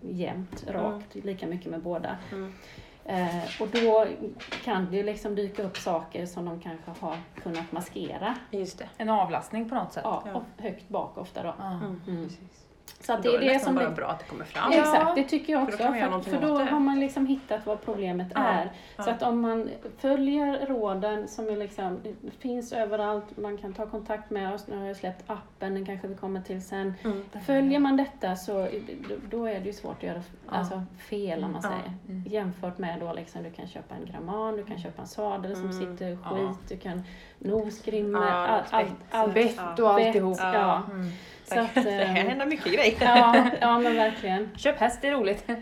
jämnt, 0.02 0.64
rakt, 0.68 1.16
lika 1.16 1.48
mycket 1.48 1.72
med 1.72 1.82
båda. 1.82 2.18
Eh, 3.06 3.44
och 3.62 3.68
då 3.68 4.08
kan 4.64 4.92
det 4.92 4.98
ju 4.98 5.04
liksom 5.04 5.36
dyka 5.36 5.64
upp 5.64 5.78
saker 5.78 6.26
som 6.26 6.46
de 6.46 6.60
kanske 6.60 6.92
har 7.06 7.18
kunnat 7.44 7.72
maskera. 7.72 8.36
Just 8.52 8.78
det. 8.80 8.90
En 8.98 9.10
avlastning 9.10 9.70
på 9.70 9.76
något 9.76 9.94
sätt. 9.94 10.04
Ja, 10.06 10.24
Ja. 10.26 10.34
och 10.34 10.44
högt 10.64 10.90
bak 10.90 11.18
ofta 11.18 11.44
då. 11.44 11.54
Ja, 11.60 11.72
Mm. 12.08 12.30
Så 13.06 13.14
att 13.14 13.24
Då 13.24 13.32
det 13.32 13.38
är 13.38 13.42
är 13.42 13.46
det 13.46 13.54
nästan 13.54 13.66
som 13.66 13.76
bara 13.76 13.90
det, 13.90 13.96
bra 13.96 14.08
att 14.08 14.20
det 14.20 14.26
kommer 14.26 14.46
fram. 14.46 14.72
Ja. 14.72 14.80
Exakt, 14.80 15.16
det 15.16 15.24
tycker 15.24 15.54
jag 15.54 15.72
För 15.72 15.78
då 15.78 15.84
också. 15.84 15.94
För, 15.94 16.06
någonting 16.10 16.34
för 16.34 16.42
då 16.48 16.58
har 16.60 16.80
man 16.80 17.00
liksom 17.00 17.26
hittat 17.28 17.66
vad 17.66 17.82
problemet 17.82 18.28
Ja, 18.36 18.42
är. 18.42 18.72
ja. 18.98 19.04
Så 19.04 19.10
att 19.10 19.22
om 19.24 19.42
man 19.42 19.70
följer 19.98 20.66
råden 20.66 21.28
som 21.28 21.48
är 21.50 21.58
liksom, 21.58 22.00
finns 22.40 22.74
överallt, 22.74 23.38
man 23.38 23.58
kan 23.58 23.74
ta 23.74 23.86
kontakt 23.86 24.30
med 24.30 24.54
oss, 24.54 24.68
nu 24.68 24.78
har 24.78 24.86
jag 24.86 24.96
släppt 24.98 25.24
appen, 25.30 25.74
den 25.74 25.86
kanske 25.86 26.08
vi 26.08 26.16
kommer 26.16 26.42
till 26.42 26.62
sen. 26.62 26.94
Mm. 27.04 27.24
Följer 27.46 27.80
man 27.80 27.98
detta 27.98 28.36
så 28.36 28.54
då- 29.10 29.16
då 29.30 29.46
är 29.46 29.60
det 29.60 29.66
ju 29.66 29.74
svårt 29.74 29.98
att 29.98 30.04
göra 30.04 30.22
Ja. 30.46 30.52
alltså, 30.52 30.84
fel 31.10 31.44
om 31.44 31.52
man 31.52 31.62
Ja. 31.64 31.70
säger. 31.70 31.94
Mm. 32.10 32.24
Jämfört 32.32 32.78
med 32.78 33.00
då 33.00 33.14
liksom, 33.14 33.44
du 33.44 33.52
kan 33.52 33.68
köpa 33.68 33.96
en 33.96 34.06
gramman, 34.12 34.56
du 34.56 34.64
kan 34.64 34.78
köpa 34.78 35.02
en 35.02 35.08
sadel 35.08 35.56
som 35.56 35.70
Mm. 35.70 35.80
sitter 35.98 36.18
Ja. 36.24 36.30
skit, 36.30 36.70
du 36.70 36.78
kan 36.78 37.04
nosgrimmer, 37.44 38.20
Ja, 38.20 38.26
all, 38.34 38.64
allt, 38.72 38.90
allt. 39.12 39.34
Bett 39.34 39.80
och 39.80 39.94
alltihop. 39.94 40.38
Bett, 40.38 40.46
ja. 40.54 40.82
Mm. 40.92 41.10
Så 41.46 41.60
att, 41.60 41.74
det 41.84 42.02
eh, 42.02 42.08
händer 42.08 42.46
mycket 42.46 42.74
grejer. 42.74 42.96
ja, 43.02 43.46
ja 43.62 43.80
men 43.80 43.96
verkligen. 43.96 44.50
Köp 44.58 44.80
häst, 44.80 45.00
det 45.02 45.08
är 45.08 45.12
roligt. 45.12 45.46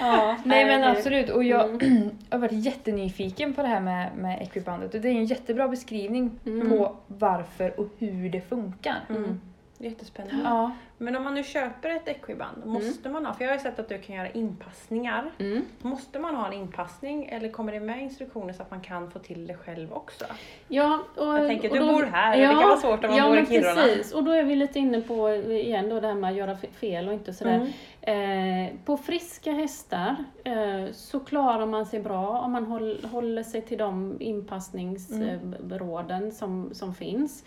Ja, 0.00 0.36
Nej 0.44 0.64
men 0.64 0.84
absolut, 0.84 1.30
och 1.30 1.44
jag 1.44 1.82
Mm. 1.82 2.10
har 2.30 2.38
varit 2.38 2.52
jättenyfiken 2.64 3.54
på 3.54 3.62
det 3.62 3.68
här 3.68 3.80
med, 3.80 4.16
med 4.16 4.42
equipandet 4.42 4.94
och 4.94 5.00
det 5.00 5.08
är 5.08 5.12
en 5.12 5.24
jättebra 5.24 5.68
beskrivning 5.68 6.30
Mm. 6.46 6.70
på 6.70 6.96
varför 7.06 7.80
och 7.80 7.86
hur 7.98 8.28
det 8.30 8.40
funkar. 8.40 8.96
Mm. 9.08 9.40
Jättespännande. 9.84 10.42
Ja. 10.44 10.70
Men 10.98 11.16
om 11.16 11.24
man 11.24 11.34
nu 11.34 11.44
köper 11.44 11.90
ett 11.90 12.08
equiband, 12.08 12.66
måste 12.66 13.08
man 13.08 13.26
ha, 13.26 13.34
för 13.34 13.44
jag 13.44 13.50
har 13.50 13.56
ju 13.56 13.62
sett 13.62 13.78
att 13.78 13.88
du 13.88 13.98
kan 13.98 14.16
göra 14.16 14.30
inpassningar. 14.30 15.30
Mm. 15.38 15.64
Måste 15.82 16.18
man 16.18 16.34
ha 16.34 16.46
en 16.46 16.52
inpassning 16.52 17.26
eller 17.26 17.48
kommer 17.48 17.72
det 17.72 17.80
med 17.80 18.02
instruktioner 18.02 18.52
så 18.52 18.62
att 18.62 18.70
man 18.70 18.80
kan 18.80 19.10
få 19.10 19.18
till 19.18 19.46
det 19.46 19.54
själv 19.54 19.92
också? 19.92 20.24
Ja, 20.68 20.98
och, 21.16 21.26
Jag 21.26 21.48
tänker, 21.48 21.70
och 21.70 21.76
du 21.76 21.86
bor 21.92 22.02
här 22.02 22.32
och 22.32 22.38
det 22.38 22.60
kan 22.60 22.68
vara 22.68 22.76
svårt 22.76 23.04
om 23.04 23.10
man 23.10 23.18
ja, 23.18 23.28
bor 23.28 23.38
i 23.38 23.46
Kiruna. 23.46 23.74
precis. 23.74 24.12
Och 24.12 24.24
då 24.24 24.30
är 24.30 24.42
vi 24.42 24.56
lite 24.56 24.78
inne 24.78 25.00
på 25.00 25.30
igen 25.34 25.88
då 25.88 26.00
det 26.00 26.06
här 26.06 26.14
med 26.14 26.30
att 26.30 26.36
göra 26.36 26.56
fel 26.56 27.08
och 27.08 27.14
inte 27.14 27.32
sådär. 27.32 27.70
Mm. 28.02 28.66
Eh, 28.66 28.72
på 28.84 28.96
friska 28.96 29.52
hästar 29.52 30.16
eh, 30.44 30.84
så 30.92 31.20
klarar 31.20 31.66
man 31.66 31.86
sig 31.86 32.00
bra 32.00 32.40
om 32.40 32.52
man 32.52 32.66
håll, 32.66 33.06
håller 33.12 33.42
sig 33.42 33.62
till 33.62 33.78
de 33.78 34.16
inpassningsråden 34.20 36.32
som, 36.32 36.74
som 36.74 36.94
finns. 36.94 37.44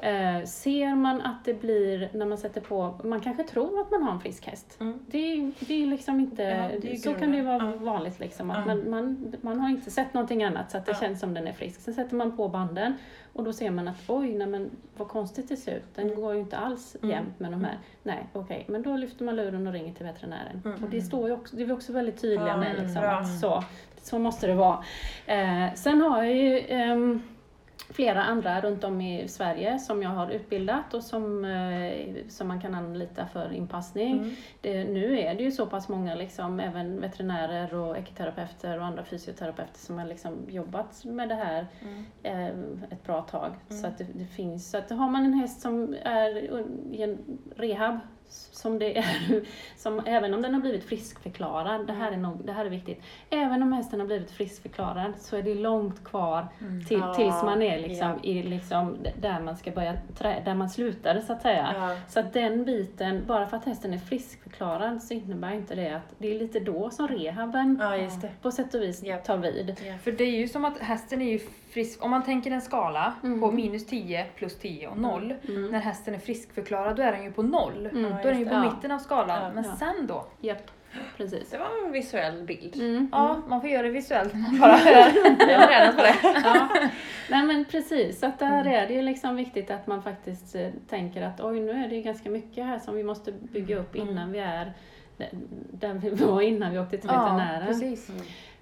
Eh, 0.00 0.44
ser 0.44 0.94
man 0.94 1.20
att 1.20 1.44
det 1.44 1.54
blir, 1.60 2.08
när 2.12 2.26
man 2.26 2.38
sätter 2.38 2.60
på, 2.60 3.00
man 3.04 3.20
kanske 3.20 3.42
tror 3.42 3.80
att 3.80 3.90
man 3.90 4.02
har 4.02 4.12
en 4.12 4.20
frisk 4.20 4.46
häst. 4.46 4.76
Mm. 4.80 4.98
Det, 5.06 5.18
är- 5.18 5.52
det 5.60 5.82
är 5.82 5.86
liksom 5.86 6.20
inte, 6.20 6.42
Ja, 6.42 6.90
är 6.90 6.96
så 6.96 7.14
kan 7.14 7.30
det 7.30 7.36
ju 7.36 7.42
vara. 7.42 7.64
Ja. 7.66 7.72
vanligt 7.84 8.20
liksom. 8.20 8.50
Att 8.50 8.58
Ja. 8.58 8.64
man, 8.74 8.90
man, 8.90 9.32
man 9.40 9.60
har 9.60 9.68
inte 9.70 9.90
sett 9.90 10.14
någonting 10.14 10.44
annat 10.44 10.70
så 10.70 10.78
att 10.78 10.86
det 10.86 10.92
Ja. 10.92 10.98
känns 11.00 11.20
som 11.20 11.34
den 11.34 11.46
är 11.46 11.52
frisk. 11.52 11.80
Sen 11.80 11.94
sätter 11.94 12.16
man 12.16 12.36
på 12.36 12.48
banden 12.48 12.94
och 13.32 13.44
då 13.44 13.52
ser 13.52 13.70
man 13.70 13.88
att 13.88 13.96
oj, 14.08 14.34
nej 14.34 14.46
men 14.46 14.70
vad 14.96 15.08
konstigt 15.08 15.48
det 15.48 15.56
ser 15.56 15.76
ut. 15.76 15.94
Den 15.94 16.06
Mm. 16.06 16.20
går 16.20 16.34
ju 16.34 16.40
inte 16.40 16.56
alls 16.56 16.96
Mm. 17.02 17.10
jämnt 17.16 17.40
med 17.40 17.50
de 17.52 17.64
här. 17.64 17.78
Nej, 18.02 18.26
okej, 18.32 18.64
men 18.68 18.82
då 18.82 18.96
lyfter 18.96 19.24
man 19.24 19.36
luren 19.36 19.66
och 19.66 19.72
ringer 19.72 19.94
till 19.94 20.06
veterinären. 20.06 20.62
Mm. 20.64 20.84
Och 20.84 20.90
det 20.90 21.00
står 21.02 21.28
ju 21.28 21.34
också, 21.34 21.56
det 21.56 21.62
är 21.62 21.66
vi 21.66 21.72
också 21.72 21.92
väldigt 21.92 22.20
tydliga 22.20 22.48
Ja, 22.48 22.56
med 22.56 22.70
mm, 22.70 22.82
liksom, 22.84 23.02
att 23.04 23.38
så, 23.40 23.64
så 24.02 24.18
måste 24.18 24.46
det 24.46 24.54
vara. 24.54 24.84
Eh, 25.26 25.74
sen 25.74 26.00
har 26.00 26.22
jag 26.22 26.34
ju 26.36 26.58
ehm, 26.68 27.22
flera 27.90 28.22
andra 28.22 28.60
runt 28.60 28.84
om 28.84 29.00
i 29.00 29.28
Sverige 29.28 29.78
som 29.78 30.02
jag 30.02 30.10
har 30.10 30.30
utbildat 30.30 30.94
och 30.94 31.02
som, 31.02 31.44
eh, 31.44 32.16
som 32.28 32.48
man 32.48 32.60
kan 32.60 32.74
anlita 32.74 33.26
för 33.26 33.52
inpassning. 33.52 34.12
Mm. 34.12 34.34
Det, 34.60 34.84
nu 34.84 35.18
är 35.20 35.34
det 35.34 35.42
ju 35.42 35.52
så 35.52 35.66
pass 35.66 35.88
många, 35.88 36.14
liksom, 36.14 36.60
även 36.60 37.00
veterinärer 37.00 37.74
och 37.74 37.98
ekiterapeuter 37.98 38.78
och 38.78 38.84
andra 38.84 39.04
fysioterapeuter 39.04 39.78
som 39.78 39.98
har 39.98 40.06
liksom 40.06 40.32
jobbat 40.48 41.04
med 41.04 41.28
det 41.28 41.34
här 41.34 41.66
Mm. 41.82 42.04
eh, 42.22 42.92
ett 42.92 43.04
bra 43.04 43.22
tag. 43.22 43.52
Mm. 43.70 43.82
Så 43.82 43.88
att 43.88 43.98
det, 43.98 44.06
det 44.14 44.26
finns, 44.26 44.70
så 44.70 44.78
att 44.78 44.90
har 44.90 45.08
man 45.08 45.24
en 45.24 45.34
häst 45.34 45.60
som 45.60 45.96
är 46.02 46.36
i 46.94 47.02
en 47.02 47.18
rehab, 47.56 47.98
som 48.28 48.78
det 48.78 48.98
är, 48.98 49.04
som, 49.76 50.02
även 50.06 50.34
om 50.34 50.42
den 50.42 50.54
har 50.54 50.60
blivit 50.60 50.84
friskförklarad, 50.84 51.86
det 51.86 51.92
här, 51.92 52.12
är 52.12 52.16
nog, 52.16 52.40
det 52.44 52.52
här 52.52 52.64
är 52.64 52.70
viktigt, 52.70 53.02
även 53.30 53.62
om 53.62 53.72
hästen 53.72 54.00
har 54.00 54.06
blivit 54.06 54.30
friskförklarad 54.30 55.12
så 55.18 55.36
är 55.36 55.42
det 55.42 55.54
långt 55.54 56.04
kvar 56.04 56.46
Mm. 56.60 56.84
till, 56.84 56.98
Ja, 56.98 57.14
tills 57.14 57.42
man 57.42 57.62
är 57.62 57.78
liksom, 57.78 58.08
ja. 58.08 58.30
i 58.30 58.42
liksom, 58.42 58.96
där 59.20 59.40
man 59.40 59.56
ska 59.56 59.70
börja 59.70 59.94
trä, 60.18 60.42
där 60.44 60.54
man 60.54 60.70
slutade 60.70 61.22
så 61.22 61.32
att 61.32 61.42
säga. 61.42 61.74
Ja. 61.78 61.96
Så 62.08 62.20
att 62.20 62.32
den 62.32 62.64
biten, 62.64 63.22
bara 63.26 63.46
för 63.46 63.56
att 63.56 63.64
hästen 63.64 63.94
är 63.94 63.98
friskförklarad 63.98 65.02
så 65.02 65.14
innebär 65.14 65.52
inte 65.52 65.74
det 65.74 65.90
att 65.96 66.14
det 66.18 66.34
är 66.34 66.38
lite 66.38 66.60
då 66.60 66.90
som 66.90 67.08
rehaben 67.08 67.78
ja, 67.80 67.96
just 67.96 68.22
det. 68.22 68.30
på 68.42 68.50
sätt 68.50 68.74
och 68.74 68.82
vis 68.82 69.04
tar 69.24 69.36
vid. 69.36 69.76
För 70.02 70.12
det 70.12 70.24
är 70.24 70.36
ju 70.36 70.48
som 70.48 70.64
att 70.64 70.78
hästen 70.78 71.22
är 71.22 71.32
ju 71.32 71.38
frisk, 71.70 72.04
om 72.04 72.10
man 72.10 72.22
tänker 72.24 72.50
en 72.50 72.60
skala 72.60 73.12
Mm. 73.22 73.40
på 73.40 73.50
minus 73.52 73.86
10 73.86 74.26
plus 74.36 74.58
10 74.58 74.88
och 74.88 74.98
0. 74.98 75.34
Mm. 75.48 75.70
När 75.70 75.78
hästen 75.80 76.14
är 76.14 76.18
friskförklarad 76.18 76.96
då 76.96 77.02
är 77.02 77.12
den 77.12 77.24
ju 77.24 77.32
på 77.32 77.42
0. 77.42 77.88
Mm. 78.20 78.22
Då 78.22 78.28
är 78.28 78.32
den 78.32 78.38
ju 78.40 78.48
på 78.48 78.54
Ja. 78.54 78.60
mitten 78.74 78.92
av 78.92 78.98
skalan. 78.98 79.42
Ja. 79.42 79.50
Men 79.54 79.64
Ja. 79.64 79.76
sen 79.76 80.06
då? 80.06 80.26
Japp, 80.40 80.70
precis. 81.16 81.50
Det 81.50 81.58
var 81.58 81.66
en 81.86 81.92
visuell 81.92 82.42
bild. 82.42 82.76
Mm. 82.76 83.08
Ja, 83.12 83.36
man 83.48 83.60
får 83.60 83.70
göra 83.70 83.82
det 83.82 83.88
visuellt 83.88 84.34
när 84.34 84.40
man 84.40 84.58
bara 84.60 84.72
hör. 84.76 85.12
Jag 85.50 85.58
har 85.58 85.66
tränat 85.66 85.96
på 85.96 86.02
det. 86.02 86.14
Ja. 86.44 86.68
Nej 87.30 87.42
men 87.46 87.64
precis, 87.64 88.20
så 88.20 88.26
att 88.26 88.38
där 88.38 88.60
Mm. 88.60 88.72
är 88.72 88.86
det 88.86 88.94
ju 88.94 89.02
liksom 89.02 89.36
viktigt 89.36 89.70
att 89.70 89.86
man 89.86 90.02
faktiskt 90.02 90.54
eh, 90.54 90.68
tänker 90.88 91.22
att 91.22 91.40
oj 91.40 91.60
nu 91.60 91.70
är 91.84 91.88
det 91.88 91.94
ju 91.96 92.02
ganska 92.02 92.30
mycket 92.30 92.64
här 92.66 92.78
som 92.78 92.96
vi 92.96 93.02
måste 93.04 93.32
bygga 93.32 93.76
upp 93.78 93.94
Mm. 93.94 94.08
innan 94.08 94.32
vi 94.32 94.38
är 94.38 94.72
där- 95.70 95.94
vi 95.94 96.10
var 96.10 96.40
innan 96.40 96.72
vi 96.72 96.78
åkte 96.78 96.98
till 96.98 97.10
Ja, 97.12 97.22
veterinären. 97.22 97.66
precis. 97.66 98.10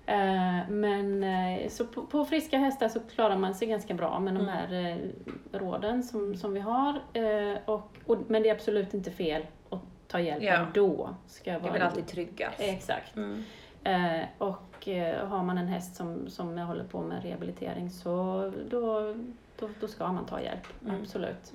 Mm. 0.06 0.58
Eh, 0.60 0.68
Men 0.68 1.24
eh, 1.24 1.68
så 1.68 1.86
på, 1.86 2.02
på 2.06 2.24
friska 2.24 2.58
hästar 2.58 2.88
så 2.88 3.00
klarar 3.00 3.36
man 3.36 3.54
sig 3.54 3.68
ganska 3.68 3.94
bra 3.94 4.20
med 4.20 4.34
de 4.34 4.40
Mm. 4.40 4.54
här 4.54 4.90
eh, 4.90 5.58
råden 5.58 6.02
som, 6.02 6.36
som 6.36 6.52
vi 6.54 6.60
har. 6.60 7.00
Och, 7.64 7.96
och, 8.06 8.18
men 8.28 8.42
det 8.42 8.48
är 8.48 8.54
absolut 8.54 8.94
inte 8.94 9.10
fel 9.10 9.42
att 9.70 9.80
ta 10.08 10.20
hjälp 10.20 10.42
Ja. 10.42 10.52
ändå. 10.54 11.14
Ska 11.26 11.50
jag 11.52 11.60
Det 11.62 11.62
är 11.66 11.68
vara- 11.68 11.72
väl 11.78 11.82
alltid 11.88 12.06
tryggast. 12.06 12.60
Exakt. 12.60 13.16
Mm. 13.16 13.42
Och 14.38 14.88
har 15.28 15.42
man 15.42 15.58
en 15.58 15.66
häst 15.68 15.96
som, 15.96 16.28
som 16.30 16.58
håller 16.58 16.84
på 16.84 17.00
med 17.00 17.22
rehabilitering 17.22 17.90
så 17.90 18.12
då, 18.70 19.14
då, 19.58 19.68
då 19.80 19.88
ska 19.88 20.12
man 20.12 20.26
ta 20.26 20.40
hjälp, 20.40 20.66
Mm. 20.84 21.00
absolut. 21.02 21.52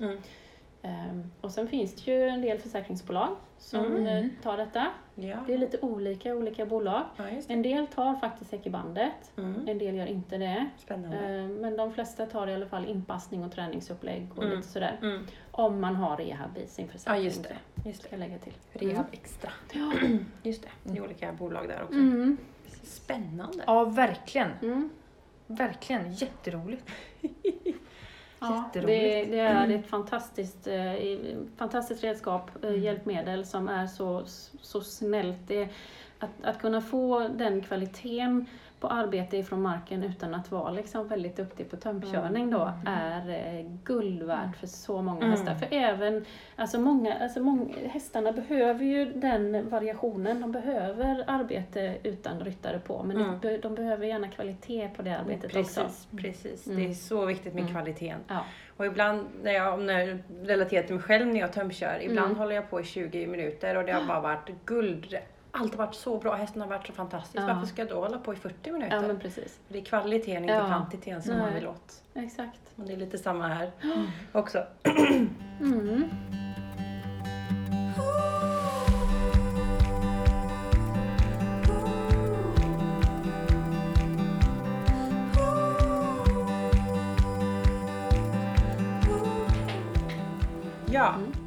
Mm. 0.82 1.18
Eh, 1.20 1.26
och 1.40 1.50
sen 1.50 1.68
finns 1.68 1.94
det 1.94 2.10
ju 2.12 2.28
en 2.28 2.40
del 2.40 2.58
försäkringsbolag 2.58 3.36
som 3.58 3.84
Mm. 3.86 4.06
eh, 4.06 4.30
tar 4.42 4.56
detta. 4.56 4.86
Ja. 5.14 5.36
Det 5.46 5.54
är 5.54 5.58
lite 5.58 5.78
olika 5.80 6.34
olika 6.34 6.66
bolag. 6.66 7.02
ja, 7.16 7.24
det. 7.24 7.52
En 7.52 7.62
del 7.62 7.86
tar 7.86 8.14
faktiskt 8.14 8.52
Ekibandet, 8.54 9.32
Mm. 9.36 9.68
en 9.68 9.78
del 9.78 9.94
gör 9.94 10.06
inte 10.06 10.38
det. 10.38 10.66
Spännande. 10.78 11.16
Eh, 11.38 11.46
men 11.48 11.76
de 11.76 11.92
flesta 11.92 12.26
tar 12.26 12.46
i 12.46 12.54
alla 12.54 12.66
fall 12.66 12.84
inpassning 12.88 13.44
och 13.44 13.52
träningsupplägg 13.52 14.26
och 14.36 14.42
Mm. 14.44 14.56
lite 14.56 14.68
sådär. 14.68 14.98
Mm. 15.02 15.26
Om 15.50 15.80
man 15.80 15.96
har 15.96 16.16
rehab 16.16 16.58
i 16.58 16.66
sin 16.66 16.86
Ja, 16.86 16.92
försäkring. 16.92 17.24
just 17.24 17.42
det. 17.42 17.56
Just 17.88 18.02
Ska 18.02 18.10
jag 18.12 18.20
lägga 18.20 18.38
till. 18.38 18.52
Rehab 18.72 19.06
extra. 19.12 19.50
Ja. 19.72 19.92
Just 20.42 20.62
det. 20.62 20.68
Det 20.84 20.98
är 20.98 21.04
olika 21.04 21.32
bolag 21.32 21.68
där 21.68 21.82
också. 21.82 21.94
Mm. 21.98 22.36
Spännande. 22.82 23.64
Ja, 23.66 23.84
verkligen. 23.84 24.50
Mm. 24.62 24.90
Verkligen. 25.46 26.12
Jätteroligt. 26.12 26.90
Ja, 28.40 28.70
det, 28.72 28.80
det 29.24 29.38
är 29.40 29.70
ett 29.70 29.86
fantastiskt, 29.86 30.66
eh, 30.66 30.92
fantastiskt 31.56 32.04
redskap, 32.04 32.50
eh, 32.64 32.68
Mm. 32.70 32.82
hjälpmedel 32.82 33.46
som 33.46 33.68
är 33.68 33.86
så, 33.86 34.24
så 34.62 34.80
snällt. 34.80 35.38
Det, 35.46 35.68
att, 36.18 36.30
att 36.42 36.60
kunna 36.60 36.80
få 36.80 37.28
den 37.28 37.62
kvaliteten 37.62 38.46
på 38.80 38.88
arbete 38.88 39.36
ifrån 39.36 39.62
marken 39.62 40.02
utan 40.04 40.34
att 40.34 40.50
vara 40.50 40.70
liksom 40.70 41.08
väldigt 41.08 41.36
duktig 41.36 41.70
på 41.70 41.76
tömkörning 41.76 42.50
då 42.50 42.72
är 42.86 43.30
eh, 43.30 43.66
guld 43.84 44.22
värt 44.22 44.56
för 44.56 44.66
så 44.66 45.02
många 45.02 45.18
Mm. 45.18 45.30
hästar. 45.30 45.54
För 45.54 45.68
även, 45.70 46.24
alltså 46.56 46.80
många, 46.80 47.14
alltså 47.18 47.40
många, 47.40 47.74
hästarna 47.90 48.32
behöver 48.32 48.84
ju 48.84 49.04
den 49.12 49.68
variationen. 49.68 50.40
De 50.40 50.52
behöver 50.52 51.24
arbete 51.26 51.96
utan 52.02 52.40
ryttare 52.40 52.78
på 52.78 53.02
men 53.02 53.16
Mm. 53.16 53.38
de, 53.42 53.56
de 53.58 53.74
behöver 53.74 54.06
gärna 54.06 54.28
kvalitet 54.28 54.88
på 54.96 55.02
det 55.02 55.18
arbetet 55.18 55.56
också. 55.56 55.80
Precis, 55.80 56.08
precis. 56.16 56.66
Mm. 56.66 56.78
Det 56.82 56.88
är 56.90 56.94
så 56.94 57.24
viktigt 57.26 57.54
med 57.54 57.60
Mm. 57.62 57.72
kvaliteten. 57.74 58.20
Ja. 58.28 58.44
Och 58.76 58.86
ibland, 58.86 59.26
när 59.42 59.52
jag, 59.52 59.80
när 59.80 60.00
jag 60.00 60.18
relaterar 60.44 60.82
till 60.82 60.94
mig 60.94 61.04
själv 61.04 61.26
när 61.26 61.40
jag 61.40 61.52
tömkör, 61.52 61.98
ibland 62.02 62.26
Mm. 62.26 62.38
håller 62.38 62.54
jag 62.54 62.70
på 62.70 62.80
i 62.80 62.84
20 62.84 63.26
minuter 63.26 63.76
och 63.76 63.84
det 63.84 63.92
har 63.92 64.04
bara 64.06 64.20
varit 64.20 64.50
guld. 64.64 65.16
Det 65.52 65.58
har 65.58 65.68
varit 65.76 65.94
så 65.94 66.18
bra, 66.18 66.34
hästen 66.34 66.60
har 66.62 66.68
varit 66.68 66.86
så 66.86 66.92
fantastisk. 66.92 67.42
Ja. 67.42 67.46
Varför 67.46 67.66
ska 67.66 67.82
jag 67.82 67.88
då 67.88 68.00
hålla 68.00 68.18
på 68.18 68.32
i 68.32 68.36
40 68.36 68.70
minuter? 68.72 68.96
ja, 68.96 69.02
men 69.02 69.18
precis. 69.20 69.58
Det 69.68 69.78
är 69.78 69.84
kvaliteten, 69.84 70.42
inte 70.42 70.52
Ja. 70.54 70.66
kvantiteten 70.66 71.22
som 71.22 71.32
man 71.38 71.46
Nej. 71.46 71.54
vill 71.54 71.66
åt. 71.68 72.02
Exakt. 72.14 72.60
Och 72.76 72.84
det 72.84 72.92
är 72.92 72.96
lite 72.96 73.18
samma 73.18 73.48
här 73.48 73.70
också. 74.32 74.64
Mm. 74.84 75.28
Mm. 75.60 76.10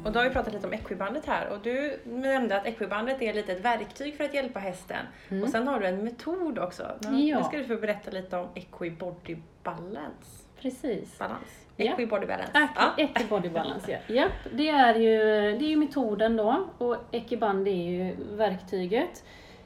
Och 0.04 0.12
då 0.12 0.18
har 0.18 0.24
vi 0.24 0.30
pratat 0.30 0.52
lite 0.54 0.66
om 0.66 0.72
equibandet 0.72 1.26
här 1.26 1.48
och 1.48 1.58
du 1.62 2.00
nämnde 2.04 2.56
att 2.56 2.66
equibandet 2.66 3.22
är 3.22 3.34
lite 3.34 3.52
ett 3.52 3.64
verktyg 3.64 4.16
för 4.16 4.24
att 4.24 4.34
hjälpa 4.34 4.58
hästen. 4.58 5.06
Mm. 5.28 5.42
Och 5.42 5.48
sen 5.48 5.68
har 5.68 5.80
du 5.80 5.86
en 5.86 6.04
metod 6.04 6.58
också. 6.58 6.86
Nu, 7.00 7.20
Ja. 7.20 7.38
nu 7.38 7.44
ska 7.44 7.56
du 7.56 7.64
få 7.64 7.76
berätta 7.76 8.10
lite 8.10 8.36
om 8.36 8.48
equibody 8.54 9.36
balance. 9.62 10.44
Precis. 10.60 11.18
balans. 11.18 11.66
Ja. 11.76 11.92
Equibody 11.92 12.26
balance. 12.26 12.50
Ja. 12.76 12.94
Ecobody 12.98 13.48
balance, 13.48 13.90
ja. 13.92 14.14
Japp, 14.14 14.32
det 14.52 14.68
är 14.68 14.94
ju, 14.94 15.18
det 15.58 15.64
är 15.64 15.68
ju 15.68 15.76
metoden 15.76 16.36
då 16.36 16.68
och 16.78 16.96
Eciband 17.12 17.68
är 17.68 17.72
ju 17.90 18.16
verktyget. 18.36 19.24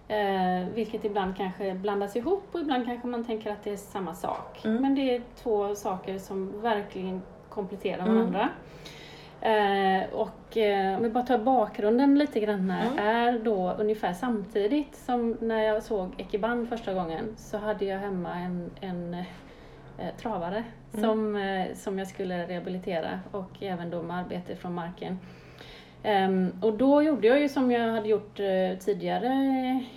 Eh, 0.08 0.68
vilket 0.74 1.04
ibland 1.04 1.36
kanske 1.36 1.74
blandas 1.74 2.16
ihop 2.16 2.44
och 2.52 2.60
ibland 2.60 2.86
kanske 2.86 3.06
man 3.06 3.24
tänker 3.24 3.50
att 3.52 3.64
det 3.64 3.72
är 3.72 3.76
samma 3.76 4.14
sak. 4.14 4.64
Mm. 4.64 4.82
Men 4.82 4.94
det 4.94 5.16
är 5.16 5.22
två 5.42 5.74
saker 5.74 6.18
som 6.18 6.60
verkligen 6.62 7.22
kompletterar 7.48 8.06
Mm. 8.06 8.34
Eh, 9.40 10.02
och 10.12 10.56
eh, 10.56 10.96
om 10.96 11.02
vi 11.02 11.10
bara 11.10 11.24
tar 11.26 11.38
bakgrunden 11.38 12.18
lite 12.18 12.40
grann 12.40 12.70
här, 12.70 12.86
Mm. 12.92 12.98
är 13.06 13.38
då 13.44 13.72
ungefär 13.78 14.12
samtidigt 14.12 14.96
som 14.96 15.36
när 15.40 15.62
jag 15.62 15.82
såg 15.82 16.14
Ekiband 16.20 16.68
första 16.68 16.94
gången 16.94 17.34
så 17.36 17.58
hade 17.58 17.84
jag 17.84 17.98
hemma 17.98 18.34
en, 18.34 18.70
en 18.80 19.14
eh, 19.98 20.14
travare 20.20 20.64
Mm. 20.94 21.04
som, 21.04 21.36
eh, 21.36 21.74
som 21.74 21.98
jag 21.98 22.08
skulle 22.08 22.46
rehabilitera 22.48 23.20
och 23.30 23.62
även 23.62 23.90
då 23.90 24.02
med 24.02 24.16
arbete 24.16 24.56
från 24.56 24.74
marken. 24.74 25.18
Ehm, 26.02 26.52
och 26.62 26.72
då 26.72 27.02
gjorde 27.02 27.26
jag 27.28 27.40
ju 27.40 27.48
som 27.48 27.70
jag 27.70 27.92
hade 27.92 28.08
gjort 28.08 28.40
eh, 28.40 28.78
tidigare 28.80 29.32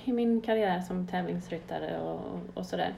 i 0.04 0.12
min 0.14 0.42
karriär 0.42 0.80
som 0.82 1.08
tävlingsryttare 1.08 2.00
och, 2.00 2.22
och 2.54 2.66
sådär. 2.66 2.94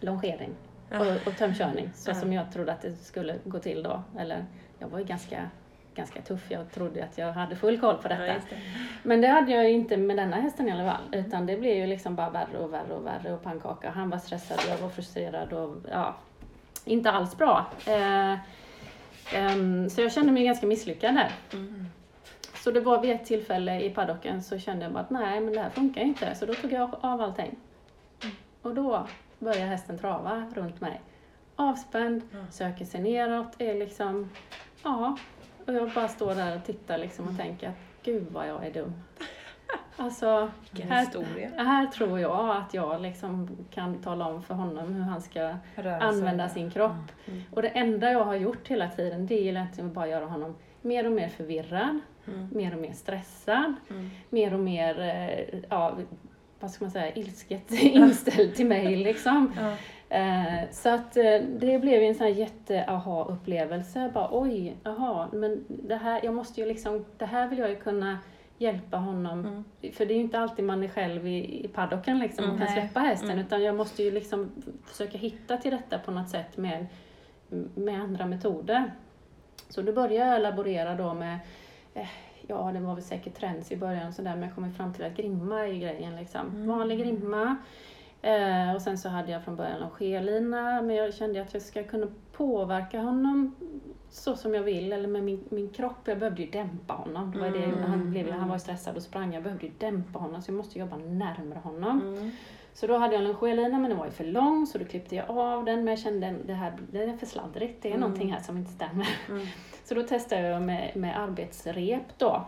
Longering 0.00 0.50
och, 0.90 1.26
och 1.26 1.36
tömkörning, 1.38 1.90
så 1.94 2.10
Ja. 2.10 2.14
som 2.14 2.32
jag 2.32 2.52
trodde 2.52 2.72
att 2.72 2.82
det 2.82 2.96
skulle 2.96 3.34
gå 3.44 3.58
till 3.58 3.82
då. 3.82 4.02
Eller 4.18 4.44
jag 4.78 4.88
var 4.88 4.98
ju 4.98 5.04
ganska, 5.04 5.50
ganska 5.94 6.22
tuff, 6.22 6.50
jag 6.50 6.70
trodde 6.72 7.04
att 7.04 7.18
jag 7.18 7.32
hade 7.32 7.56
full 7.56 7.80
koll 7.80 7.94
på 7.96 8.02
Ja, 8.04 8.08
detta. 8.08 8.34
just 8.34 8.50
det. 8.50 8.56
Men 9.02 9.20
det 9.20 9.28
hade 9.28 9.52
jag 9.52 9.70
inte 9.70 9.96
med 9.96 10.16
denna 10.16 10.36
hästen 10.36 10.68
i 10.68 10.72
alla 10.72 10.90
fall. 10.92 11.02
Utan 11.12 11.46
det 11.46 11.56
blev 11.56 11.76
ju 11.76 11.86
liksom 11.86 12.14
bara 12.16 12.30
värre 12.30 12.58
och 12.58 12.72
värre 12.72 12.92
och 12.94 13.06
värre 13.06 13.32
och 13.32 13.42
pannkaka. 13.42 13.90
Han 13.90 14.10
var 14.10 14.18
stressad, 14.18 14.58
jag 14.68 14.78
var 14.78 14.88
frustrerad 14.88 15.52
och 15.52 15.76
ja, 15.90 16.14
inte 16.84 17.10
alls 17.10 17.36
bra. 17.36 17.66
Eh, 17.86 18.32
ehm, 19.34 19.90
så 19.90 20.00
jag 20.02 20.12
kände 20.12 20.32
mig 20.32 20.44
ganska 20.44 20.66
misslyckad 20.66 21.14
där. 21.14 21.30
Mm. 21.52 21.86
Så 22.54 22.70
det 22.70 22.80
var 22.80 23.00
vid 23.02 23.10
ett 23.10 23.24
tillfälle 23.24 23.80
i 23.80 23.90
paddocken 23.90 24.42
så 24.42 24.58
kände 24.58 24.84
jag 24.84 24.92
bara 24.92 25.00
att 25.00 25.10
nej, 25.10 25.40
men 25.40 25.52
det 25.54 25.60
här 25.60 25.70
funkar 25.70 26.00
inte. 26.02 26.34
Så 26.34 26.46
då 26.46 26.54
tog 26.54 26.72
jag 26.72 26.90
av 27.00 27.20
allting. 27.20 27.56
Och 28.62 28.74
då 28.74 29.06
börjar 29.38 29.66
hästen 29.66 29.98
trava 29.98 30.46
runt 30.54 30.80
mig. 30.80 31.00
Avspänd, 31.56 32.22
Ja. 32.32 32.38
söker 32.50 32.84
sig 32.84 33.00
neråt, 33.02 33.54
är 33.58 33.74
liksom, 33.74 34.30
ja. 34.82 35.16
Och 35.66 35.74
jag 35.74 35.90
bara 35.90 36.08
står 36.08 36.34
där 36.34 36.56
och 36.56 36.64
tittar 36.64 36.98
liksom 36.98 37.28
och 37.28 37.36
tänker 37.36 37.68
att 37.68 37.74
gud 38.02 38.26
vad 38.30 38.48
jag 38.48 38.66
är 38.66 38.72
dum. 38.72 38.92
Alltså, 39.96 40.50
Vilken 40.70 40.90
här, 40.90 41.00
historia. 41.00 41.50
här 41.56 41.86
tror 41.86 42.20
jag 42.20 42.56
att 42.56 42.74
jag 42.74 43.00
liksom 43.02 43.48
kan 43.70 44.02
tala 44.02 44.26
om 44.26 44.42
för 44.42 44.54
honom 44.54 44.94
hur 44.94 45.02
han 45.02 45.22
ska 45.22 45.54
använda 46.00 46.48
sin 46.48 46.70
kropp. 46.70 47.12
Mm. 47.26 47.42
Och 47.50 47.62
det 47.62 47.68
enda 47.68 48.12
jag 48.12 48.24
har 48.24 48.34
gjort 48.34 48.68
hela 48.68 48.88
tiden 48.88 49.26
det 49.26 49.34
är 49.34 49.50
egentligen 49.50 49.92
bara 49.92 50.08
göra 50.08 50.24
honom 50.24 50.54
mer 50.82 51.06
och 51.06 51.12
mer 51.12 51.28
förvirrad, 51.28 52.00
Mm. 52.28 52.48
mer 52.52 52.74
och 52.74 52.80
mer 52.80 52.92
stressad, 52.92 53.74
Mm. 53.90 54.10
mer 54.30 54.54
och 54.54 54.60
mer, 54.60 55.00
eh, 55.00 55.60
ja, 55.70 55.94
vad 56.60 56.70
ska 56.70 56.84
man 56.84 56.90
säga, 56.92 57.14
ilsket 57.14 57.70
inställd 57.82 58.54
till 58.54 58.66
mig 58.66 58.96
liksom. 58.96 59.52
Ja. 59.60 59.74
Eh, 60.14 60.70
så 60.70 60.88
att 60.88 61.16
eh, 61.16 61.40
det 61.58 61.78
blev 61.78 62.02
en 62.02 62.14
sån 62.14 62.26
här 62.26 62.34
jätte-aha-upplevelse. 62.34 64.10
Bara 64.14 64.28
oj, 64.32 64.76
aha, 64.84 65.28
men 65.32 65.64
det 65.68 65.96
här, 65.96 66.20
jag 66.24 66.34
måste 66.34 66.60
ju 66.60 66.66
liksom, 66.66 67.04
det 67.18 67.26
här 67.26 67.48
vill 67.48 67.58
jag 67.58 67.70
ju 67.70 67.76
kunna 67.76 68.18
hjälpa 68.58 68.96
honom. 68.96 69.40
Mm. 69.40 69.64
För 69.92 70.06
det 70.06 70.14
är 70.14 70.16
ju 70.16 70.22
inte 70.22 70.38
alltid 70.38 70.64
man 70.64 70.82
är 70.82 70.88
själv 70.88 71.26
i, 71.26 71.64
i 71.64 71.68
paddocken 71.68 72.18
liksom 72.18 72.44
och 72.44 72.50
Mm, 72.54 72.66
kan 72.66 72.74
nej. 72.74 72.82
släppa 72.84 73.00
hästen. 73.00 73.30
Mm. 73.30 73.44
Utan 73.46 73.62
jag 73.62 73.74
måste 73.74 74.02
ju 74.02 74.10
liksom 74.10 74.50
försöka 74.84 75.18
hitta 75.18 75.56
till 75.56 75.70
detta 75.70 75.98
på 75.98 76.10
något 76.10 76.28
sätt 76.28 76.56
med, 76.56 76.86
med 77.74 78.00
andra 78.00 78.26
metoder. 78.26 78.92
Så 79.68 79.82
då 79.82 79.92
började 79.92 80.30
jag 80.30 80.42
laborera 80.42 80.94
då 80.94 81.14
med, 81.14 81.38
eh, 81.94 82.08
ja 82.46 82.70
det 82.72 82.80
var 82.80 82.94
väl 82.94 83.04
säkert 83.04 83.34
trends 83.34 83.72
i 83.72 83.76
början 83.76 84.08
och 84.08 84.14
sådär 84.14 84.34
men 84.34 84.42
jag 84.42 84.54
kom 84.54 84.72
fram 84.72 84.94
till 84.94 85.04
att 85.04 85.16
grimma 85.16 85.60
är 85.68 85.72
grejen 85.72 86.16
liksom. 86.16 86.48
Mm. 86.48 86.68
Vanlig 86.68 86.98
grimma. 86.98 87.56
Eh, 88.24 88.74
och 88.74 88.82
sen 88.82 88.98
så 88.98 89.08
hade 89.08 89.32
jag 89.32 89.44
från 89.44 89.56
början 89.56 89.82
en 89.82 89.90
skelina 89.90 90.82
men 90.82 90.96
jag 90.96 91.14
kände 91.14 91.42
att 91.42 91.54
jag 91.54 91.62
ska 91.62 91.84
kunna 91.84 92.06
påverka 92.32 93.00
honom 93.00 93.54
så 94.10 94.36
som 94.36 94.54
jag 94.54 94.62
vill 94.62 94.92
eller 94.92 95.08
med 95.08 95.24
min, 95.24 95.44
min 95.48 95.68
kropp. 95.70 95.98
Jag 96.04 96.18
behövde 96.18 96.42
ju 96.42 96.50
dämpa 96.50 96.94
honom. 96.94 97.30
Det 97.30 97.38
var 97.38 97.50
det, 97.50 97.64
Mm, 97.64 97.82
han, 97.82 98.10
blev, 98.10 98.26
han 98.26 98.36
mm. 98.36 98.48
var 98.48 98.58
stressad 98.58 98.96
och 98.96 99.02
sprang. 99.02 99.34
Jag 99.34 99.42
behövde 99.42 99.66
ju 99.66 99.72
dämpa 99.78 100.18
honom 100.18 100.42
så 100.42 100.50
jag 100.50 100.56
måste 100.56 100.78
jobba 100.78 100.96
närmare 100.96 101.58
honom. 101.58 102.00
Mm. 102.00 102.30
Så 102.74 102.86
då 102.86 102.96
hade 102.96 103.14
jag 103.14 103.24
en 103.24 103.34
skelina 103.34 103.78
men 103.78 103.90
den 103.90 103.98
var 103.98 104.04
ju 104.06 104.10
för 104.12 104.24
lång 104.24 104.66
så 104.66 104.78
då 104.78 104.84
klippte 104.84 105.16
jag 105.16 105.30
av 105.30 105.64
den 105.64 105.76
men 105.84 105.86
jag 105.86 105.98
kände 105.98 106.28
att 106.28 106.46
det 106.46 106.54
här 106.54 106.72
det 106.90 107.02
är 107.04 107.16
för 107.16 107.26
sladdrigt. 107.26 107.82
Det 107.82 107.88
är 107.88 107.92
Mm. 107.94 108.00
någonting 108.00 108.32
här 108.32 108.40
som 108.40 108.56
inte 108.56 108.72
stämmer. 108.72 109.08
Mm. 109.28 109.46
Så 109.84 109.94
då 109.94 110.02
testade 110.02 110.42
jag 110.48 110.62
med, 110.62 110.96
med 110.96 111.20
arbetsrep 111.20 112.18
då. 112.18 112.44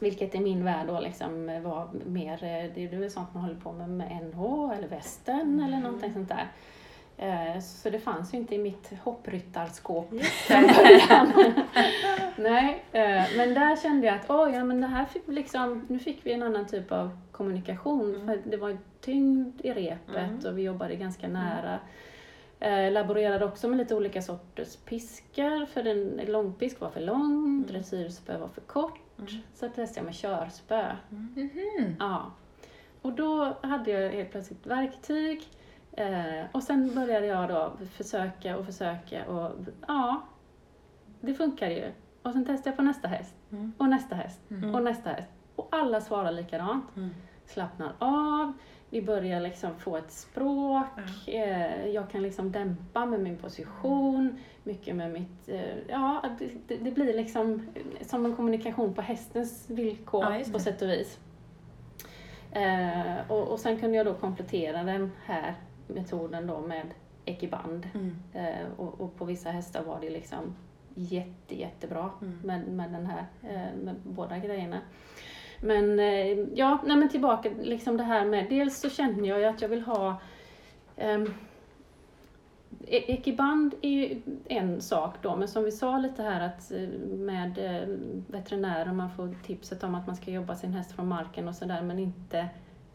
Vilket 0.00 0.34
i 0.34 0.40
min 0.40 0.64
värld 0.64 0.86
då 0.86 1.00
liksom 1.00 1.46
var 1.62 1.88
mer, 2.06 2.32
eh, 2.34 2.70
det 2.74 2.84
är 2.84 2.98
väl 2.98 3.10
sånt 3.10 3.34
man 3.34 3.42
håller 3.42 3.60
på 3.60 3.72
med 3.72 3.88
med 3.88 4.10
NH 4.22 4.72
eller 4.78 4.88
västen 4.88 5.62
eller 5.66 5.78
någonting 5.78 6.12
sånt 6.12 6.28
där. 6.28 6.46
Eh, 7.16 7.60
Så 7.60 7.90
det 7.90 7.98
fanns 7.98 8.34
ju 8.34 8.38
inte 8.38 8.54
i 8.54 8.58
mitt 8.58 8.92
hoppryttarskåp. 9.02 10.12
Nej, 12.36 12.84
eh, 12.92 13.22
men 13.36 13.54
där 13.54 13.76
kände 13.82 14.06
jag 14.06 14.16
att 14.16 14.30
oj, 14.30 14.52
ja, 14.54 14.64
men 14.64 14.80
det 14.80 14.86
här 14.86 15.04
fick 15.04 15.28
liksom, 15.28 15.84
nu 15.88 15.98
fick 15.98 16.26
vi 16.26 16.32
en 16.32 16.42
annan 16.42 16.66
typ 16.66 16.92
av 16.92 17.18
kommunikation. 17.32 18.14
Mm. 18.14 18.26
För 18.26 18.50
det 18.50 18.56
var 18.56 18.78
tyngd 19.00 19.60
i 19.64 19.72
repet 19.72 20.16
Mm. 20.16 20.38
och 20.46 20.58
vi 20.58 20.62
jobbade 20.62 20.96
ganska 20.96 21.28
nära. 21.28 21.78
Eh, 22.64 22.92
laborerade 22.92 23.44
också 23.44 23.68
med 23.68 23.78
lite 23.78 23.94
olika 23.94 24.22
sorters 24.22 24.76
piskar, 24.76 25.66
för 25.66 25.86
en 25.86 26.20
långpisk 26.32 26.80
var 26.80 26.90
för 26.90 27.00
lång, 27.00 27.64
dressyrspö 27.68 28.38
var 28.38 28.48
för 28.48 28.60
kort. 28.60 28.98
Mm. 29.18 29.30
Så 29.54 29.68
testade 29.68 29.98
jag 29.98 30.04
med 30.04 30.14
körspö. 30.14 30.92
Mhm. 31.08 31.96
Ja. 31.98 32.32
Och 33.02 33.12
då 33.12 33.56
hade 33.62 33.90
jag 33.90 34.10
helt 34.10 34.30
plötsligt 34.30 34.66
verktyg. 34.66 35.48
Eh, 35.92 36.44
och 36.52 36.62
sen 36.62 36.94
började 36.94 37.26
jag 37.26 37.48
då 37.48 37.72
försöka 37.92 38.56
och 38.56 38.66
försöka 38.66 39.26
och 39.26 39.52
ja, 39.88 40.22
det 41.20 41.34
funkar 41.34 41.68
ju. 41.70 41.92
Och 42.22 42.32
sen 42.32 42.44
testade 42.46 42.70
jag 42.70 42.76
på 42.76 42.82
nästa 42.82 43.08
häst 43.08 43.34
Mm. 43.52 43.72
och 43.78 43.88
nästa 43.88 44.14
häst 44.14 44.40
Mm. 44.50 44.74
och 44.74 44.82
nästa 44.82 45.10
häst. 45.10 45.28
Och 45.56 45.68
alla 45.72 46.00
svarar 46.00 46.32
likadant. 46.32 46.96
Mm. 46.96 47.10
Slappnar 47.46 47.92
av, 47.98 48.52
vi 48.90 49.02
börjar 49.02 49.40
liksom 49.40 49.74
få 49.78 49.96
ett 49.96 50.12
språk, 50.12 50.86
eh, 51.28 51.86
jag 51.86 52.10
kan 52.10 52.22
liksom 52.22 52.52
dämpa 52.52 53.06
med 53.06 53.20
min 53.20 53.36
position, 53.36 54.38
mycket 54.62 54.96
med 54.96 55.12
mitt, 55.12 55.48
eh, 55.48 55.78
ja 55.88 56.22
det, 56.68 56.76
det, 56.76 56.90
blir 56.90 57.14
liksom 57.14 57.66
som 58.00 58.26
en 58.26 58.36
kommunikation 58.36 58.94
på 58.94 59.02
hästens 59.02 59.70
villkor 59.70 60.24
Ja, 60.24 60.52
på 60.52 60.58
sätt 60.58 60.82
och 60.82 60.88
vis. 60.88 61.18
Eh, 62.52 63.30
och, 63.30 63.48
och 63.48 63.60
sen 63.60 63.78
kunde 63.80 63.96
jag 63.96 64.06
då 64.06 64.14
komplettera 64.14 64.82
den 64.82 65.12
här 65.24 65.54
metoden 65.86 66.46
då 66.46 66.60
med 66.60 66.86
ekiband. 67.24 67.88
Mm. 67.94 68.16
Eh, 68.32 68.66
och, 68.76 69.00
och 69.00 69.16
på 69.16 69.24
vissa 69.24 69.50
hästar 69.50 69.82
var 69.82 70.00
det 70.00 70.10
liksom 70.10 70.54
jätte, 70.94 71.58
jättebra 71.60 72.10
Mm. 72.22 72.38
med, 72.42 72.68
med 72.68 72.92
den 72.92 73.06
här, 73.06 73.26
eh, 73.42 73.76
med 73.84 73.94
båda 74.02 74.38
grejerna. 74.38 74.80
Men 75.64 76.00
eh, 76.00 76.38
ja, 76.54 76.78
nej 76.86 76.96
men 76.96 77.08
tillbaka 77.08 77.50
liksom 77.62 77.96
det 77.96 78.04
här 78.04 78.24
med, 78.24 78.46
dels 78.50 78.80
så 78.80 78.90
känner 78.90 79.28
jag 79.28 79.38
ju 79.38 79.44
att 79.44 79.62
jag 79.62 79.68
vill 79.68 79.82
ha 79.82 80.20
um, 80.96 81.34
Ekiband 82.86 83.74
är 83.82 83.90
ju 83.90 84.22
en 84.48 84.80
sak 84.80 85.14
då, 85.22 85.36
men 85.36 85.48
som 85.48 85.64
vi 85.64 85.72
sa 85.72 85.98
lite 85.98 86.22
här 86.22 86.40
att 86.40 86.72
eh, 86.72 86.88
med 87.08 87.58
eh, 87.58 87.88
veterinärer 88.26 88.92
man 88.92 89.10
får 89.10 89.34
tipset 89.46 89.84
om 89.84 89.94
att 89.94 90.06
man 90.06 90.16
ska 90.16 90.30
jobba 90.30 90.54
sin 90.54 90.72
häst 90.72 90.92
från 90.92 91.08
marken 91.08 91.48
och 91.48 91.54
sådär, 91.54 91.82
men 91.82 91.98
inte 91.98 92.48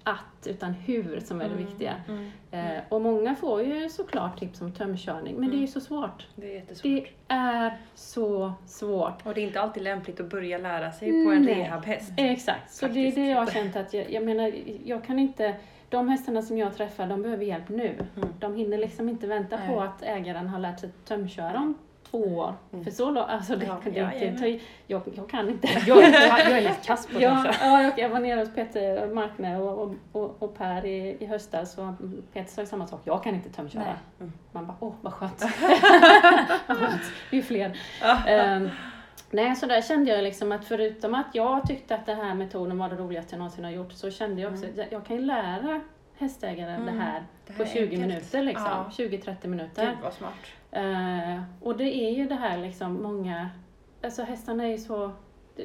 att, 0.03 0.47
utan 0.47 0.73
hur 0.73 1.19
som 1.19 1.41
är 1.41 1.49
det 1.49 1.55
viktiga. 1.55 1.95
Mm. 2.07 2.31
Eh, 2.51 2.83
och 2.89 3.01
många 3.01 3.35
får 3.35 3.63
ju 3.63 3.89
såklart 3.89 4.39
tips 4.39 4.61
om 4.61 4.71
tömkörning, 4.71 5.35
men 5.35 5.49
det 5.49 5.57
är 5.57 5.61
ju 5.61 5.67
så 5.67 5.79
svårt. 5.81 6.27
Det 6.35 6.51
är 6.51 6.55
jättesvårt. 6.55 6.83
Det 6.83 7.05
är 7.27 7.77
så 7.95 8.53
svårt. 8.65 9.25
Och 9.25 9.33
det 9.33 9.41
är 9.41 9.45
inte 9.47 9.61
alltid 9.61 9.83
lämpligt 9.83 10.19
att 10.19 10.29
börja 10.29 10.57
lära 10.57 10.91
sig 10.91 11.25
på 11.25 11.31
en 11.31 11.41
Nej. 11.41 11.55
rehabhäst. 11.55 12.11
Exakt, 12.17 12.71
så 12.71 12.87
det 12.87 12.91
är 12.91 12.93
Faktiskt. 12.93 13.15
det 13.15 13.27
jag 13.29 13.37
har 13.37 13.47
känt 13.47 13.75
att 13.75 13.93
jag, 13.93 14.11
jag 14.11 14.23
menar, 14.23 14.53
jag 14.85 15.03
kan 15.03 15.19
inte, 15.19 15.55
de 15.89 16.09
hästarna 16.09 16.41
som 16.41 16.57
jag 16.57 16.75
träffar, 16.75 17.07
de 17.07 17.21
behöver 17.21 17.45
hjälp 17.45 17.69
nu. 17.69 18.05
Mm. 18.15 18.29
De 18.39 18.55
hinner 18.55 18.77
liksom 18.77 19.09
inte 19.09 19.27
vänta 19.27 19.57
på 19.57 19.75
Nej. 19.75 19.87
att 19.87 20.03
ägaren 20.03 20.47
har 20.47 20.59
lärt 20.59 20.79
sig 20.79 20.89
tömköra 21.05 21.57
om 21.57 21.77
två 22.11 22.17
år. 22.17 22.53
Mm. 22.73 22.85
För 22.85 22.91
så 22.91 23.11
långt, 23.11 23.29
alltså 23.29 23.55
det, 23.55 23.65
Ja, 23.65 23.77
det, 23.83 23.89
ja, 23.99 24.09
det, 24.19 24.37
tar, 24.37 24.59
jag, 24.87 25.01
jag 25.15 25.29
kan 25.29 25.49
inte. 25.49 25.67
Jag, 25.87 26.03
jag, 26.03 26.13
jag 26.13 26.51
är 26.51 26.61
lite 26.61 26.75
kass 26.85 27.07
på 27.07 27.13
Ja, 27.21 27.29
det. 27.43 27.55
ja, 27.61 27.81
jag, 27.83 27.99
jag 27.99 28.09
var 28.09 28.19
nere 28.19 28.39
hos 28.39 28.55
Peter 28.55 29.07
Markne 29.07 29.57
och, 29.57 29.83
och, 29.83 29.95
och, 30.11 30.43
och 30.43 30.57
Per 30.57 30.85
i, 30.85 31.17
i 31.19 31.25
höstas 31.25 31.77
och 31.77 31.85
Peter 32.33 32.51
sa 32.51 32.65
samma 32.65 32.87
sak, 32.87 33.01
jag 33.03 33.23
kan 33.23 33.35
inte 33.35 33.49
tömköra. 33.49 33.83
Nej. 33.83 33.93
Mm. 34.19 34.33
Man 34.51 34.67
bara, 34.67 34.77
åh 34.79 34.93
vad 35.01 35.13
skönt. 35.13 35.39
Det 37.31 37.37
är 37.37 37.41
fler. 37.41 37.79
Ehm, 38.27 38.69
nej, 39.31 39.55
så 39.55 39.65
där 39.65 39.81
kände 39.81 40.11
jag 40.11 40.23
liksom 40.23 40.51
att 40.51 40.65
förutom 40.65 41.15
att 41.15 41.27
jag 41.33 41.67
tyckte 41.67 41.95
att 41.95 42.05
den 42.05 42.17
här 42.17 42.33
metoden 42.35 42.77
var 42.77 42.89
det 42.89 42.95
roligaste 42.95 43.33
jag 43.35 43.37
någonsin 43.39 43.63
har 43.63 43.71
gjort 43.71 43.91
så 43.91 44.11
kände 44.11 44.41
jag 44.41 44.53
också 44.53 44.65
att 44.65 44.91
jag, 44.91 45.05
kan 45.05 45.15
ju 45.15 45.21
lära 45.21 45.81
hästägare 46.17 46.71
Mm. 46.71 46.85
det 46.85 47.01
här 47.03 47.23
Det 47.47 47.53
på 47.53 47.63
är 47.63 47.67
20 47.67 47.81
enkelt. 47.83 48.01
minuter 48.01 48.43
liksom. 48.43 48.65
Ja. 48.67 48.91
20-30 48.97 49.47
minuter. 49.47 49.85
Gud 49.85 49.95
vad 50.03 50.13
smart. 50.13 50.33
Eh, 50.71 51.41
och 51.61 51.77
det 51.77 51.95
är 51.95 52.09
ju 52.11 52.27
det 52.27 52.35
här 52.35 52.57
liksom 52.57 53.03
många, 53.03 53.49
alltså 54.03 54.23
hästarna 54.23 54.63
är 54.63 54.67
ju 54.71 54.77
så 54.77 55.11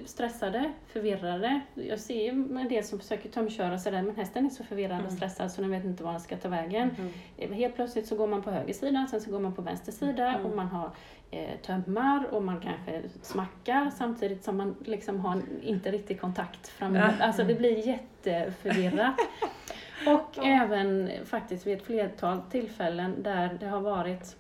stressade, 0.04 0.72
förvirrade. 0.86 1.60
Jag 1.74 2.00
ser 2.00 2.22
ju 2.22 2.28
en 2.60 2.68
del 2.68 2.84
som 2.84 2.98
försöker 2.98 3.28
tömköra 3.28 3.78
sådär 3.78 4.02
men 4.02 4.16
hästen 4.16 4.46
är 4.46 4.50
så 4.50 4.64
förvirrad 4.64 4.98
och 4.98 5.04
Mm. 5.04 5.16
stressad 5.16 5.52
så 5.52 5.60
den 5.60 5.70
vet 5.70 5.84
inte 5.84 6.04
var 6.04 6.10
den 6.12 6.20
ska 6.20 6.36
ta 6.36 6.48
vägen. 6.48 6.90
Mm. 6.98 7.12
Eh, 7.38 7.50
Helt 7.56 7.74
plötsligt 7.74 8.06
så 8.06 8.16
går 8.16 8.26
man 8.26 8.42
på 8.42 8.50
höger 8.50 8.74
sida, 8.74 9.06
sen 9.10 9.20
så 9.20 9.30
går 9.30 9.40
man 9.40 9.54
på 9.54 9.62
vänster 9.62 9.92
sida 9.92 10.28
Mm. 10.28 10.46
och 10.46 10.56
man 10.56 10.66
har 10.66 10.90
eh, 11.30 11.56
tömmar 11.66 12.24
och 12.34 12.42
man 12.42 12.60
kanske 12.60 13.02
smackar 13.22 13.90
samtidigt 13.90 14.44
som 14.44 14.56
man 14.56 14.74
liksom 14.84 15.20
har 15.20 15.32
en, 15.32 15.62
inte 15.62 15.90
riktig 15.90 16.20
kontakt 16.20 16.68
framme. 16.68 16.98
Ja. 17.18 17.24
Alltså 17.26 17.44
det 17.44 17.54
blir 17.54 17.86
jätteförvirrat. 17.86 19.14
och 20.06 20.44
även 20.46 21.10
faktiskt 21.24 21.66
vid 21.66 21.76
ett 21.76 21.82
flertal 21.86 22.38
tillfällen 22.50 23.22
där 23.22 23.56
det 23.60 23.66
har 23.66 23.80
varit 23.80 24.36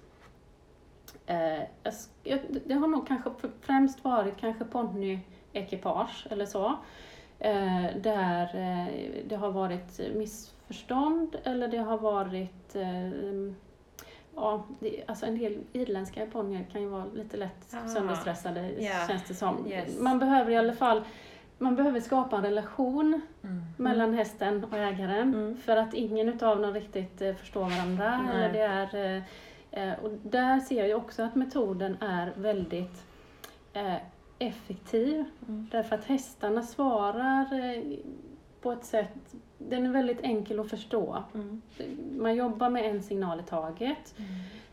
eh, 1.26 1.60
det 2.66 2.74
har 2.74 2.86
nog 2.88 3.06
kanske 3.08 3.30
främst 3.60 4.04
varit 4.04 4.36
kanske 4.36 4.64
ponnyekipage 4.64 6.26
eller 6.30 6.46
så. 6.46 6.66
Eh, 7.38 7.86
där 8.02 8.42
eh, 8.54 8.94
det 9.28 9.36
har 9.36 9.50
varit 9.50 10.00
missförstånd 10.14 11.36
eller 11.44 11.68
det 11.68 11.78
har 11.78 11.98
varit 11.98 12.76
eh, 12.76 13.52
Ja, 14.36 14.64
det, 14.80 15.04
alltså 15.06 15.26
en 15.26 15.38
del 15.38 15.58
irländska 15.72 16.26
ponnyer 16.26 16.64
kan 16.72 16.82
ju 16.82 16.88
vara 16.88 17.04
lite 17.14 17.36
lätt 17.36 17.74
Ah. 17.74 17.88
sönderstressade 17.88 18.70
Ja. 18.78 18.92
känns 19.08 19.24
det 19.28 19.34
som. 19.34 19.66
Yes. 19.68 20.00
Man 20.00 20.18
behöver 20.18 20.50
i 20.50 20.56
alla 20.56 20.72
fall 20.72 21.02
man 21.58 21.76
behöver 21.76 22.00
skapa 22.00 22.36
en 22.36 22.42
relation 22.42 23.20
Mm. 23.44 23.62
mellan 23.76 24.14
hästen 24.14 24.64
och 24.64 24.78
ägaren 24.78 25.34
Mm. 25.34 25.56
för 25.56 25.76
att 25.76 25.94
ingen 25.94 26.28
utav 26.28 26.62
dem 26.62 26.72
riktigt 26.74 27.22
eh, 27.22 27.34
förstår 27.34 27.60
varandra. 27.60 28.22
Nej. 28.22 28.34
Eller 28.34 28.52
det 28.52 28.60
är, 28.60 29.16
eh, 29.16 29.22
och 30.02 30.10
där 30.22 30.60
ser 30.60 30.84
jag 30.86 30.98
också 30.98 31.22
att 31.22 31.34
metoden 31.34 31.96
är 32.00 32.32
väldigt 32.36 33.04
eh, 33.72 33.96
effektiv 34.38 35.24
Mm. 35.48 35.68
därför 35.72 35.96
att 35.96 36.04
hästarna 36.04 36.62
svarar 36.62 37.52
eh, 37.52 37.82
på 38.60 38.72
ett 38.72 38.84
sätt, 38.84 39.34
den 39.58 39.86
är 39.86 39.90
väldigt 39.90 40.20
enkel 40.20 40.60
att 40.60 40.70
förstå. 40.70 41.22
Mm. 41.34 41.62
Man 42.18 42.34
jobbar 42.34 42.70
med 42.70 42.90
en 42.90 43.02
signal 43.02 43.40
i 43.40 43.42
taget 43.42 44.14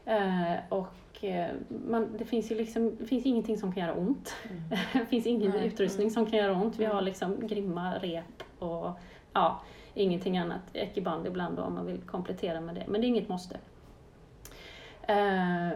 Mm. 0.05 0.53
eh, 0.53 0.59
och 0.69 1.23
eh, 1.23 1.51
man, 1.87 2.07
det 2.17 2.25
finns 2.25 2.51
ju 2.51 2.55
liksom, 2.55 2.95
det 2.99 3.05
finns 3.05 3.25
ingenting 3.25 3.57
som 3.57 3.73
kan 3.73 3.83
göra 3.83 3.93
ont. 3.95 4.35
Mm. 4.49 4.63
Det 4.93 5.05
finns 5.09 5.25
ingen 5.27 5.55
utrustning 5.55 6.11
som 6.11 6.25
kan 6.25 6.39
göra 6.39 6.55
ont. 6.55 6.79
Vi 6.79 6.83
Mm. 6.85 6.95
har 6.95 7.01
liksom 7.01 7.47
grymma 7.47 7.93
rep 7.97 8.43
och 8.59 8.89
ja, 9.33 9.61
ingenting 9.93 10.37
annat. 10.37 10.61
Ekiband 10.73 11.27
ibland 11.27 11.57
då 11.57 11.63
om 11.63 11.73
man 11.73 11.85
vill 11.85 12.01
komplettera 12.01 12.61
med 12.61 12.75
det, 12.75 12.83
men 12.87 13.01
det 13.01 13.07
är 13.07 13.09
inget 13.09 13.29
måste. 13.29 13.57
Eh, 15.11 15.69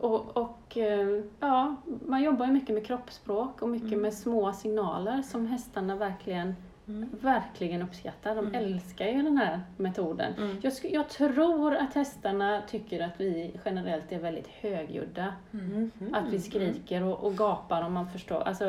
och 0.00 0.36
och 0.36 0.76
eh, 0.76 1.22
ja, 1.40 1.76
man 2.06 2.22
jobbar 2.22 2.46
ju 2.46 2.52
mycket 2.52 2.74
med 2.74 2.86
kroppsspråk 2.86 3.62
och 3.62 3.68
mycket 3.68 3.88
Mm. 3.88 4.00
med 4.02 4.14
små 4.14 4.52
signaler 4.52 5.22
som 5.22 5.46
hästarna 5.46 5.96
verkligen, 5.96 6.54
Mm. 6.88 7.08
verkligen 7.20 7.82
uppskattar. 7.82 8.34
De 8.34 8.46
Mm. 8.46 8.64
älskar 8.64 9.06
ju 9.06 9.22
den 9.22 9.36
här 9.36 9.60
metoden. 9.76 10.32
Mm. 10.38 10.56
Jag, 10.62 10.72
jag 10.82 11.08
tror 11.08 11.74
att 11.76 11.94
hästarna 11.94 12.62
tycker 12.68 13.04
att 13.04 13.20
vi 13.20 13.60
generellt 13.64 14.12
är 14.12 14.18
väldigt 14.18 14.48
högljudda. 14.48 15.34
Mm. 15.52 15.90
Att 16.12 16.28
vi 16.30 16.40
skriker 16.40 17.02
och, 17.02 17.24
och 17.24 17.36
gapar 17.36 17.82
om 17.82 17.92
man 17.92 18.08
förstår. 18.08 18.40
Alltså, 18.40 18.64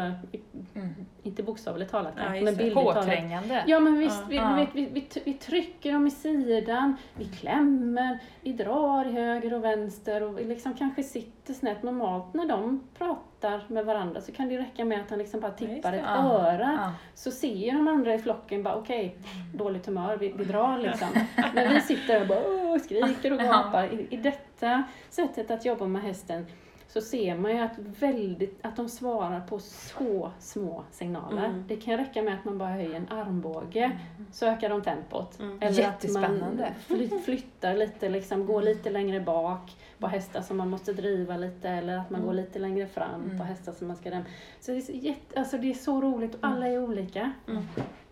Mm. 0.77 0.95
inte 1.23 1.43
bokstavligt 1.43 1.91
talat 1.91 2.13
Ja, 2.17 2.23
kanske, 2.23 2.41
men 2.43 2.55
bildligt 2.55 2.75
talat. 2.75 2.95
Påträngande. 2.95 3.63
Ja 3.67 3.79
men 3.79 3.99
visst, 3.99 4.19
Ja. 4.21 4.25
vi, 4.29 4.35
Ja. 4.35 4.67
vi, 4.73 4.85
vi, 4.85 5.07
vi 5.25 5.33
trycker 5.33 5.93
dem 5.93 6.07
i 6.07 6.11
sidan, 6.11 6.95
vi 7.15 7.25
klämmer, 7.25 8.19
vi 8.41 8.53
drar 8.53 9.05
i 9.05 9.11
höger 9.11 9.53
och 9.53 9.63
vänster 9.63 10.23
och 10.23 10.39
vi 10.39 10.43
liksom 10.43 10.73
kanske 10.73 11.03
sitter 11.03 11.53
snett. 11.53 11.83
Normalt 11.83 12.33
när 12.33 12.45
de 12.45 12.83
pratar 12.97 13.63
med 13.67 13.85
varandra 13.85 14.21
så 14.21 14.31
kan 14.31 14.49
det 14.49 14.57
räcka 14.57 14.85
med 14.85 15.01
att 15.01 15.09
han 15.09 15.19
liksom 15.19 15.39
bara 15.39 15.51
Ja, 15.57 15.67
tippar 15.67 15.91
det. 15.91 15.97
ett 15.97 16.03
Ja. 16.07 16.31
öra. 16.39 16.79
Ja. 16.81 16.91
Så 17.15 17.31
ser 17.31 17.71
de 17.73 17.87
andra 17.87 18.13
i 18.13 18.19
flocken 18.19 18.63
bara 18.63 18.75
okej, 18.75 19.17
dåligt 19.53 19.85
humör, 19.85 20.17
vi, 20.17 20.31
vi 20.37 20.43
drar 20.45 20.77
liksom. 20.83 21.07
Men 21.53 21.73
vi 21.73 21.81
sitter 21.81 22.21
och 22.21 22.27
bara 22.27 22.79
skriker 22.79 23.33
och 23.33 23.41
Ja. 23.41 23.51
gapar. 23.51 23.83
I, 23.93 24.07
I 24.09 24.17
detta 24.17 24.83
sättet 25.09 25.51
att 25.51 25.65
jobba 25.65 25.85
med 25.87 26.01
hästen 26.01 26.45
så 26.87 27.01
ser 27.01 27.35
man 27.35 27.51
ju 27.51 27.57
att, 27.57 27.77
väldigt, 27.77 28.59
att 28.61 28.75
de 28.75 28.89
svarar 28.89 29.41
på 29.41 29.59
så 29.59 30.31
små 30.39 30.83
signaler. 30.91 31.45
Mm. 31.45 31.63
Det 31.67 31.75
kan 31.75 31.97
räcka 31.97 32.21
med 32.21 32.33
att 32.33 32.45
man 32.45 32.57
bara 32.57 32.69
höjer 32.69 32.93
en 32.95 33.07
armbåge, 33.09 33.99
så 34.31 34.45
ökar 34.45 34.69
de 34.69 34.81
tempot. 34.81 35.39
Mm. 35.39 35.57
Eller 35.61 35.87
att 35.87 36.09
man 36.09 37.19
flyttar 37.25 37.75
lite, 37.75 38.09
liksom, 38.09 38.45
går 38.45 38.61
lite 38.61 38.89
längre 38.89 39.19
bak 39.19 39.75
på 39.99 40.07
hästar 40.07 40.41
som 40.41 40.57
man 40.57 40.69
måste 40.69 40.93
driva 40.93 41.37
lite 41.37 41.69
eller 41.69 41.97
att 41.97 42.09
man 42.09 42.19
Mm. 42.21 42.27
går 42.27 42.33
lite 42.33 42.59
längre 42.59 42.87
fram 42.87 43.23
Mm. 43.25 43.37
på 43.37 43.43
hästar 43.43 43.71
som 43.71 43.87
man 43.87 43.95
ska 43.97 44.09
dämpa. 44.09 44.29
Så 44.59 44.71
det 44.71 44.77
är, 44.89 44.91
jätte, 44.93 45.39
alltså 45.39 45.57
det 45.57 45.69
är 45.69 45.73
så 45.73 46.01
roligt 46.01 46.35
och 46.35 46.39
alla 46.47 46.67
är 46.67 46.83
olika. 46.83 47.31
Mm. 47.47 47.63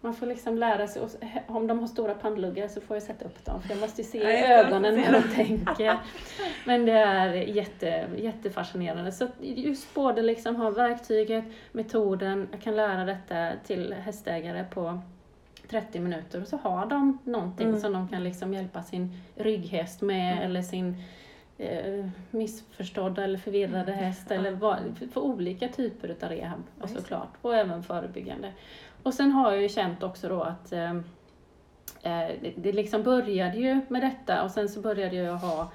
Man 0.01 0.13
får 0.13 0.25
liksom 0.25 0.57
lära 0.57 0.87
sig, 0.87 1.01
och 1.01 1.09
om 1.55 1.67
de 1.67 1.79
har 1.79 1.87
stora 1.87 2.13
pannluggar 2.13 2.67
så 2.67 2.81
får 2.81 2.95
jag 2.95 3.03
sätta 3.03 3.25
upp 3.25 3.45
dem 3.45 3.61
för 3.61 3.69
jag 3.69 3.79
måste 3.79 4.01
ju 4.01 4.07
se 4.07 4.17
i 4.17 4.45
ögonen 4.45 4.95
när 4.95 5.11
de 5.11 5.21
tänker. 5.35 5.97
Men 6.65 6.85
det 6.85 6.91
är 6.91 7.33
jätte, 7.33 8.05
jättefascinerande. 8.17 9.11
Så 9.11 9.27
just 9.41 9.93
både 9.93 10.21
liksom 10.21 10.55
ha 10.55 10.69
verktyget, 10.69 11.43
metoden, 11.71 12.47
jag 12.51 12.61
kan 12.61 12.75
lära 12.75 13.05
detta 13.05 13.51
till 13.65 13.93
hästägare 13.93 14.65
på 14.73 14.99
30 15.69 15.99
minuter 15.99 16.41
och 16.41 16.47
så 16.47 16.57
har 16.57 16.85
de 16.85 17.17
någonting 17.23 17.67
Mm. 17.67 17.79
som 17.79 17.93
de 17.93 18.07
kan 18.07 18.23
liksom 18.23 18.53
hjälpa 18.53 18.83
sin 18.83 19.21
rygghäst 19.35 20.01
med 20.01 20.31
Mm. 20.33 20.43
eller 20.43 20.61
sin 20.61 20.95
eh, 21.57 22.05
missförstådda 22.31 23.23
eller 23.23 23.37
förvirrade 23.37 23.91
häst 23.91 24.31
eller 24.31 24.51
vad, 24.51 24.77
för, 24.99 25.07
för 25.07 25.21
olika 25.21 25.67
typer 25.67 26.07
utav 26.07 26.29
rehab 26.29 26.63
det. 26.81 26.87
såklart 26.87 27.33
och 27.41 27.55
även 27.55 27.83
förebyggande. 27.83 28.53
Och 29.03 29.13
sen 29.13 29.31
har 29.31 29.51
jag 29.51 29.61
ju 29.61 29.69
känt 29.69 30.03
också 30.03 30.29
då 30.29 30.41
att 30.41 30.71
eh, 30.71 30.91
eh, 32.01 32.31
det, 32.41 32.53
det 32.55 32.71
liksom 32.71 33.03
började 33.03 33.57
ju 33.57 33.81
med 33.87 34.01
detta 34.01 34.43
och 34.43 34.51
sen 34.51 34.69
så 34.69 34.81
började 34.81 35.15
jag 35.15 35.37
ha 35.37 35.71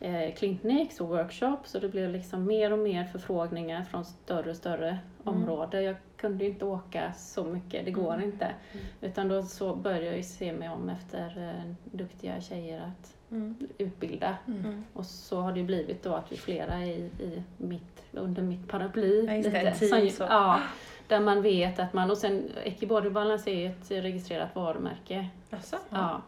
eh, 0.00 0.34
clinics 0.34 1.00
och 1.00 1.08
workshops 1.08 1.74
och 1.74 1.80
det 1.80 1.88
blev 1.88 2.10
liksom 2.10 2.44
mer 2.44 2.72
och 2.72 2.78
mer 2.78 3.04
förfrågningar 3.04 3.84
från 3.84 4.04
större 4.04 4.50
och 4.50 4.56
större 4.56 4.98
områden. 5.24 5.84
Jag 5.84 5.96
kunde 6.22 6.44
ju 6.44 6.50
inte 6.50 6.64
åka 6.64 7.12
så 7.12 7.44
mycket, 7.44 7.84
det 7.84 7.90
går 7.90 8.14
Mm. 8.14 8.24
inte. 8.26 8.44
Mm. 8.44 8.86
Utan 9.00 9.28
då 9.28 9.42
så 9.42 9.74
började 9.74 10.06
jag 10.06 10.16
ju 10.16 10.22
se 10.22 10.52
mig 10.52 10.68
om 10.68 10.88
efter 10.88 11.48
eh, 11.48 11.72
duktiga 11.84 12.40
tjejer 12.40 12.80
att 12.80 13.14
Mm. 13.30 13.56
utbilda. 13.78 14.36
Mm. 14.46 14.60
Mm. 14.64 14.84
Och 14.92 15.06
så 15.06 15.40
har 15.40 15.52
det 15.52 15.60
ju 15.60 15.66
blivit 15.66 16.02
då 16.02 16.14
att 16.14 16.32
vi 16.32 16.36
flera 16.36 16.84
i, 16.84 16.90
i 17.18 17.42
mitt, 17.56 18.02
under 18.12 18.42
mitt 18.42 18.68
paraply. 18.68 19.24
Ja, 19.26 19.32
lite, 19.32 19.74
som- 19.88 20.10
så. 20.10 20.22
Ja, 20.22 20.60
där 21.08 21.20
man 21.20 21.42
vet 21.42 21.78
att 21.78 21.92
man, 21.92 22.10
och 22.10 22.18
sen 22.18 22.50
Ecke 22.64 22.86
Balance 22.86 23.50
är 23.50 23.54
ju 23.54 23.66
ett 23.66 23.90
registrerat 23.90 24.54
varumärke. 24.56 25.28
Ja. 25.50 25.58
Spännande. 25.62 26.20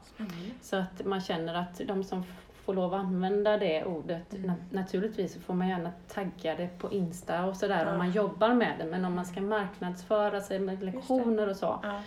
Så 0.63 0.77
att 0.77 1.05
man 1.05 1.21
känner 1.21 1.55
att 1.55 1.81
de 1.87 2.05
som 2.05 2.25
f- 2.65 2.67
får 2.67 2.75
lov 2.75 2.95
att 2.95 3.01
använda 3.01 3.57
det 3.59 3.85
ordet, 3.85 4.35
Mm. 4.35 4.51
na- 4.51 4.55
naturligtvis 4.77 5.37
får 5.45 5.55
man 5.55 5.69
gärna 5.69 5.93
tagga 6.09 6.55
det 6.57 6.79
på 6.79 6.93
Insta 6.93 7.45
och 7.47 7.57
sådär 7.57 7.85
Ja. 7.87 7.93
om 7.93 7.99
man 7.99 8.11
jobbar 8.11 8.55
med 8.55 8.73
det, 8.79 8.85
men 8.85 9.05
om 9.05 9.15
man 9.15 9.25
ska 9.25 9.41
marknadsföra 9.41 10.41
sig 10.41 10.59
med 10.59 10.83
lektioner 10.83 11.49
och 11.49 11.57
så, 11.57 11.81
Ja. 11.83 12.01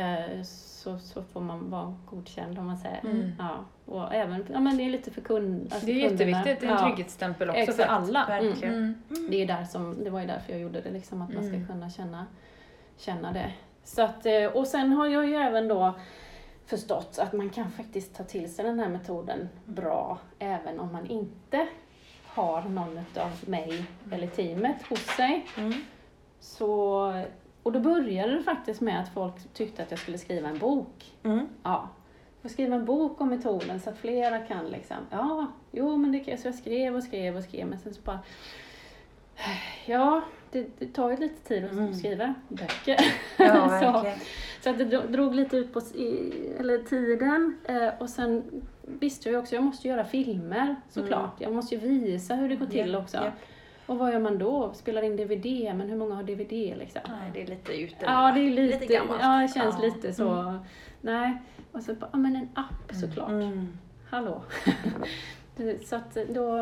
eh, 0.00 0.42
så, 0.42 0.98
så 0.98 1.22
får 1.22 1.40
man 1.40 1.70
vara 1.70 1.96
godkänd 2.06 2.58
om 2.58 2.66
man 2.66 2.76
säger. 2.78 3.00
Mm. 3.04 3.32
Ja, 3.38 3.56
och 3.86 4.14
även, 4.14 4.46
ja 4.52 4.60
men 4.60 4.76
det 4.76 4.82
är 4.82 4.90
lite 4.90 5.10
för 5.10 5.20
kund, 5.20 5.68
alltså 5.72 5.86
Det 5.86 5.92
är 6.04 6.08
kunderna. 6.08 6.30
jätteviktigt, 6.30 6.60
det 6.60 6.66
är 6.74 6.78
en 6.78 6.84
trygghetsstämpel 6.88 7.48
också 7.50 7.60
Exakt. 7.60 7.78
för 7.78 7.84
alla. 7.86 8.26
Verkligen. 8.28 8.74
Mm. 8.74 9.30
Det 9.30 9.42
är 9.42 9.46
där 9.46 9.64
som, 9.64 10.04
det 10.04 10.10
var 10.10 10.20
ju 10.20 10.26
därför 10.26 10.52
jag 10.52 10.60
gjorde 10.60 10.80
det, 10.80 10.90
liksom, 10.90 11.22
att 11.22 11.34
man 11.34 11.44
Mm. 11.44 11.64
ska 11.64 11.72
kunna 11.72 11.90
känna, 11.90 12.26
känna 12.96 13.32
det. 13.32 13.52
Så 13.84 14.02
att, 14.02 14.26
eh, 14.26 14.44
och 14.44 14.66
sen 14.66 14.92
har 14.92 15.06
jag 15.06 15.26
ju 15.28 15.34
även 15.34 15.68
då 15.68 15.94
förstått 16.68 17.18
att 17.18 17.32
man 17.32 17.50
kan 17.50 17.70
faktiskt 17.70 18.14
ta 18.14 18.24
till 18.24 18.54
sig 18.54 18.64
den 18.64 18.80
här 18.80 18.88
metoden 18.88 19.48
bra 19.64 20.18
även 20.38 20.80
om 20.80 20.92
man 20.92 21.06
inte 21.06 21.68
har 22.24 22.62
någon 22.62 22.98
av 22.98 23.48
mig 23.48 23.84
eller 24.12 24.26
teamet 24.26 24.82
hos 24.82 25.06
sig. 25.06 25.46
Mm. 25.56 25.72
Så, 26.40 26.72
och 27.62 27.72
då 27.72 27.80
började 27.80 28.36
det 28.36 28.42
faktiskt 28.42 28.80
med 28.80 29.00
att 29.00 29.08
folk 29.14 29.34
tyckte 29.52 29.82
att 29.82 29.90
jag 29.90 30.00
skulle 30.00 30.18
skriva 30.18 30.48
en 30.48 30.58
bok. 30.58 31.14
Mm. 31.22 31.46
Ja. 31.62 31.88
Jag 32.42 32.50
skriva 32.50 32.76
en 32.76 32.84
bok 32.84 33.20
om 33.20 33.28
metoden 33.28 33.80
så 33.80 33.90
att 33.90 33.98
flera 33.98 34.38
kan 34.38 34.66
liksom, 34.66 34.96
ja, 35.10 35.46
jo 35.70 35.96
men 35.96 36.12
det 36.12 36.18
kan 36.18 36.30
jag. 36.30 36.40
Så 36.40 36.48
jag 36.48 36.54
skrev 36.54 36.96
och 36.96 37.02
skrev 37.02 37.36
och 37.36 37.44
skrev 37.44 37.66
men 37.66 37.78
sen 37.78 37.94
så 37.94 38.00
bara, 38.00 38.20
ja, 39.86 40.22
det, 40.52 40.66
det 40.78 40.86
tar 40.86 41.10
ju 41.10 41.16
lite 41.16 41.48
tid 41.48 41.64
att 41.64 41.72
Mm. 41.72 41.94
skriva 41.94 42.34
böcker. 42.48 42.96
Ja, 43.36 43.80
så, 43.80 44.10
så 44.62 44.70
att 44.70 44.78
det 44.78 44.84
dro- 44.84 45.06
drog 45.12 45.34
lite 45.34 45.56
ut 45.56 45.72
på 45.72 45.80
eller 46.58 46.78
tiden 46.84 47.58
eh, 47.64 47.88
och 47.98 48.08
sen 48.10 48.42
visste 48.82 49.30
jag 49.30 49.40
också, 49.40 49.54
jag 49.54 49.64
måste 49.64 49.88
göra 49.88 50.04
filmer 50.04 50.76
såklart. 50.90 51.40
Jag 51.40 51.52
måste 51.52 51.74
ju 51.74 51.80
visa 51.80 52.34
hur 52.34 52.48
det 52.48 52.56
går 52.56 52.66
till 52.66 52.88
Mm. 52.88 53.00
Också. 53.02 53.16
japp. 53.16 53.34
Och 53.86 53.98
vad 53.98 54.12
gör 54.12 54.18
man 54.18 54.38
då? 54.38 54.72
Spelar 54.74 55.02
in 55.02 55.16
DVD, 55.16 55.46
men 55.76 55.80
hur 55.88 55.96
många 55.96 56.14
har 56.14 56.22
DVD 56.22 56.52
liksom? 56.78 57.00
Nej, 57.08 57.30
det 57.34 57.42
är 57.42 57.46
lite 57.46 57.72
ute 57.72 57.96
Ja, 58.00 58.32
det 58.34 58.40
är 58.40 58.50
lite, 58.50 58.80
Lite 58.80 58.92
gammalt. 58.94 59.20
Ja, 59.22 59.28
det 59.40 59.48
känns 59.48 59.74
Ja. 59.78 59.84
lite 59.84 60.12
så. 60.12 60.58
Nej. 61.00 61.36
Och 61.72 61.82
så 61.82 61.94
bara, 61.94 62.08
ja 62.12 62.18
men 62.18 62.36
en 62.36 62.48
app 62.54 62.90
Mm. 62.92 63.00
såklart. 63.08 63.28
Mm. 63.30 63.78
Hallå. 64.10 64.42
Så 65.86 65.96
att 65.96 66.14
då, 66.28 66.58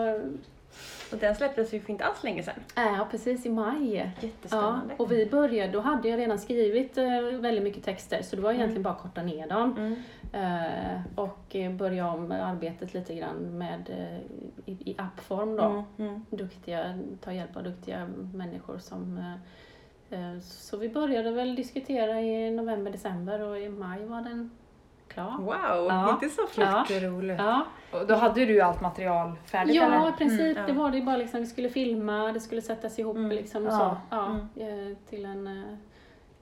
Och 1.12 1.18
den 1.18 1.34
släpptes 1.34 1.74
ju 1.74 1.80
för 1.80 1.90
inte 1.90 2.04
alls 2.04 2.22
länge 2.24 2.42
sedan. 2.42 2.54
ja 2.74 3.08
precis 3.10 3.46
i 3.46 3.50
maj. 3.50 3.96
Ja, 3.96 4.04
Jättespännande. 4.26 4.94
och 4.98 5.12
vi 5.12 5.26
började, 5.26 5.72
då 5.72 5.80
hade 5.80 6.08
jag 6.08 6.18
redan 6.18 6.38
skrivit 6.38 6.98
eh, 6.98 7.20
väldigt 7.40 7.64
mycket 7.64 7.84
texter 7.84 8.22
så 8.22 8.36
det 8.36 8.42
var 8.42 8.50
egentligen 8.50 8.70
Mm. 8.76 8.82
bara 8.82 8.94
att 8.94 9.02
korta 9.02 9.22
ner 9.22 9.46
dem. 9.48 9.74
Mm. 9.78 9.96
Eh, 10.32 11.00
och 11.14 11.56
eh, 11.56 11.72
börja 11.72 12.10
om 12.12 12.30
arbetet 12.32 12.94
lite 12.94 13.14
grann 13.14 13.58
med 13.58 13.90
eh, 13.90 14.18
i, 14.72 14.90
i 14.90 14.94
appform 14.98 15.56
då. 15.56 15.62
Mm. 15.64 15.84
Mm. 16.10 16.24
Duktiga, 16.30 16.98
ta 17.20 17.32
hjälp 17.32 17.56
av 17.56 17.62
duktiga 17.64 18.08
människor 18.34 18.78
som 18.78 19.18
eh, 20.10 20.38
så 20.40 20.76
vi 20.76 20.88
började 20.88 21.30
väl 21.30 21.54
diskutera 21.56 22.20
i 22.20 22.50
november, 22.50 22.90
december 22.90 23.40
och 23.42 23.58
i 23.60 23.68
maj 23.68 24.04
var 24.04 24.20
den 24.20 24.50
klar. 25.16 25.38
Wow, 25.38 25.86
Ja. 25.88 26.10
inte 26.10 26.28
så 26.28 26.42
fort. 26.46 26.64
Ja. 26.64 26.84
Ja, 27.38 27.64
Och 28.00 28.06
då 28.06 28.14
hade 28.14 28.44
du 28.46 28.60
allt 28.60 28.80
material 28.80 29.32
färdigt 29.44 29.74
ja 29.76 29.82
eller? 29.84 30.08
i 30.08 30.12
princip. 30.12 30.56
Mm, 30.56 30.66
Det 30.66 30.72
var 30.72 30.90
det 30.90 31.00
bara 31.00 31.16
liksom, 31.16 31.40
vi 31.40 31.46
skulle 31.46 31.68
filma, 31.68 32.32
det 32.32 32.40
skulle 32.40 32.62
sättas 32.62 32.98
ihop 32.98 33.16
Mm, 33.16 33.30
liksom 33.30 33.66
och 33.66 33.72
ja, 33.72 33.78
så. 34.10 34.16
Ja, 34.16 34.26
mm. 34.26 34.90
eh, 34.90 34.96
till 35.08 35.24
en... 35.24 35.46
eh, 35.46 35.74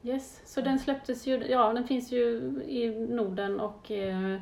Yes, 0.07 0.41
så 0.45 0.61
den 0.61 0.79
släpptes 0.79 1.27
ju, 1.27 1.47
ja 1.47 1.73
den 1.73 1.85
finns 1.87 2.13
ju 2.13 2.21
i 2.69 3.07
Norden 3.11 3.61
och 3.61 3.91
eh, 3.91 4.37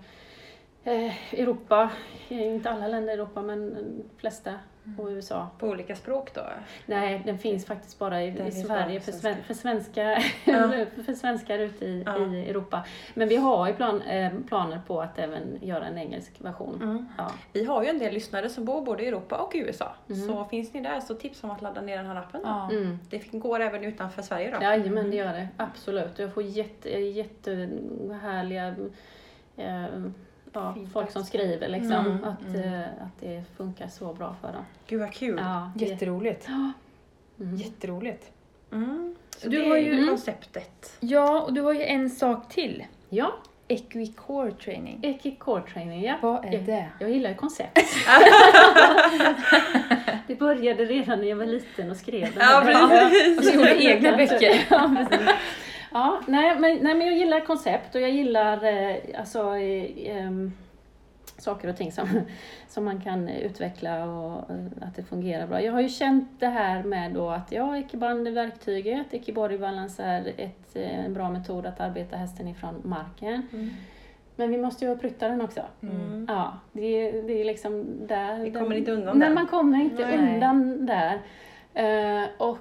Europa. 0.85 1.91
Eh, 2.29 2.55
Inte 2.55 2.71
alla 2.71 2.89
länder 2.89 3.11
i 3.13 3.15
Europa 3.15 3.43
men 3.43 3.75
de 3.75 4.05
flesta. 4.17 4.55
Och 4.99 5.07
USA. 5.07 5.49
På 5.59 5.67
olika 5.67 5.97
språk 5.97 6.35
då? 6.35 6.41
Nej, 6.87 7.23
den 7.27 7.39
finns 7.39 7.67
faktiskt 7.67 7.99
bara 7.99 8.23
i, 8.23 8.49
i 8.49 8.53
Sverige 8.53 9.01
för, 9.01 9.13
svenska. 9.13 9.21
sven, 9.35 9.45
för, 9.45 9.55
svenska, 9.55 10.03
Ja. 10.45 10.85
för 11.05 11.13
svenskar 11.15 11.59
ute 11.59 11.85
i, 11.85 12.03
Ja. 12.07 12.27
i 12.27 12.51
Europa. 12.51 12.85
Men 13.15 13.29
vi 13.29 13.37
har 13.37 13.67
ju 13.69 13.75
plan, 13.75 14.03
eh, 14.03 14.33
planer 14.49 14.81
på 14.87 15.01
att 15.01 15.19
även 15.19 15.59
göra 15.63 15.87
en 15.87 15.99
engelsk 15.99 16.33
version. 16.39 16.83
Mm. 16.83 17.07
Ja. 17.19 17.31
Vi 17.53 17.65
har 17.65 17.83
ju 17.83 17.89
en 17.89 17.99
del 17.99 18.15
lyssnare 18.15 18.49
som 18.49 18.65
bor 18.65 18.83
både 18.85 19.03
i 19.05 19.09
Europa 19.09 19.37
och 19.37 19.55
i 19.55 19.59
USA. 19.59 19.95
Mm. 20.09 20.27
Så 20.29 20.45
finns 20.45 20.75
ni 20.75 20.81
där 20.81 21.01
så 21.01 21.15
tips 21.15 21.45
om 21.45 21.51
att 21.51 21.63
ladda 21.63 21.81
ner 21.81 21.97
den 21.97 22.07
här 22.07 22.17
appen. 22.17 22.41
då. 22.45 22.77
Mm. 22.77 22.99
Det 23.11 23.33
går 23.33 23.61
även 23.61 23.85
utanför 23.85 24.23
Sverige 24.23 24.51
då. 24.51 24.63
Jajamän, 24.63 25.11
det 25.11 25.17
gör 25.17 25.33
det. 25.33 25.49
Absolut. 25.57 26.19
Jag 26.19 26.35
får 26.35 26.43
jätte, 26.43 26.89
jättehärliga 27.01 28.75
eh, 29.57 29.85
ja, 30.53 30.75
folk 30.93 31.11
som 31.11 31.25
skriver 31.25 31.69
liksom, 31.69 31.93
Mm, 31.93 32.25
att, 32.25 32.55
mm. 32.55 32.75
eh, 32.75 32.81
att 32.81 33.21
det 33.21 33.43
funkar 33.57 33.89
så 33.89 34.15
bra 34.15 34.37
för 34.41 34.53
dem. 34.53 34.65
Gud 34.87 35.01
vad 35.01 35.13
kul. 35.13 35.39
Ja, 35.43 35.73
Jätteroligt. 35.77 36.49
Mm. 36.49 36.73
Jätteroligt. 37.57 38.31
Mm. 38.73 39.17
Så 39.39 39.49
Du 39.49 39.69
har 39.71 39.77
ju- 39.77 39.93
Mm. 39.93 40.09
konceptet. 40.09 40.97
Ja, 41.01 41.41
och 41.41 41.53
du 41.53 41.61
har 41.61 41.73
ju 41.73 41.83
en 41.83 42.11
sak 42.11 42.49
till. 42.49 42.85
Ja, 43.09 43.33
Equicore 43.69 44.53
training. 44.53 44.99
Eki 45.03 45.31
Core 45.37 45.63
Training, 45.73 46.03
ja. 46.05 46.15
Vad 46.23 46.45
är 46.45 46.53
Ja. 46.53 46.61
det? 46.61 46.89
Jag 46.99 47.11
gillar 47.11 47.35
koncept. 47.35 47.79
det 50.27 50.35
började 50.35 50.85
redan 50.85 51.19
när 51.21 51.27
jag 51.29 51.37
var 51.37 51.47
liten 51.47 51.91
och 51.91 51.97
skrev 51.97 52.21
den 52.35 52.49
Ja, 52.51 52.63
precis. 52.65 53.39
Och 53.39 53.45
så 53.45 53.55
gjorde 53.55 53.85
egna 53.85 54.11
böcker. 54.17 54.65
Ja, 55.93 56.21
nej 56.27 56.59
men, 56.59 56.77
nej 56.77 56.95
men 56.95 57.07
jag 57.07 57.17
gillar 57.17 57.41
koncept 57.41 57.95
och 57.95 58.01
jag 58.01 58.11
gillar 58.11 58.65
eh, 58.65 58.97
alltså, 59.19 59.57
eh, 59.57 60.17
ehm, 60.17 60.53
saker 61.39 61.69
och 61.69 61.77
ting 61.77 61.93
som, 61.93 62.09
som 62.69 62.85
man 62.85 63.01
kan 63.01 63.29
utveckla 63.29 64.05
och 64.05 64.51
eh, 64.51 64.57
att 64.89 64.97
det 64.97 65.03
fungerar 65.03 65.47
bra. 65.47 65.63
Jag 65.63 65.73
har 65.73 65.81
ju 65.81 65.89
känt 65.89 66.29
det 66.41 66.47
här 66.47 66.83
med 66.83 67.13
då 67.13 67.31
att 67.31 67.53
ja, 67.53 67.77
Ekiband 67.79 68.29
är 68.29 68.33
verktyget, 68.33 69.15
Ekibody 69.15 69.59
Balance 69.59 70.03
är 70.03 70.33
ett, 70.37 70.77
eh, 70.77 71.05
en 71.05 71.15
bra 71.15 71.31
metod 71.31 71.67
att 71.67 71.81
arbeta 71.81 72.17
hästen 72.17 72.49
ifrån 72.49 72.81
marken. 72.85 73.43
Mm. 73.53 73.71
Men 74.37 74.51
vi 74.51 74.59
måste 74.59 74.85
ju 74.85 74.97
prytta 74.99 75.29
den 75.29 75.41
också. 75.41 75.61
Mm. 75.83 76.27
Ja, 76.29 76.53
det, 76.73 76.83
är- 76.87 77.23
det 77.23 77.41
är 77.41 77.45
liksom 77.45 77.87
där. 78.07 78.39
Vi 78.39 78.51
den- 78.51 78.63
kommer 78.63 78.77
inte 78.77 78.93
undan 78.93 79.19
Nej, 79.19 79.27
den. 79.29 79.35
man 79.35 79.47
kommer 79.47 79.81
inte 79.81 80.07
Nej. 80.07 80.19
undan 80.35 80.87
där. 80.87 81.19
Eh, 81.75 82.29
och 82.39 82.59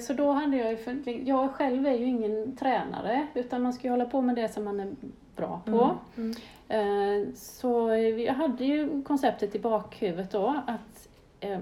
så 0.00 0.12
då 0.12 0.32
hade 0.32 0.56
jag 0.56 0.78
jag 1.24 1.52
själv 1.52 1.86
är 1.86 1.92
ju 1.94 2.04
ingen 2.04 2.56
tränare 2.56 3.26
utan 3.34 3.62
man 3.62 3.72
ska 3.72 3.82
ju 3.82 3.90
hålla 3.90 4.04
på 4.04 4.20
med 4.20 4.36
det 4.36 4.48
som 4.48 4.64
man 4.64 4.80
är 4.80 4.92
bra 5.36 5.60
på. 5.64 5.96
Mm. 6.16 6.34
Eh, 6.68 7.34
så 7.34 7.94
jag 8.26 8.34
hade 8.34 8.64
ju 8.64 9.02
konceptet 9.02 9.54
i 9.54 9.58
bakhuvudet 9.58 10.30
då 10.30 10.62
att 10.66 11.08
eh, 11.40 11.58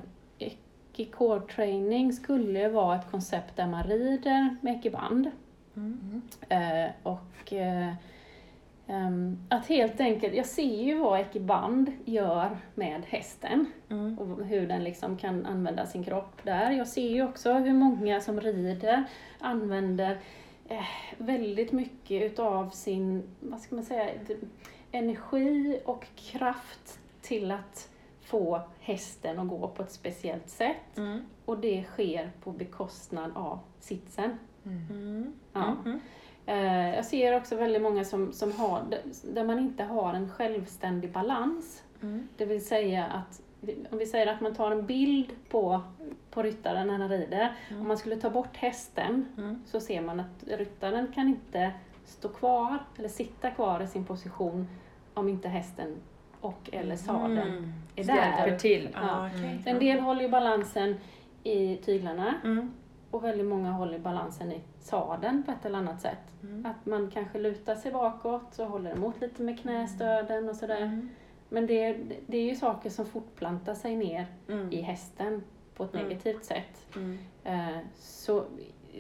Core 1.05 1.41
training 1.41 2.13
skulle 2.13 2.69
vara 2.69 2.97
ett 2.97 3.11
koncept 3.11 3.57
där 3.57 3.67
man 3.67 3.85
rider 3.85 4.57
med 4.61 4.77
ekiband. 4.77 5.31
Mm. 5.77 6.23
Eh, 6.49 6.91
och 7.03 7.53
eh, 7.53 7.93
att 9.49 9.67
helt 9.67 10.01
enkelt, 10.01 10.35
jag 10.35 10.47
ser 10.47 10.83
ju 10.85 10.99
vad 10.99 11.21
ekiband 11.21 11.93
gör 12.05 12.57
med 12.75 13.03
hästen 13.09 13.67
Mm. 13.89 14.19
och 14.19 14.45
hur 14.45 14.67
den 14.69 14.85
liksom 14.85 15.17
kan 15.17 15.47
använda 15.47 15.87
sin 15.87 16.05
kropp 16.05 16.41
där. 16.43 16.71
Jag 16.71 16.89
ser 16.89 17.09
ju 17.09 17.25
också 17.25 17.53
hur 17.53 17.73
många 17.75 18.21
som 18.21 18.41
rider 18.41 19.05
använder 19.39 20.19
eh, 20.69 20.85
väldigt 21.19 21.73
mycket 21.73 22.23
utav 22.23 22.71
sin, 22.71 23.23
vad 23.41 23.61
ska 23.61 23.75
man 23.75 23.85
säga, 23.85 24.11
energi 24.93 25.81
och 25.85 26.05
kraft 26.17 26.99
till 27.23 27.51
att 27.51 27.89
få 28.21 28.61
hästen 28.81 29.39
att 29.39 29.49
gå 29.49 29.69
på 29.69 29.83
ett 29.83 29.93
speciellt 29.93 30.49
sätt. 30.49 30.97
Mm. 30.97 31.23
Och 31.45 31.59
det 31.59 31.85
sker 31.85 32.31
på 32.43 32.53
bekostnad 32.53 33.31
av 33.35 33.59
sitsen. 33.81 34.39
Mm. 34.65 35.33
Ja. 35.53 35.77
Eh, 36.47 36.95
Jag 36.95 37.05
ser 37.05 37.37
också 37.37 37.57
väldigt 37.57 37.83
många 37.83 38.05
som, 38.05 38.33
som 38.33 38.53
har, 38.53 38.83
där 39.35 39.45
man 39.45 39.59
inte 39.59 39.85
har 39.85 40.15
en 40.15 40.29
självständig 40.31 41.13
balans. 41.13 41.83
Mm. 42.03 42.29
Det 42.37 42.45
vill 42.45 42.67
säga 42.67 43.05
att, 43.05 43.41
om 43.91 43.99
vi 43.99 44.07
säger 44.07 44.27
att 44.27 44.41
man 44.41 44.55
tar 44.55 44.71
en 44.71 44.87
bild 44.87 45.33
på, 45.51 45.81
på 46.31 46.43
ryttaren 46.43 46.87
när 46.87 46.99
han 46.99 47.09
rider. 47.09 47.53
Mm. 47.69 47.83
Om 47.83 47.89
man 47.89 47.97
skulle 47.99 48.17
ta 48.17 48.31
bort 48.31 48.57
hästen 48.57 49.27
Mm. 49.39 49.63
så 49.67 49.81
ser 49.81 50.01
man 50.01 50.21
att 50.21 50.45
ryttaren 50.47 51.07
kan 51.15 51.29
inte 51.29 51.71
stå 52.05 52.29
kvar 52.29 52.79
eller 52.99 53.09
sitta 53.09 53.51
kvar 53.51 53.81
i 53.83 53.87
sin 53.87 54.05
position 54.05 54.69
om 55.15 55.29
inte 55.29 55.49
hästen 55.49 55.97
och 56.41 56.71
eller 56.73 56.97
sadeln 56.97 57.39
Mm. 57.39 57.73
är 57.97 58.03
Hjälper 58.05 58.51
där. 58.51 58.59
till. 58.59 58.89
Ja, 58.95 59.29
okej. 59.35 59.61
Så 59.65 59.71
en 59.71 59.79
del 59.79 60.01
håller 60.01 60.23
ju 60.23 60.29
balansen 60.29 60.97
i 61.43 61.77
tyglarna 61.77 62.35
Mm. 63.17 63.25
och 63.25 63.25
väldigt 63.25 63.47
många 63.47 63.73
håller 63.73 63.99
balansen 63.99 64.53
i 64.53 64.61
sadeln 64.81 65.43
på 65.43 65.51
ett 65.53 65.65
eller 65.67 65.79
annat 65.79 66.01
sätt. 66.01 66.19
Mm. 66.43 66.67
Att 66.67 66.87
man 66.87 67.11
kanske 67.11 67.39
lutar 67.39 67.75
sig 67.75 67.93
bakåt 67.93 68.59
och 68.59 68.67
håller 68.67 68.91
emot 68.97 69.21
lite 69.21 69.43
med 69.43 69.61
knästöden 69.61 70.49
och 70.49 70.57
sådär. 70.57 70.81
Mm. 70.81 71.09
Men 71.49 71.67
det, 71.67 71.97
det 72.27 72.37
är 72.39 72.45
ju 72.45 72.57
saker 72.57 72.91
som 72.91 73.07
fortplantar 73.07 73.75
sig 73.75 73.97
ner 73.97 74.27
Mm. 74.49 74.73
i 74.73 74.81
hästen 74.81 75.43
på 75.77 75.85
ett 75.85 75.95
Mm. 75.95 76.09
negativt 76.09 76.45
sätt. 76.45 76.87
Mm. 76.97 77.19
Eh, 77.45 77.79
Så, 77.99 78.45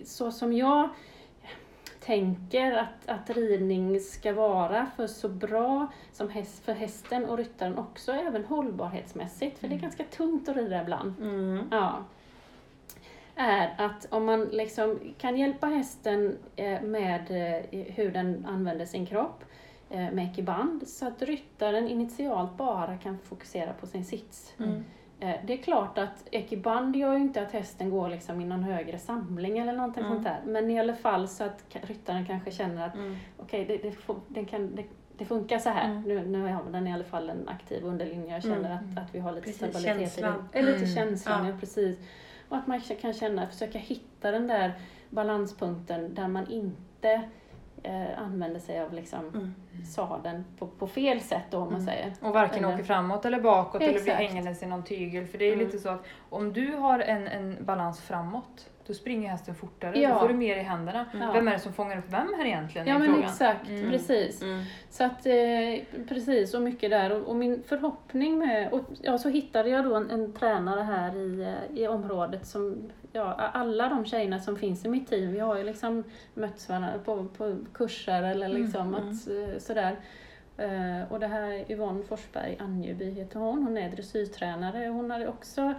så 0.04 0.30
som 0.32 0.52
jag 0.52 0.88
tänker 2.00 2.72
att, 2.72 3.08
att 3.08 3.30
ridning 3.30 4.00
ska 4.00 4.32
vara 4.32 4.86
för 4.96 5.06
så 5.06 5.28
bra 5.28 5.86
som 6.12 6.28
häst, 6.28 6.64
för 6.64 6.72
hästen 6.74 7.24
och 7.24 7.36
ryttaren 7.38 7.78
också, 7.78 8.12
även 8.12 8.44
hållbarhetsmässigt, 8.44 9.58
för 9.58 9.68
det 9.68 9.74
är 9.74 9.78
ganska 9.78 10.04
tungt 10.04 10.48
att 10.48 10.56
rida 10.56 10.82
ibland. 10.82 11.14
Mm. 11.20 11.68
Ja. 11.70 12.04
Är 13.38 13.74
att 13.78 14.06
om 14.10 14.24
man 14.24 14.44
liksom 14.44 15.00
kan 15.18 15.36
hjälpa 15.38 15.66
hästen 15.66 16.38
eh, 16.56 16.82
med 16.82 17.20
eh, 17.30 17.80
hur 17.94 18.10
den 18.12 18.46
använder 18.48 18.86
sin 18.86 19.06
kropp 19.06 19.44
eh, 19.90 20.10
med 20.12 20.24
ekiband 20.30 20.88
så 20.88 21.06
att 21.06 21.22
ryttaren 21.22 21.88
initialt 21.88 22.56
bara 22.56 22.96
kan 22.96 23.18
fokusera 23.18 23.72
på 23.72 23.86
sin 23.86 24.04
sits. 24.04 24.54
Mm. 24.58 24.84
Det 25.18 25.52
är 25.52 25.56
klart 25.56 25.98
att 25.98 26.24
ekiband 26.30 26.96
gör 26.96 27.12
ju 27.12 27.18
inte 27.22 27.42
att 27.42 27.52
hästen 27.52 27.90
går 27.90 28.08
liksom 28.08 28.40
i 28.40 28.44
någon 28.44 28.62
högre 28.62 28.98
samling 28.98 29.58
eller 29.58 29.72
någonting 29.72 30.02
Mm. 30.04 30.14
sånt 30.14 30.24
där. 30.24 30.40
Men 30.52 30.70
i 30.70 30.80
alla 30.80 30.94
fall 30.94 31.28
så 31.28 31.44
att 31.44 31.64
ryttaren 31.72 32.26
kanske 32.26 32.50
känner 32.50 32.86
att 32.86 32.94
Mm. 32.94 33.16
okej, 33.38 33.64
det, 33.64 33.76
det, 33.76 33.92
får- 33.92 34.20
den 34.28 34.44
kan, 34.46 34.74
det, 34.76 34.84
det 35.18 35.24
funkar 35.24 35.58
så 35.58 35.70
här. 35.70 35.90
Mm. 35.90 36.02
Nu, 36.02 36.26
nu 36.26 36.42
har 36.52 36.62
den 36.72 36.86
i 36.86 36.92
alla 36.92 37.04
fall 37.04 37.30
en 37.30 37.48
aktiv 37.48 37.84
underlinje. 37.84 38.32
Jag 38.34 38.42
känner 38.42 38.70
Mm. 38.78 38.92
att, 38.96 39.02
att 39.04 39.14
vi 39.14 39.18
har 39.18 39.32
lite 39.32 39.44
Precis, 39.46 39.58
stabilitet 39.58 39.98
känslan. 39.98 40.34
i 40.34 40.38
det. 40.52 40.58
Eller 40.58 40.72
lite 40.72 40.84
Mm. 40.84 40.94
känslan, 40.96 41.46
Ja. 41.46 41.52
ja. 41.52 41.56
precis. 41.60 41.98
Och 42.48 42.56
att 42.56 42.66
man 42.66 42.80
kan 42.80 43.12
känna, 43.12 43.46
försöka 43.46 43.78
hitta 43.78 44.30
den 44.30 44.46
där 44.46 44.72
balanspunkten 45.10 46.14
där 46.14 46.28
man 46.28 46.50
inte 46.50 47.22
eh, 47.82 48.18
använder 48.22 48.60
sig 48.60 48.80
av 48.80 48.92
liksom 48.92 49.28
Mm. 49.28 49.54
sadeln 49.84 50.44
på, 50.58 50.66
på 50.66 50.86
fel 50.86 51.20
sätt 51.20 51.42
då 51.50 51.56
om 51.58 51.64
man 51.64 51.72
Mm. 51.80 51.86
säger. 51.86 52.12
Och 52.20 52.34
varken 52.34 52.64
Eller- 52.64 52.74
åker 52.74 52.84
framåt 52.84 53.24
eller 53.24 53.40
bakåt 53.40 53.82
eller 53.82 53.92
blir 53.92 54.02
Exakt. 54.02 54.18
hängandes 54.18 54.62
i 54.62 54.66
någon 54.66 54.84
tygel. 54.84 55.26
För 55.26 55.38
det 55.38 55.44
är 55.44 55.52
Mm. 55.52 55.66
lite 55.66 55.78
så 55.78 55.88
att 55.88 56.04
om 56.30 56.52
du 56.52 56.74
har 56.76 56.98
en, 56.98 57.28
en 57.28 57.56
balans 57.64 58.00
framåt, 58.00 58.70
då 58.86 58.94
springer 58.94 59.30
hästen 59.30 59.54
fortare. 59.54 59.98
Ja. 60.00 60.12
Då 60.14 60.20
får 60.20 60.28
du 60.28 60.34
mer 60.34 60.56
i 60.56 60.62
händerna. 60.62 61.06
Ja. 61.20 61.32
Vem 61.32 61.48
är 61.48 61.52
det 61.52 61.58
som 61.58 61.72
fångar 61.72 61.98
upp 61.98 62.04
vem 62.08 62.34
här 62.38 62.44
egentligen? 62.46 62.86
Ja 62.86 62.98
men 62.98 63.08
frågan. 63.08 63.24
exakt, 63.30 63.68
Mm. 63.68 63.90
precis. 63.90 64.42
Mm. 64.42 64.62
Så 64.90 65.04
att, 65.04 65.26
eh, 65.26 66.04
precis, 66.08 66.54
och 66.54 66.62
mycket 66.62 66.90
där. 66.90 67.12
Och, 67.12 67.28
och 67.28 67.36
min 67.36 67.62
förhoppning 67.62 68.38
med, 68.38 68.72
och 68.72 68.82
ja, 69.02 69.18
så 69.18 69.28
hittade 69.28 69.68
jag 69.68 69.84
då 69.84 69.94
en, 69.94 70.10
en 70.10 70.32
tränare 70.32 70.80
här 70.82 71.16
i, 71.16 71.42
eh, 71.72 71.78
i 71.82 71.88
området 71.88 72.46
som, 72.46 72.90
ja, 73.12 73.32
alla 73.34 73.88
de 73.88 74.04
tjejerna 74.04 74.38
som 74.38 74.56
finns 74.56 74.84
i 74.84 74.88
mitt 74.88 75.08
team, 75.08 75.32
vi 75.32 75.38
har 75.40 75.56
ju 75.56 75.64
liksom 75.64 76.04
mötts 76.34 76.68
varandra 76.68 76.90
på, 77.04 77.26
på 77.36 77.56
kurser 77.74 78.22
eller 78.22 78.48
liksom 78.48 78.94
Mm, 78.94 78.94
att, 78.94 79.28
eh, 79.28 79.58
sådär. 79.58 79.96
Eh, 80.58 81.12
och 81.12 81.20
det 81.20 81.26
här 81.26 81.42
är 81.42 81.72
Yvonne 81.72 82.02
Forsberg 82.04 82.56
Anjeby 82.60 83.10
heter 83.10 83.38
hon, 83.40 83.62
hon 83.62 83.78
är 83.78 83.90
dressyrtränare. 83.90 84.86
Hon 84.88 85.10
hade 85.10 85.28
också 85.28 85.74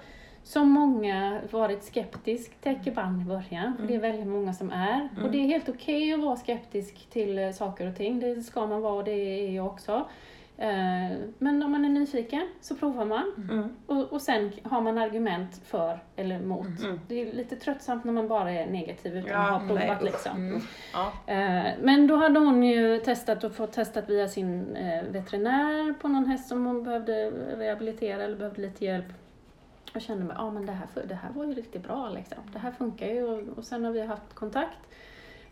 som 0.47 0.69
många 0.71 1.41
varit 1.51 1.83
skeptisk 1.83 2.61
till 2.61 2.71
ekiband 2.71 3.21
i 3.21 3.25
början, 3.25 3.77
för 3.79 3.87
det 3.87 3.95
är 3.95 3.99
väldigt 3.99 4.27
många 4.27 4.53
som 4.53 4.71
är. 4.71 5.09
Och 5.23 5.31
det 5.31 5.37
är 5.37 5.47
helt 5.47 5.69
okej 5.69 6.13
att 6.13 6.19
vara 6.19 6.35
skeptisk 6.35 7.07
till 7.09 7.37
eh, 7.39 7.51
saker 7.51 7.87
och 7.89 7.95
ting, 7.95 8.19
det 8.19 8.41
ska 8.43 8.65
man 8.67 8.81
vara 8.81 8.93
och 8.93 9.03
det 9.03 9.11
är 9.11 9.51
jag 9.51 9.65
också. 9.65 10.05
Eh, 10.57 11.17
Men 11.37 11.63
om 11.63 11.71
man 11.71 11.85
är 11.85 11.89
nyfiken 11.89 12.47
så 12.61 12.75
provar 12.75 13.05
man 13.05 13.31
Mm. 13.49 13.69
och, 13.87 14.13
och 14.13 14.21
sen 14.21 14.51
har 14.63 14.81
man 14.81 14.97
argument 14.97 15.61
för 15.65 15.99
eller 16.15 16.35
emot. 16.35 16.67
Mm. 16.83 16.99
Det 17.07 17.21
är 17.21 17.33
lite 17.33 17.55
tröttsamt 17.55 18.03
när 18.03 18.13
man 18.13 18.27
bara 18.27 18.51
är 18.51 18.67
negativ 18.67 19.17
utan 19.17 19.31
Ja, 19.31 19.55
att 19.55 19.61
ha 19.61 19.73
nej, 19.73 19.77
provat 19.87 19.97
usch. 19.97 20.03
liksom. 20.05 20.37
Mm. 20.37 20.61
Ja. 20.93 21.33
Eh, 21.33 21.73
Men 21.81 22.07
då 22.07 22.15
hade 22.15 22.39
hon 22.39 22.63
ju 22.63 22.99
testat 22.99 23.43
och 23.43 23.51
fått 23.55 23.71
testat 23.73 24.09
via 24.09 24.27
sin 24.27 24.77
veterinär 25.11 25.93
på 25.93 26.07
någon 26.07 26.25
häst 26.25 26.47
som 26.47 26.65
hon 26.65 26.83
behövde 26.83 27.29
rehabilitera 27.57 28.23
eller 28.23 28.37
behövde 28.37 28.61
lite 28.61 28.85
hjälp. 28.85 29.05
Och 29.97 30.01
kände 30.03 30.25
mig, 30.25 30.35
ja 30.39 30.51
men 30.51 30.65
det 30.65 30.71
här, 30.71 30.87
det 31.07 31.15
här 31.15 31.29
var 31.29 31.45
ju 31.45 31.53
riktigt 31.53 31.83
bra 31.83 32.09
liksom. 32.09 32.37
Det 32.53 32.59
här 32.59 32.71
funkar 32.71 33.07
ju 33.07 33.23
och, 33.23 33.57
och 33.57 33.63
sen 33.63 33.85
har 33.85 33.91
vi 33.91 34.01
haft 34.05 34.33
kontakt. 34.33 34.77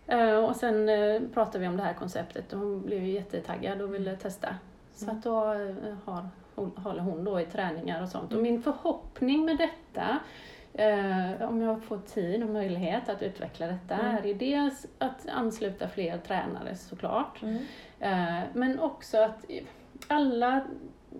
Eh, 0.08 0.36
Och 0.46 0.56
sen 0.56 0.90
eh, 0.90 1.22
pratade 1.34 1.60
vi 1.60 1.68
om 1.68 1.78
det 1.78 1.84
här 1.84 1.94
konceptet 1.94 2.54
och 2.54 2.60
hon 2.60 2.82
blev 2.82 3.04
ju 3.04 3.12
jättetaggad 3.12 3.82
och 3.82 3.94
ville 3.94 4.16
testa. 4.16 4.56
Så 4.94 5.12
att 5.12 5.24
då 5.24 5.54
eh, 5.54 5.76
har, 6.06 6.28
håller 6.56 7.02
hon 7.02 7.24
då 7.24 7.42
i 7.42 7.46
träningar 7.46 8.04
och 8.04 8.10
sånt. 8.10 8.34
Och 8.34 8.42
min 8.42 8.62
förhoppning 8.62 9.46
med 9.46 9.58
detta 9.58 10.20
om 11.48 11.62
jag 11.62 11.84
får 11.84 11.98
tid 11.98 12.44
och 12.44 12.50
möjlighet 12.50 13.10
att 13.10 13.22
utveckla 13.24 13.68
detta 13.68 13.96
Mm. 13.96 14.16
är 14.26 14.34
dels 14.34 14.86
att 15.00 15.28
ansluta 15.30 15.88
fler 15.88 16.18
tränare 16.18 16.76
såklart. 16.76 17.42
Mm. 17.44 17.64
Men 18.54 18.80
också 18.80 19.18
att 19.18 19.46
alla 20.08 20.62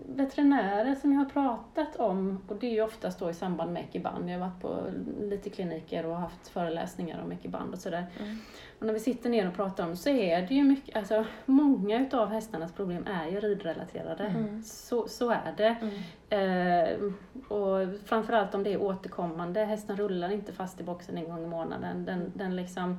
veterinärer 0.08 0.94
som 0.94 1.12
jag 1.12 1.18
har 1.18 1.26
pratat 1.26 1.96
om, 1.96 2.42
och 2.48 2.56
det 2.56 2.66
är 2.66 2.70
ju 2.70 2.82
oftast 2.82 3.18
då 3.18 3.30
i 3.30 3.34
samband 3.34 3.72
med 3.72 3.82
ekiband, 3.82 4.30
jag 4.30 4.38
har 4.38 4.48
varit 4.48 4.60
på 4.60 4.80
lite 5.20 5.50
kliniker 5.50 6.06
och 6.06 6.16
haft 6.16 6.48
föreläsningar 6.48 7.22
om 7.22 7.32
ekiband 7.32 7.74
och 7.74 7.78
sådär. 7.78 8.06
Mm. 8.20 8.38
Och 8.78 8.86
när 8.86 8.92
vi 8.92 9.00
sitter 9.00 9.30
ner 9.30 9.48
och 9.48 9.54
pratar 9.54 9.86
om 9.86 9.96
så 9.96 10.08
är 10.08 10.46
det 10.46 10.54
ju 10.54 10.64
mycket, 10.64 10.96
alltså 10.96 11.24
många 11.46 12.00
utav 12.00 12.28
hästarnas 12.28 12.72
problem 12.72 13.06
är 13.06 13.30
ju 13.30 13.40
ridrelaterade. 13.40 14.24
Mm. 14.24 14.62
Så, 14.62 15.08
så 15.08 15.30
är 15.30 15.54
det. 15.56 15.76
Mm. 15.80 15.94
Eh, 16.30 17.12
och 17.48 18.00
framförallt 18.04 18.54
om 18.54 18.62
det 18.62 18.72
är 18.72 18.82
återkommande. 18.82 19.64
Hästen 19.64 19.96
rullar 19.96 20.32
inte 20.32 20.52
fast 20.52 20.80
i 20.80 20.84
boxen 20.84 21.18
en 21.18 21.24
gång 21.24 21.44
i 21.44 21.46
månaden. 21.46 22.04
Den, 22.04 22.32
den, 22.34 22.56
liksom, 22.56 22.98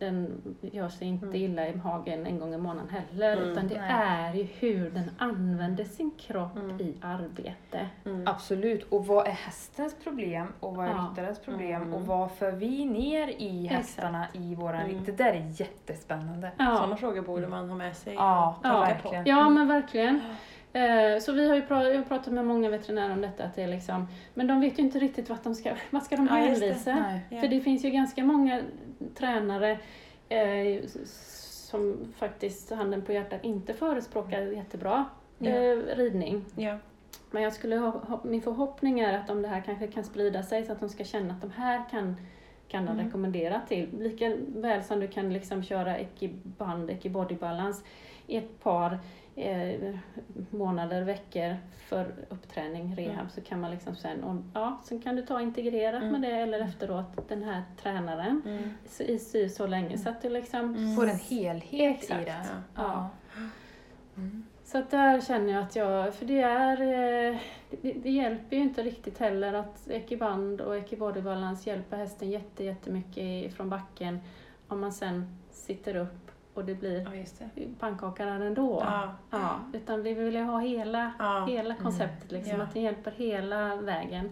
den 0.00 0.42
gör 0.60 0.88
sig 0.88 1.08
inte 1.08 1.26
Mm. 1.26 1.36
illa 1.36 1.68
i 1.68 1.74
magen 1.84 2.26
en 2.26 2.38
gång 2.38 2.54
i 2.54 2.58
månaden 2.58 2.88
heller. 2.90 3.36
Mm. 3.36 3.48
Utan 3.48 3.68
det 3.68 3.80
Nej. 3.80 3.90
är 3.92 4.34
ju 4.34 4.42
hur 4.58 4.90
den 4.90 5.10
använder 5.18 5.84
sin 5.84 6.10
kropp 6.18 6.56
Mm. 6.56 6.80
i 6.80 6.94
arbete. 7.00 7.88
Mm. 8.04 8.22
Absolut. 8.26 8.82
Och 8.92 9.06
vad 9.06 9.26
är 9.26 9.30
hästens 9.30 9.94
problem 10.04 10.46
och 10.60 10.76
vad 10.76 10.86
är 10.86 10.90
Ja. 10.90 11.10
ryttarens 11.10 11.38
problem 11.38 11.82
Mm. 11.82 11.94
och 11.94 12.06
vad 12.06 12.30
för 12.30 12.52
vi 12.52 12.84
ner 12.84 13.28
i 13.28 13.64
Exakt. 13.66 13.78
hästarna 13.80 14.26
i 14.32 14.54
våran 14.54 14.80
Mm. 14.90 15.04
Det 15.04 15.12
där 15.12 15.32
är 15.32 15.60
jättespännande. 15.60 16.50
Sådana 16.58 16.86
Ja, 16.90 16.96
frågor 16.96 17.22
borde 17.22 17.46
man 17.48 17.68
ha 17.68 17.76
med 17.76 17.96
sig. 17.96 18.14
Ja, 18.14 18.56
Ja. 18.62 18.80
verkligen. 18.80 19.26
ja 19.26 19.48
men 19.48 19.68
verkligen. 19.68 20.20
Eh, 20.72 21.18
Så 21.20 21.32
vi 21.32 21.48
har 21.48 21.56
ju 21.56 21.62
pra- 21.62 21.88
jag 21.88 21.96
har 21.96 22.04
pratat 22.04 22.32
med 22.32 22.46
många 22.46 22.68
veterinärer 22.70 23.12
om 23.12 23.20
detta, 23.20 23.44
att 23.44 23.54
det 23.54 23.62
är 23.62 23.68
liksom, 23.68 24.06
men 24.34 24.46
de 24.46 24.60
vet 24.60 24.78
ju 24.78 24.82
inte 24.82 24.98
riktigt 24.98 25.30
vart 25.30 25.44
de 25.44 25.54
ska, 25.54 25.72
vad 25.90 26.02
ska 26.02 26.16
de 26.16 26.26
Ja, 26.30 26.34
det. 26.34 26.40
hänvisa? 26.40 26.94
Nej. 26.94 27.20
Ja. 27.30 27.40
För 27.40 27.48
det 27.48 27.60
finns 27.60 27.84
ju 27.84 27.90
ganska 27.90 28.24
många 28.24 28.62
tränare 29.14 29.78
eh, 30.28 30.84
som 31.70 32.12
faktiskt, 32.16 32.70
handen 32.70 33.02
på 33.02 33.12
hjärtat, 33.12 33.44
inte 33.44 33.74
förespråkar 33.74 34.42
jättebra 34.42 35.04
eh, 35.40 35.96
ridning. 35.96 36.44
Ja. 36.56 36.78
Men 37.30 37.42
jag 37.42 37.52
skulle 37.52 37.76
ha, 37.76 37.90
ha, 37.90 38.20
min 38.24 38.42
förhoppning 38.42 39.00
är 39.00 39.18
att 39.18 39.30
om 39.30 39.42
det 39.42 39.48
här 39.48 39.60
kanske 39.60 39.86
kan 39.86 40.04
sprida 40.04 40.42
sig 40.42 40.64
så 40.64 40.72
att 40.72 40.80
de 40.80 40.88
ska 40.88 41.04
känna 41.04 41.34
att 41.34 41.40
de 41.40 41.50
här 41.50 41.84
kan, 41.90 42.16
kan 42.68 42.86
de 42.86 42.92
Mm. 42.92 43.06
rekommendera 43.06 43.60
till. 43.68 43.88
Lika 43.98 44.36
väl 44.48 44.84
som 44.84 45.00
du 45.00 45.08
kan 45.08 45.32
liksom 45.32 45.62
köra 45.62 45.98
ekiband, 45.98 46.90
ekibodybalans 46.90 47.84
i 48.26 48.36
ett 48.36 48.62
par 48.62 48.98
eh, 49.40 49.94
månader, 50.50 51.02
veckor 51.02 51.56
för 51.88 52.14
uppträning, 52.28 52.94
rehab, 52.96 53.14
Mm. 53.14 53.30
så 53.30 53.40
kan 53.40 53.60
man 53.60 53.70
liksom 53.70 53.96
sen, 53.96 54.24
och, 54.24 54.36
ja, 54.54 54.80
sen 54.84 55.00
kan 55.02 55.16
du 55.16 55.22
ta 55.22 55.40
integrerat 55.40 56.02
Mm. 56.02 56.20
med 56.20 56.30
det 56.30 56.36
eller 56.36 56.60
efteråt 56.60 57.28
den 57.28 57.42
här 57.42 57.62
tränaren 57.82 58.42
Mm. 58.46 58.70
så- 58.88 59.02
i 59.02 59.18
sy 59.18 59.48
så 59.48 59.66
länge 59.66 59.98
så 59.98 60.08
att 60.08 60.22
du 60.22 60.28
liksom 60.28 60.60
Mm. 60.74 60.96
Får 60.96 61.06
en 61.08 61.18
helhet 61.18 61.96
Exakt. 62.02 62.22
i 62.22 62.24
det. 62.24 62.46
Ja. 62.76 62.82
Ja. 62.82 63.08
Mm. 64.16 64.46
Så 64.64 64.78
att 64.78 64.90
där 64.90 65.20
känner 65.20 65.52
jag 65.52 65.62
att 65.62 65.76
jag, 65.76 66.14
för 66.14 66.26
det 66.26 66.40
är, 66.40 66.80
eh, 66.82 67.38
det, 67.82 67.92
det 67.92 68.10
hjälper 68.10 68.56
ju 68.56 68.62
inte 68.62 68.82
riktigt 68.82 69.18
heller 69.18 69.52
att 69.54 69.88
ekiband 69.90 70.60
och 70.60 70.76
ekibodybalans 70.76 71.66
hjälper 71.66 71.96
hästen 71.96 72.30
jätte, 72.30 72.64
jättemycket 72.64 73.54
från 73.54 73.70
backen 73.70 74.20
om 74.68 74.80
man 74.80 74.92
sen 74.92 75.38
sitter 75.50 75.96
upp 75.96 76.29
och 76.60 76.66
det 76.66 76.74
blir 76.74 77.00
Ja, 77.04 77.14
just 77.14 77.38
det. 77.54 77.66
pannkaka 77.78 78.24
där 78.24 78.40
ändå. 78.40 78.82
Ja. 78.84 79.14
Ja, 79.30 79.60
utan 79.72 80.02
vi 80.02 80.14
vill 80.14 80.34
ju 80.34 80.42
ha 80.42 80.58
hela, 80.58 81.12
Ja. 81.18 81.44
hela 81.48 81.74
konceptet, 81.74 82.32
liksom, 82.32 82.56
Ja. 82.58 82.62
att 82.64 82.72
det 82.74 82.80
hjälper 82.80 83.10
hela 83.10 83.76
vägen. 83.76 84.30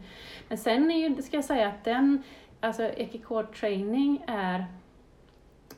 Men 0.48 0.58
sen 0.58 0.90
är 0.90 1.08
ju, 1.08 1.22
ska 1.22 1.36
jag 1.36 1.44
säga 1.44 1.68
att 1.68 1.84
den, 1.84 2.22
alltså 2.60 2.82
Ekicore 2.82 3.46
training 3.46 4.24
är, 4.26 4.66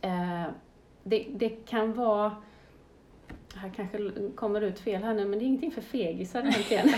eh, 0.01 0.45
det, 1.03 1.27
det 1.35 1.49
kan 1.49 1.93
vara 1.93 2.33
här 3.57 3.71
kanske 3.77 3.99
kommer 4.35 4.61
ut 4.61 4.81
fel 4.81 5.03
här 5.03 5.15
nu, 5.15 5.25
men 5.25 5.39
det 5.39 5.45
är 5.45 5.47
ingenting 5.47 5.71
för 5.73 5.81
fegisar 5.81 6.41
egentligen. 6.47 6.89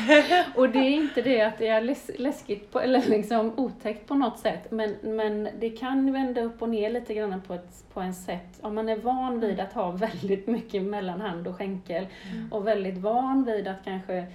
och 0.57 0.69
det 0.69 0.79
är 0.79 0.91
inte 0.91 1.23
det 1.23 1.41
att 1.43 1.59
det 1.59 1.69
är 1.69 1.81
läs 1.81 2.11
läskigt 2.19 2.71
på, 2.73 2.81
eller 2.81 3.03
liksom 3.09 3.53
otäckt 3.59 4.07
på 4.09 4.15
något 4.15 4.39
sätt, 4.39 4.71
men, 4.71 4.97
men 5.03 5.49
det 5.59 5.71
kan 5.71 6.13
vända 6.13 6.43
upp 6.43 6.63
och 6.63 6.69
ner 6.69 6.91
lite 6.91 7.15
grann 7.15 7.41
på 7.47 7.55
ett, 7.55 7.85
på 7.93 8.01
en 8.01 8.15
sätt. 8.15 8.59
Om 8.61 8.75
man 8.75 8.89
är 8.89 8.97
van 8.97 9.41
vid 9.41 9.61
att 9.61 9.73
ha 9.73 9.91
väldigt 9.91 10.47
mycket 10.47 10.83
mellan 10.83 11.21
hand 11.21 11.49
och 11.49 11.57
skänkel 11.57 12.07
och 12.51 12.67
väldigt 12.67 12.99
van 12.99 13.45
vid 13.45 13.69
att 13.69 13.85
kanske 13.85 14.27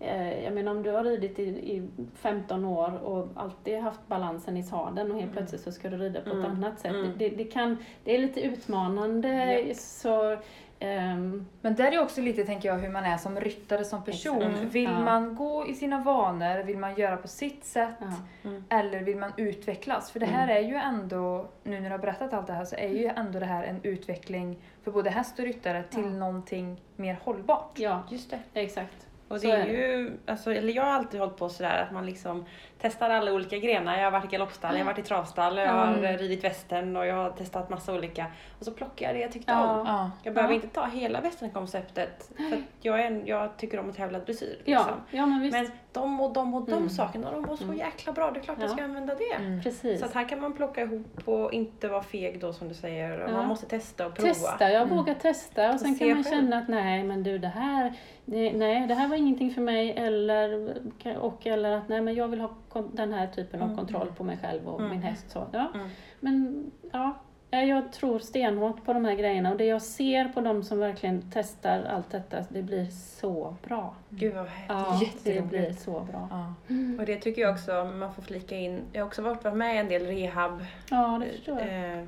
eh, 0.00 0.44
jag 0.44 0.52
menar 0.52 0.70
om 0.72 0.82
du 0.82 0.90
har 0.90 1.04
ridit 1.04 1.38
i, 1.38 1.42
i 1.42 1.88
15 2.16 2.64
år 2.64 2.98
och 3.04 3.28
alltid 3.34 3.78
haft 3.78 4.00
balansen 4.08 4.56
i 4.56 4.62
sadeln 4.62 5.12
och 5.12 5.20
helt 5.20 5.32
plötsligt 5.32 5.60
så 5.60 5.72
ska 5.72 5.88
du 5.90 5.96
rida 5.96 6.20
på 6.20 6.28
ett 6.30 6.34
Mm. 6.34 6.50
annat 6.50 6.80
sätt. 6.80 6.90
Mm. 6.94 7.10
Det, 7.18 7.28
det, 7.28 7.44
kan, 7.44 7.76
det 8.04 8.14
är 8.14 8.18
lite 8.18 8.40
utmanande 8.40 9.60
Ja. 9.68 9.74
så 9.74 10.36
ehm, 10.82 11.46
Men 11.60 11.74
där 11.74 11.92
är 11.92 12.00
också 12.02 12.20
lite, 12.20 12.44
tänker 12.44 12.68
jag, 12.68 12.78
hur 12.78 12.88
man 12.88 13.04
är 13.04 13.16
som 13.18 13.40
ryttare, 13.40 13.84
som 13.84 14.04
person. 14.04 14.42
Mm. 14.42 14.68
Vill 14.68 14.84
Ja. 14.84 15.00
man 15.00 15.34
gå 15.36 15.66
i 15.66 15.74
sina 15.74 15.98
vanor, 16.02 16.62
vill 16.62 16.78
man 16.78 16.94
göra 16.94 17.16
på 17.16 17.28
sitt 17.28 17.64
sätt, 17.64 17.94
ja. 18.00 18.06
Mm. 18.50 18.64
eller 18.68 19.00
vill 19.00 19.16
man 19.16 19.32
utvecklas? 19.36 20.10
För 20.10 20.20
det 20.20 20.26
här 20.26 20.48
är 20.48 20.60
ju 20.60 20.74
ändå, 20.74 21.46
nu 21.62 21.80
när 21.80 21.88
du 21.88 21.94
har 21.94 21.98
berättat 21.98 22.32
allt 22.32 22.46
det 22.46 22.52
här, 22.52 22.64
så 22.64 22.76
är 22.76 22.88
ju 22.88 23.06
ändå 23.06 23.38
det 23.38 23.46
här 23.46 23.64
en 23.64 23.80
utveckling 23.82 24.58
för 24.84 24.90
både 24.90 25.10
häst 25.10 25.38
och 25.38 25.44
ryttare 25.44 25.82
till 25.82 26.02
Ja. 26.04 26.08
någonting 26.10 26.80
mer 26.96 27.18
hållbart. 27.24 27.70
ja, 27.78 28.02
Just 28.10 28.30
det. 28.30 28.38
exakt. 28.60 29.06
Och 29.28 29.40
Så 29.40 29.46
det 29.46 29.52
är 29.52 29.58
är 29.58 29.66
det. 29.66 29.72
ju, 29.72 30.12
alltså, 30.26 30.52
eller 30.54 30.72
jag 30.72 30.82
har 30.82 30.92
alltid 30.92 31.20
hållit 31.20 31.36
på 31.36 31.48
sådär 31.48 31.82
att 31.88 31.92
man 31.94 32.06
liksom 32.06 32.44
testar 32.82 33.10
alla 33.10 33.32
olika 33.32 33.58
grenar. 33.58 33.96
Jag 33.96 34.04
har 34.04 34.10
varit 34.10 34.24
i 34.24 34.28
galoppstall, 34.28 34.72
jag 34.74 34.84
har 34.84 34.92
varit 34.92 34.98
i 34.98 35.08
travstall, 35.08 35.56
jag 35.56 35.68
har 35.72 35.86
Mm. 35.94 36.18
ridit 36.18 36.44
västern 36.44 36.96
och 36.96 37.06
jag 37.06 37.14
har 37.14 37.30
testat 37.30 37.70
massa 37.70 37.94
olika. 37.94 38.26
Och 38.58 38.64
så 38.64 38.70
plockar 38.72 39.06
jag 39.06 39.14
det 39.14 39.20
jag 39.20 39.32
tyckte 39.32 39.52
Ja. 39.52 39.80
om. 39.80 39.86
Ja. 39.86 40.10
Jag 40.22 40.34
behöver 40.34 40.54
Ja. 40.54 40.60
inte 40.62 40.68
ta 40.68 40.86
hela 40.86 41.20
västernkonceptet 41.20 42.30
för 42.36 42.44
att 42.56 42.60
jag, 42.80 43.00
är 43.00 43.06
en, 43.06 43.26
jag 43.26 43.56
tycker 43.56 43.78
om 43.80 43.90
att 43.90 43.96
tävla 43.96 44.18
dressyr. 44.18 44.56
Liksom. 44.64 44.92
ja 45.10 45.26
men 45.26 45.40
visst. 45.40 45.52
Men 45.52 45.70
de 45.92 46.20
och 46.20 46.32
de 46.32 46.54
och 46.54 46.62
de 46.66 46.72
Mm. 46.72 46.88
sakerna, 46.88 47.30
de 47.30 47.44
var 47.44 47.56
så 47.56 47.64
Mm. 47.64 47.76
jäkla 47.76 48.12
bra. 48.12 48.30
Det 48.30 48.40
är 48.40 48.42
klart 48.42 48.56
jag 48.60 48.68
Ja. 48.70 48.72
ska 48.74 48.84
använda 48.84 49.14
det. 49.14 49.34
Mm. 49.44 49.62
Precis. 49.62 50.00
Så 50.00 50.06
att 50.06 50.14
här 50.14 50.28
kan 50.28 50.40
man 50.40 50.52
plocka 50.52 50.80
ihop 50.80 51.22
och 51.28 51.52
inte 51.52 51.88
vara 51.88 52.02
feg 52.02 52.40
då 52.40 52.52
som 52.52 52.68
du 52.68 52.74
säger. 52.74 53.28
Man 53.32 53.46
måste 53.46 53.66
testa 53.66 54.06
och 54.06 54.14
prova. 54.14 54.28
Testa, 54.28 54.70
jag 54.70 54.82
Mm. 54.82 54.96
vågar 54.96 55.14
testa 55.14 55.68
och 55.68 55.74
Och 55.74 55.80
sen 55.80 55.94
se 55.94 55.98
kan 55.98 56.14
man 56.14 56.24
själv. 56.24 56.34
känna 56.42 56.58
att 56.58 56.68
nej 56.68 57.02
men 57.04 57.22
du 57.22 57.38
det 57.38 57.48
här, 57.48 57.92
nej, 58.24 58.86
det 58.86 58.94
här 58.94 59.08
var 59.08 59.16
ingenting 59.16 59.50
för 59.54 59.60
mig 59.60 59.92
eller, 59.96 60.74
och 61.20 61.46
eller 61.46 61.70
att 61.76 61.88
nej 61.88 62.00
men 62.00 62.14
jag 62.14 62.28
vill 62.28 62.40
ha 62.40 62.50
den 62.92 63.12
här 63.12 63.26
typen 63.26 63.60
av 63.62 63.66
Mm. 63.66 63.76
kontroll 63.78 64.12
på 64.16 64.24
mig 64.24 64.38
själv 64.42 64.68
och 64.68 64.80
Mm. 64.80 64.90
min 64.92 65.02
häst. 65.02 65.30
Så, 65.30 65.46
ja. 65.52 65.70
Mm. 65.74 65.88
Men 66.20 66.70
ja, 66.92 67.14
jag 67.50 67.92
tror 67.92 68.18
stenhårt 68.18 68.84
på 68.84 68.92
de 68.92 69.04
här 69.04 69.14
grejerna 69.14 69.50
och 69.50 69.56
det 69.56 69.64
jag 69.64 69.82
ser 69.82 70.24
på 70.28 70.40
de 70.40 70.62
som 70.62 70.78
verkligen 70.78 71.30
testar 71.34 71.84
allt 71.84 72.10
detta, 72.10 72.36
det 72.48 72.62
blir 72.62 72.86
så 73.20 73.56
bra. 73.68 73.94
Gud 74.08 74.34
vad. 74.34 74.46
Ja, 74.68 75.00
det 75.24 75.40
blir 75.48 75.72
så 75.72 76.00
bra. 76.00 76.28
Ja. 76.30 76.54
Och 76.98 77.06
det 77.06 77.16
tycker 77.16 77.42
jag 77.42 77.52
också 77.54 77.84
man 77.84 78.14
får 78.14 78.22
flika 78.22 78.56
in. 78.56 78.80
Jag 78.92 79.00
har 79.02 79.06
också 79.06 79.22
varit 79.22 79.54
med 79.56 79.74
i 79.74 79.78
en 79.78 79.88
del 79.88 80.06
rehab, 80.06 80.64
Ja, 80.90 81.20
det 81.24 81.30
förstår 81.36 81.60
jag. 81.60 81.98
eh, 81.98 82.04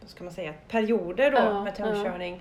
vad 0.00 0.08
ska 0.10 0.24
man 0.24 0.32
säga, 0.32 0.52
perioder 0.68 1.30
då 1.30 1.36
Ja, 1.38 1.64
med 1.64 1.74
tömkörning. 1.74 2.40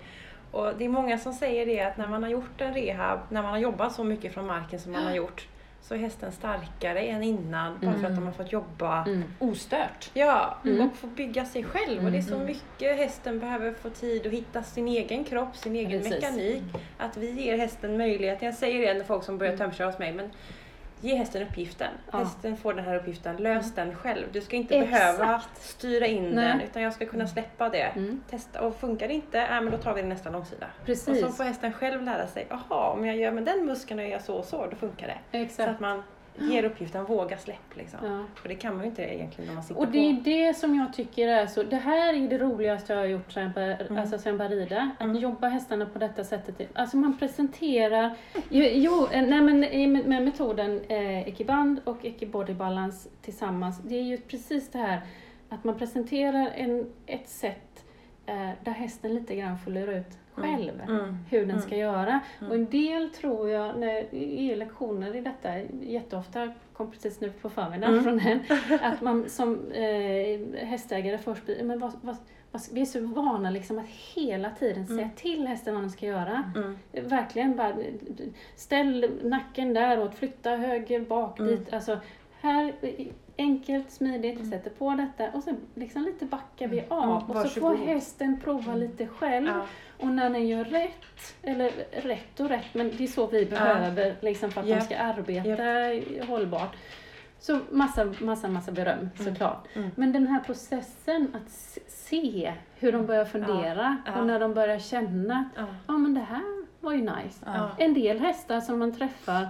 Och 0.52 0.74
det 0.78 0.86
är 0.86 0.90
många 0.90 1.18
som 1.18 1.34
säger 1.34 1.66
det 1.66 1.80
att 1.82 1.98
när 1.98 2.08
man 2.08 2.24
har 2.24 2.30
gjort 2.30 2.62
en 2.62 2.74
rehab, 2.74 3.20
när 3.30 3.42
man 3.42 3.52
har 3.52 3.58
jobbat 3.58 3.94
så 3.94 4.04
mycket 4.04 4.34
från 4.34 4.46
marken 4.48 4.80
som 4.80 4.92
man 4.92 5.04
har 5.04 5.14
gjort, 5.16 5.48
så 5.84 5.94
är 5.94 5.98
hästen 5.98 6.32
starkare 6.32 7.00
än 7.00 7.24
innan 7.24 7.80
bara 7.82 7.92
för 7.92 7.98
att 8.00 8.06
Mm. 8.06 8.16
de 8.16 8.26
har 8.26 8.32
fått 8.32 8.52
jobba 8.52 9.04
Mm. 9.06 9.24
Ostört. 9.40 10.10
Ja, 10.14 10.58
Mm. 10.66 10.88
och 10.90 10.96
få 10.98 11.08
bygga 11.08 11.46
sig 11.46 11.64
själv. 11.64 12.06
Och 12.06 12.12
det 12.12 12.18
är 12.18 12.22
så 12.22 12.36
Mm. 12.36 12.48
mycket 12.48 12.98
hästen 12.98 13.40
behöver 13.40 13.74
få 13.74 13.90
tid 13.90 14.28
att 14.28 14.34
hitta 14.34 14.64
sin 14.64 14.88
egen 14.88 15.24
kropp, 15.24 15.56
sin 15.58 15.76
egen 15.76 16.02
Precis. 16.02 16.22
mekanik. 16.22 16.64
Att 16.98 17.18
vi 17.18 17.32
ger 17.46 17.58
hästen 17.58 17.98
möjlighet. 17.98 18.42
Jag 18.42 18.54
säger 18.54 18.88
det 18.88 18.94
när 18.94 19.04
folk 19.06 19.24
som 19.24 19.38
börjar 19.38 19.54
Mm. 19.54 19.66
tömköra 19.66 19.88
hos 19.88 20.00
mig, 20.00 20.14
men 20.14 20.30
ge 21.04 21.16
hästen 21.16 21.48
uppgiften. 21.48 21.92
Ja. 22.12 22.18
Hästen 22.18 22.58
får 22.58 22.74
den 22.74 22.86
här 22.86 22.96
uppgiften, 22.96 23.38
lös 23.38 23.76
den 23.76 23.96
själv. 23.96 24.28
Du 24.32 24.42
ska 24.42 24.56
inte 24.56 24.76
Exakt. 24.76 24.92
behöva 24.92 25.42
styra 25.56 26.08
in 26.08 26.30
Nej. 26.30 26.48
den, 26.48 26.62
utan 26.62 26.82
jag 26.82 26.94
ska 26.94 27.06
kunna 27.06 27.28
släppa 27.28 27.70
det. 27.70 27.84
Mm. 27.84 28.22
Testa, 28.30 28.62
och 28.62 28.76
funkar 28.76 29.08
det 29.08 29.14
inte, 29.14 29.40
äh, 29.40 29.62
men 29.62 29.72
då 29.72 29.78
tar 29.78 29.94
vi 29.94 30.04
nästa 30.04 30.30
långsida. 30.30 30.68
Och 30.80 30.86
Precis, 30.86 31.22
så 31.22 31.30
får 31.30 31.44
hästen 31.44 31.74
själv 31.74 32.02
lära 32.02 32.28
sig, 32.28 32.48
jaha, 32.50 32.90
om 32.90 33.06
jag 33.06 33.18
gör 33.18 33.32
med 33.32 33.44
den 33.44 33.66
muskeln 33.66 34.00
och 34.00 34.06
jag 34.06 34.12
gör 34.12 34.20
så 34.20 34.36
och 34.36 34.46
så, 34.46 34.68
då 34.68 34.76
funkar 34.76 35.08
det. 35.08 35.18
Så 35.32 35.44
exakt. 35.44 35.70
att 35.70 35.80
man 35.80 36.04
ger 36.40 36.64
uppgiften, 36.64 37.06
våga 37.06 37.38
släpp 37.38 37.76
liksom. 37.76 38.00
Ja. 38.04 38.20
Och 38.44 38.48
det 38.50 38.56
kan 38.56 38.74
man 38.76 38.84
ju 38.84 38.90
inte 38.90 39.02
egentligen 39.02 39.48
när 39.48 39.54
man 39.56 39.64
sitter 39.64 39.82
Och 39.82 39.88
det 39.88 39.98
är 40.10 40.14
på. 40.16 40.22
det 40.24 40.54
som 40.54 40.76
jag 40.76 40.94
tycker 40.94 41.28
är 41.28 41.48
så, 41.48 41.64
det 41.64 41.76
här 41.76 42.14
är 42.14 42.28
det 42.28 42.38
roligaste 42.38 42.94
jag 42.94 43.00
har 43.00 43.06
gjort 43.08 43.32
sen 43.32 43.52
Mm. 43.58 43.98
alltså 43.98 44.18
sen 44.18 44.30
jag 44.30 44.38
började 44.38 44.56
rida. 44.56 44.92
Att 44.98 45.02
Mm. 45.06 45.16
jobba 45.18 45.48
hästarna 45.48 45.86
på 45.86 46.00
detta 46.00 46.24
sättet. 46.24 46.70
Alltså 46.74 46.98
man 46.98 47.18
presenterar, 47.18 48.16
jo, 48.50 48.66
jo 48.74 49.08
eh, 49.12 49.22
nej 49.28 49.42
men 49.42 49.60
med, 50.10 50.24
metoden 50.24 50.82
eh, 50.88 51.28
Ekiband 51.28 51.82
och 51.84 52.06
Ekibody 52.06 52.54
Balance 52.54 53.10
tillsammans, 53.22 53.82
det 53.84 53.96
är 53.96 54.02
ju 54.04 54.18
precis 54.18 54.70
det 54.72 54.78
här 54.80 55.02
att 55.50 55.64
man 55.64 55.78
presenterar 55.78 56.52
en, 56.56 56.86
ett 57.06 57.30
sätt 57.30 57.86
eh, 58.26 58.50
där 58.64 58.72
hästen 58.72 59.16
lite 59.16 59.36
grann 59.36 59.58
får 59.60 59.72
lura 59.72 59.98
ut. 59.98 60.18
Själv 60.36 60.82
Mm. 60.88 61.18
hur 61.30 61.40
den 61.40 61.50
Mm. 61.50 61.62
ska 61.62 61.76
göra. 61.78 62.20
Mm. 62.40 62.50
Och 62.52 62.56
en 62.56 62.66
del 62.70 63.10
tror 63.10 63.50
jag, 63.50 63.80
när 63.80 64.16
ger 64.16 64.56
lektioner 64.56 65.16
i 65.16 65.22
detta, 65.22 65.60
jätteofta, 65.82 66.54
kom 66.74 66.92
precis 66.92 67.22
nu 67.22 67.30
på 67.32 67.50
förmiddagen 67.50 67.94
Mm. 68.00 68.04
från 68.04 68.20
en, 68.20 68.40
att 68.82 69.02
man 69.02 69.30
som 69.30 69.72
eh, 69.72 70.66
hästägare 70.66 71.18
först 71.18 71.44
men 71.64 71.80
vad, 71.80 71.92
vad, 72.02 72.16
vi 72.72 72.82
är 72.82 72.86
så 72.86 73.00
vana 73.08 73.50
liksom 73.50 73.80
att 73.80 73.88
hela 74.16 74.50
tiden 74.50 74.88
säga 74.88 75.00
Mm. 75.02 75.16
till 75.16 75.48
hästen 75.48 75.74
vad 75.74 75.84
den 75.84 75.92
ska 75.92 76.06
göra. 76.06 76.52
Mm. 76.56 76.78
Verkligen 77.10 77.56
bara, 77.56 77.74
ställ 78.56 79.12
nacken 79.24 79.74
däråt, 79.74 80.16
flytta 80.16 80.50
höger, 80.56 81.00
bak, 81.00 81.40
Mm. 81.40 81.52
dit. 81.52 81.74
Alltså, 81.74 81.98
här, 82.42 82.74
enkelt, 83.38 83.92
smidigt, 83.92 84.40
Mm. 84.40 84.52
sätter 84.52 84.70
på 84.70 84.90
detta 84.92 85.32
och 85.38 85.44
sen 85.44 85.56
liksom 85.76 86.04
lite 86.04 86.26
backar 86.26 86.68
vi 86.68 86.80
Mm. 86.80 86.92
av. 86.92 87.24
Mm, 87.24 87.38
Och 87.38 87.50
så 87.50 87.60
får 87.60 87.76
hästen 87.76 88.40
prova 88.44 88.76
lite 88.76 89.08
själv. 89.08 89.48
Ja. 89.48 89.66
Och 90.04 90.10
när 90.10 90.30
den 90.30 90.48
gör 90.48 90.64
rätt, 90.64 91.36
eller 91.42 91.72
rätt 91.92 92.40
och 92.40 92.50
rätt, 92.50 92.74
men 92.74 92.92
det 92.98 93.04
är 93.04 93.08
så 93.08 93.28
vi 93.28 93.46
behöver 93.46 94.16
liksom 94.22 94.52
för 94.52 94.62
att 94.62 94.68
Japp. 94.68 94.80
de 94.80 94.86
ska 94.86 94.98
arbeta 94.98 96.26
hållbart. 96.28 96.76
Så 97.40 97.60
massa, 97.72 98.06
massa, 98.20 98.48
massa 98.48 98.72
beröm 98.72 99.10
såklart. 99.16 99.68
Mm. 99.74 99.90
Men 99.96 100.14
den 100.14 100.28
här 100.28 100.40
processen 100.40 101.36
att 101.36 101.52
se 101.88 102.54
hur 102.80 102.92
de 102.92 103.06
börjar 103.06 103.26
fundera 103.26 103.98
Ja. 104.06 104.20
och 104.20 104.28
när 104.28 104.40
de 104.40 104.54
börjar 104.54 104.80
känna 104.80 105.50
Ja. 105.56 105.66
ja 105.88 105.94
men 105.98 106.14
det 106.14 106.22
här 106.22 106.66
var 106.80 106.92
ju 106.94 107.02
nice. 107.02 107.46
Ja. 107.46 107.70
En 107.78 107.94
del 107.94 108.20
hästar 108.20 108.62
som 108.62 108.80
man 108.80 108.92
träffar, 108.96 109.48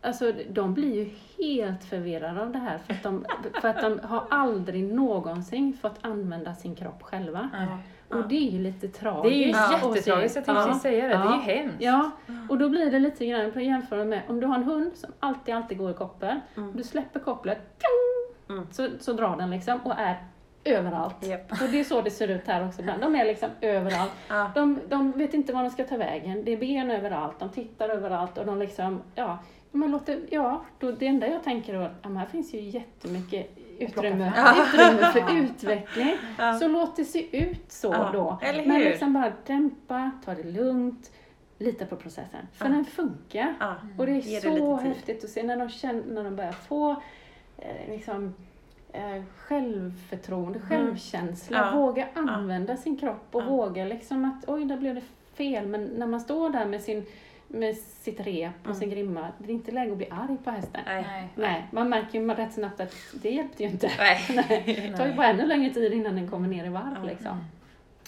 alltså 0.00 0.32
de 0.50 0.74
blir 0.74 0.94
ju 0.94 1.10
helt 1.38 1.84
förvirrade 1.84 2.42
av 2.42 2.52
det 2.52 2.58
här 2.58 2.78
för 2.78 2.92
att 2.94 3.02
de, 3.02 3.24
för 3.60 3.68
att 3.68 3.80
de 3.80 4.00
har 4.08 4.24
aldrig 4.30 4.84
någonsin 4.84 5.78
fått 5.82 5.98
använda 6.00 6.54
sin 6.54 6.74
kropp 6.74 7.02
själva. 7.02 7.50
Och 8.14 8.28
det 8.28 8.48
är 8.48 8.50
ju 8.50 8.58
lite 8.58 8.86
Det 8.86 8.92
tragiskt. 8.92 9.34
är 9.34 9.38
ju 9.38 9.46
jättetragiskt, 9.46 10.06
jag 10.36 10.44
tänkte 10.44 10.54
precis 10.66 10.82
säga 10.82 11.02
det. 11.08 11.08
Det 11.08 11.14
är 11.14 11.54
ju 11.54 11.62
hemskt. 11.62 11.76
Ja, 11.80 12.10
och 12.48 12.58
då 12.58 12.68
blir 12.68 12.90
det 12.90 12.98
lite 12.98 13.26
grann 13.26 13.52
på 13.52 13.60
jämförelse 13.60 14.08
med 14.08 14.22
om 14.28 14.40
du 14.40 14.46
har 14.46 14.54
en 14.54 14.62
hund 14.64 14.90
som 14.94 15.12
alltid, 15.20 15.54
alltid 15.54 15.78
går 15.78 15.90
i 15.90 15.94
koppel. 15.94 16.40
Mm. 16.56 16.76
Du 16.76 16.82
släpper 16.82 17.20
kopplet, 17.20 17.58
Mm. 18.48 18.66
så, 18.70 18.88
så 19.00 19.12
drar 19.12 19.36
den 19.36 19.50
liksom 19.50 19.80
och 19.84 19.94
är 19.98 20.16
överallt. 20.64 21.26
Japp. 21.26 21.52
Och 21.52 21.68
det 21.72 21.80
är 21.80 21.84
så 21.84 22.00
det 22.02 22.10
ser 22.10 22.28
ut 22.28 22.46
här 22.46 22.66
också 22.68 22.80
ibland. 22.80 23.00
De 23.02 23.14
är 23.16 23.24
liksom 23.24 23.48
överallt. 23.60 24.12
Ja. 24.28 24.50
De, 24.54 24.80
de 24.88 25.12
vet 25.12 25.34
inte 25.34 25.52
var 25.52 25.62
de 25.62 25.70
ska 25.70 25.84
ta 25.84 25.96
vägen. 25.96 26.44
Det 26.44 26.52
är 26.52 26.56
ben 26.56 26.90
överallt, 26.90 27.38
de 27.38 27.48
tittar 27.48 27.88
överallt 27.88 28.38
och 28.38 28.46
de 28.46 28.58
liksom, 28.58 29.02
ja. 29.14 29.38
Men 29.70 29.90
låter, 29.90 30.20
ja, 30.30 30.64
då, 30.78 30.90
det 30.92 31.06
enda 31.06 31.26
jag 31.28 31.44
tänker 31.44 31.74
är 31.74 31.80
att 31.80 31.92
ja, 32.02 32.08
här 32.10 32.26
finns 32.26 32.54
ju 32.54 32.60
jättemycket 32.60 33.58
utrymme, 33.78 34.32
utrymme 34.66 35.12
för 35.12 35.36
utveckling. 35.44 36.14
Så 36.60 36.68
låt 36.68 36.96
det 36.96 37.04
se 37.04 37.36
ut 37.38 37.72
så 37.72 37.92
då. 38.12 38.38
Men 38.66 38.80
liksom 38.80 39.12
bara 39.12 39.32
dämpa, 39.46 40.10
ta 40.24 40.34
det 40.34 40.42
lugnt, 40.50 41.10
lita 41.58 41.86
på 41.86 41.96
processen. 41.96 42.46
För 42.52 42.64
den 42.68 42.84
funkar. 42.84 43.54
Och 43.98 44.06
det 44.06 44.12
är 44.12 44.40
så 44.40 44.76
häftigt 44.76 45.24
att 45.24 45.30
se 45.30 45.42
när 45.42 45.56
de, 45.56 45.68
känner, 45.68 46.02
när 46.06 46.24
de 46.24 46.36
börjar 46.36 46.52
få 46.52 46.90
eh, 47.58 47.88
liksom, 47.90 48.34
eh, 48.92 49.22
självförtroende, 49.36 50.60
självkänsla, 50.60 51.58
Mm. 51.58 51.68
Ja. 51.74 51.80
våga 51.80 52.06
använda 52.14 52.76
sin 52.76 52.96
kropp 52.96 53.28
och 53.32 53.44
våga 53.44 53.84
liksom 53.84 54.24
att 54.24 54.48
oj, 54.48 54.64
där 54.64 54.76
blev 54.76 54.94
det 54.94 55.02
fel. 55.34 55.66
Men 55.66 55.84
när 55.84 56.06
man 56.06 56.20
står 56.20 56.50
där 56.50 56.66
med, 56.66 56.80
sin, 56.82 57.06
med 57.54 57.76
sitt 57.76 58.20
rep 58.20 58.52
och 58.60 58.66
Mm. 58.66 58.78
sin 58.78 58.90
grimma, 58.90 59.28
det 59.38 59.50
är 59.50 59.54
inte 59.54 59.72
läge 59.72 59.90
att 59.92 59.96
bli 59.98 60.08
arg 60.10 60.36
på 60.44 60.50
hästen. 60.50 60.80
Nej. 60.86 61.28
Nej. 61.34 61.66
Man 61.72 61.88
märker 61.88 62.20
ju 62.20 62.28
rätt 62.34 62.52
snabbt 62.54 62.80
att 62.80 62.94
det 63.22 63.30
hjälpte 63.30 63.62
ju 63.62 63.68
inte. 63.68 63.90
Nej. 63.98 64.62
Det 64.90 64.96
tar 64.96 65.06
ju 65.06 65.12
bara 65.14 65.26
ännu 65.26 65.46
längre 65.46 65.74
tid 65.74 65.92
innan 65.92 66.16
den 66.16 66.28
kommer 66.30 66.48
ner 66.48 66.64
i 66.64 66.68
varv 66.68 66.96
Ja. 67.02 67.04
liksom. 67.04 67.44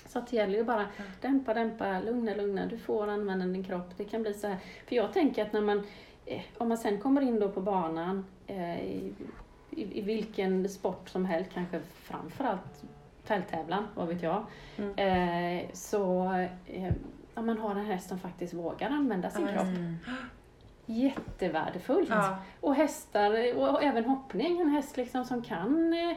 Så 0.07 0.19
att 0.19 0.31
det 0.31 0.37
gäller 0.37 0.59
ju 0.59 0.65
bara 0.65 0.87
dämpa, 1.21 1.55
dämpa, 1.55 2.01
lugna, 2.01 2.35
lugna. 2.35 2.67
Du 2.67 2.79
får 2.79 3.09
använda 3.09 3.47
din 3.47 3.65
kropp. 3.65 3.91
Det 3.97 4.05
kan 4.05 4.23
bli 4.23 4.35
så 4.35 4.47
här. 4.49 4.57
För 4.87 4.97
jag 4.97 5.13
tänker 5.13 5.43
att 5.43 5.53
när 5.53 5.61
man, 5.61 5.83
eh, 6.27 6.41
om 6.59 6.69
man 6.69 6.79
sen 6.79 7.01
kommer 7.01 7.21
in 7.21 7.41
då 7.41 7.49
på 7.49 7.61
banan 7.61 8.25
eh, 8.47 8.81
i, 8.81 9.13
i, 9.71 9.99
i 9.99 10.01
vilken 10.03 10.69
sport 10.69 11.09
som 11.09 11.25
helst, 11.25 11.51
kanske 11.55 11.81
framförallt 12.03 12.85
fälttävlan, 13.25 13.87
vad 13.95 14.09
vet 14.09 14.23
jag. 14.23 14.47
Mm. 14.79 14.99
Eh, 15.59 15.65
så 15.73 16.31
om 17.37 17.47
man 17.47 17.59
har 17.59 17.71
en 17.71 17.85
häst 17.87 18.09
som 18.09 18.19
faktiskt 18.19 18.55
vågar 18.55 18.91
använda 18.91 19.31
sin 19.31 19.47
Ja, 19.47 19.53
kropp. 19.53 19.67
Mm. 19.67 19.97
Jättevärdefullt. 20.87 22.09
Ja. 22.09 22.37
Och 22.61 22.75
hästar, 22.75 23.57
och 23.59 23.83
även 23.83 24.05
hoppning, 24.05 24.61
en 24.61 24.69
häst 24.71 24.97
liksom 24.97 25.25
som 25.25 25.43
kan, 25.43 25.93
eh, 25.93 26.17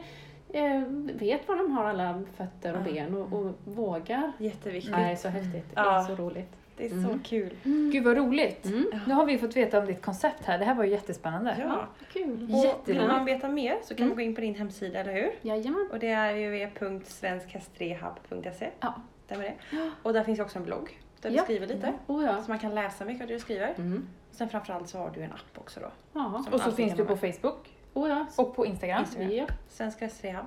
eh, 0.62 0.82
vet 1.14 1.48
var 1.48 1.56
de 1.56 1.70
har 1.72 1.84
alla 1.84 2.22
fötter 2.36 2.74
och 2.74 2.80
Ja. 2.80 2.84
ben 2.92 3.14
och, 3.14 3.32
och 3.32 3.54
vågar. 3.64 4.32
Jätteviktigt. 4.38 4.92
Nej, 4.92 5.16
så 5.16 5.28
häftigt. 5.28 5.64
Det 5.74 5.80
Ja. 5.80 6.00
är 6.00 6.04
så 6.04 6.14
roligt. 6.14 6.52
Det 6.76 6.84
är 6.86 6.90
så 6.90 6.94
Mm. 6.96 7.20
kul. 7.24 7.56
Gud 7.92 8.04
vad 8.04 8.16
roligt! 8.16 8.66
Mm. 8.66 8.84
Nu 9.06 9.14
har 9.14 9.26
vi 9.26 9.38
fått 9.38 9.56
veta 9.56 9.78
om 9.78 9.86
ditt 9.86 10.02
koncept 10.02 10.44
här, 10.44 10.58
det 10.58 10.64
här 10.64 10.74
var 10.74 10.84
ju 10.84 10.90
jättespännande. 10.90 11.56
Ja. 11.60 11.86
Kul. 12.12 12.54
Och 12.54 12.88
vill 12.88 13.06
man 13.06 13.24
veta 13.24 13.48
mer 13.48 13.76
så 13.82 13.94
kan 13.94 14.06
Mm. 14.06 14.08
man 14.08 14.16
gå 14.16 14.22
in 14.22 14.34
på 14.34 14.40
din 14.40 14.54
hemsida, 14.54 14.98
eller 15.00 15.12
hur? 15.12 15.30
Jajamän. 15.42 15.88
Och 15.92 15.98
det 15.98 16.08
är 16.08 16.32
www.svenskhästrehab.se. 16.34 18.70
Ja. 18.80 18.94
Stämmer 19.26 19.44
det? 19.44 19.54
Och 20.02 20.12
där 20.12 20.24
finns 20.24 20.40
också 20.40 20.58
en 20.58 20.64
blogg 20.64 20.98
där 21.20 21.30
du 21.30 21.36
Ja. 21.36 21.42
skriver 21.42 21.66
lite. 21.66 21.94
Oh, 22.06 22.24
ja. 22.24 22.42
Så 22.42 22.50
man 22.50 22.58
kan 22.58 22.74
läsa 22.74 23.04
mycket 23.04 23.22
av 23.22 23.28
det 23.28 23.34
du 23.34 23.40
skriver. 23.40 23.74
Mm. 23.78 24.08
Sen 24.30 24.48
framförallt 24.48 24.88
så 24.88 24.98
har 24.98 25.10
du 25.10 25.22
en 25.22 25.32
app 25.32 25.58
också 25.58 25.80
då. 25.80 26.20
Och 26.52 26.60
så 26.60 26.72
finns 26.72 26.94
du 26.96 27.04
på 27.04 27.16
med. 27.16 27.34
Facebook 27.34 27.76
Oh, 27.94 28.08
ja. 28.08 28.26
och 28.38 28.56
på 28.56 28.66
Instagram. 28.66 29.00
Instagram. 29.00 29.30
Ja, 29.32 29.46
Svensk 29.68 30.00
hästrehab. 30.00 30.46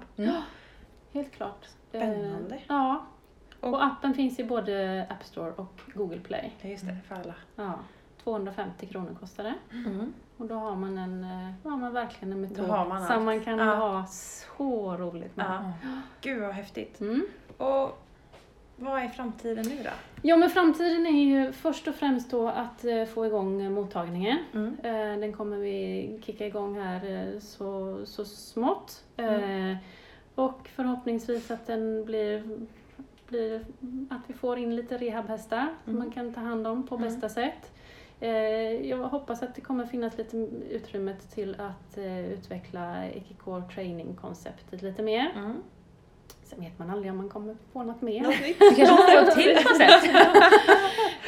helt 1.14 1.32
klart. 1.32 1.66
Spännande. 1.90 2.56
Eh, 2.56 2.62
ja. 2.68 3.06
Och- 3.60 3.74
Och 3.74 3.84
appen 3.86 4.14
finns 4.14 4.40
i 4.40 4.44
både 4.44 5.06
App 5.10 5.24
Store 5.24 5.52
och 5.52 5.80
Google 5.94 6.20
Play. 6.20 6.54
Ja 6.62 6.70
just 6.70 6.86
det, 6.86 6.98
för 7.08 7.16
alla. 7.16 7.36
Ja. 7.56 7.74
250 8.24 8.86
kronor 8.86 9.16
kostar 9.20 9.44
det. 9.44 9.54
Mm. 9.72 10.14
Och 10.38 10.46
då 10.46 10.56
har 10.56 10.76
man 10.76 10.98
en, 10.98 11.24
eh, 11.24 11.52
då 11.64 11.70
har 11.70 11.78
man 11.78 11.94
verkligen 11.94 12.32
en 12.32 12.42
metod 12.42 12.66
har 12.70 12.86
man 12.86 13.08
som 13.08 13.26
man 13.26 13.40
kan 13.44 13.58
Ja. 13.60 13.76
ha 13.76 14.06
så 14.08 14.98
roligt 14.98 15.36
med. 15.36 15.46
Ja. 15.84 15.90
Gud 16.22 16.42
vad 16.42 16.52
häftigt. 16.52 17.02
Mm. 17.02 17.26
Och 17.58 18.00
vad 18.76 19.02
är 19.04 19.08
framtiden 19.08 19.66
nu 19.68 19.84
då? 19.84 19.90
Ja 20.26 20.38
men 20.38 20.50
framtiden 20.50 21.06
är 21.06 21.24
ju 21.24 21.52
först 21.52 21.88
och 21.88 21.96
främst 21.96 22.32
då 22.32 22.48
att 22.48 22.86
eh, 22.86 23.06
få 23.06 23.26
igång 23.26 23.62
eh, 23.62 23.70
mottagningen. 23.70 24.38
Mm. 24.54 24.78
Eh, 24.84 25.20
Den 25.20 25.34
kommer 25.34 25.58
vi 25.58 26.20
kicka 26.26 26.46
igång 26.48 26.80
här 26.80 27.34
så, 27.40 28.00
så 28.06 28.26
smått. 28.26 29.04
Eh, 29.18 29.76
Och 30.36 30.68
förhoppningsvis 30.76 31.52
att 31.52 31.68
den 31.68 32.06
blir, 32.06 32.44
blir 33.28 33.66
att 34.10 34.22
vi 34.28 34.34
får 34.34 34.58
in 34.58 34.76
lite 34.76 34.98
rehabhästar 34.98 35.68
som 35.84 35.94
Mm. 35.94 36.00
man 36.06 36.12
kan 36.12 36.34
ta 36.34 36.42
hand 36.42 36.68
om 36.68 36.88
på 36.88 36.96
Mm. 36.96 37.08
bästa 37.08 37.30
sätt. 37.30 37.72
Jag 38.84 38.98
hoppas 38.98 39.44
att 39.44 39.56
det 39.56 39.62
kommer 39.62 39.86
finnas 39.86 40.18
lite 40.18 40.38
utrymme 40.70 41.16
till 41.34 41.56
att 41.60 41.98
utveckla 42.32 43.06
Ekicore 43.10 43.64
training-konceptet 43.74 44.82
lite 44.82 45.02
mer. 45.04 45.56
Sen 46.56 46.64
vet 46.64 46.80
man 46.80 46.90
aldrig 46.90 47.12
om 47.12 47.18
man 47.18 47.30
kommer 47.30 47.56
på 47.74 47.84
något 47.84 48.02
mer. 48.02 48.22
Något 48.22 48.42
nytt? 48.42 48.60
Du 48.60 48.76
kanske 48.76 48.86
får 49.26 49.32
till 49.32 49.56
koncept? 49.66 50.16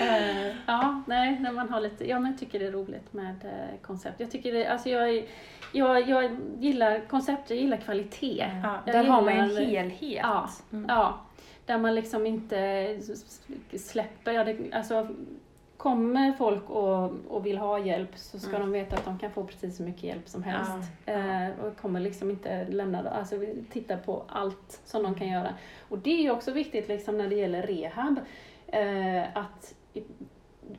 Eh, 0.01 0.47
ja, 0.67 1.01
nej, 1.07 1.39
när 1.39 1.51
man 1.51 1.69
har 1.69 1.79
lite, 1.81 2.09
ja 2.09 2.19
men 2.19 2.31
jag 2.31 2.39
tycker 2.39 2.59
det 2.59 2.65
är 2.65 2.71
roligt 2.71 3.13
med 3.13 3.35
eh, 3.45 3.79
koncept. 3.81 4.19
Jag 4.19 4.31
tycker 4.31 4.53
det, 4.53 4.67
alltså 4.67 4.89
jag, 4.89 5.25
jag, 5.71 6.09
jag 6.09 6.37
gillar 6.59 6.99
koncept, 7.07 7.49
jag 7.49 7.59
gillar 7.59 7.77
kvalitet. 7.77 8.45
Ja. 8.63 8.91
Där 8.93 9.03
har 9.03 9.21
man 9.21 9.33
en 9.33 9.47
gillar- 9.49 9.61
helhet. 9.61 10.19
Ja, 10.23 10.49
Mm. 10.71 10.85
ja, 10.89 11.19
där 11.65 11.77
man 11.77 11.95
liksom 11.95 12.25
inte 12.25 12.87
släpper, 13.77 14.31
ja, 14.31 14.43
det, 14.43 14.57
alltså 14.73 15.07
kommer 15.77 16.31
folk 16.33 16.69
och, 16.69 17.11
och 17.29 17.45
vill 17.45 17.57
ha 17.57 17.79
hjälp 17.79 18.09
så 18.15 18.39
ska 18.39 18.49
Mm. 18.55 18.61
de 18.61 18.71
veta 18.71 18.95
att 18.95 19.05
de 19.05 19.19
kan 19.19 19.31
få 19.31 19.43
precis 19.43 19.77
så 19.77 19.83
mycket 19.83 20.03
hjälp 20.03 20.27
som 20.29 20.43
helst. 20.43 20.71
Ja, 21.05 21.13
Eh, 21.13 21.49
och 21.65 21.77
kommer 21.77 21.99
liksom 21.99 22.29
inte 22.29 22.67
lämna. 22.67 23.09
Alltså 23.09 23.37
vi 23.37 23.63
tittar 23.71 23.97
på 23.97 24.23
allt 24.27 24.81
som 24.85 25.03
de 25.03 25.15
kan 25.15 25.27
göra. 25.27 25.53
Och 25.89 25.97
det 25.99 26.09
är 26.11 26.21
ju 26.21 26.31
också 26.31 26.51
viktigt 26.51 26.87
liksom 26.87 27.17
när 27.17 27.27
det 27.27 27.35
gäller 27.35 27.61
rehab. 27.61 28.19
Eh, 28.67 29.37
att 29.37 29.75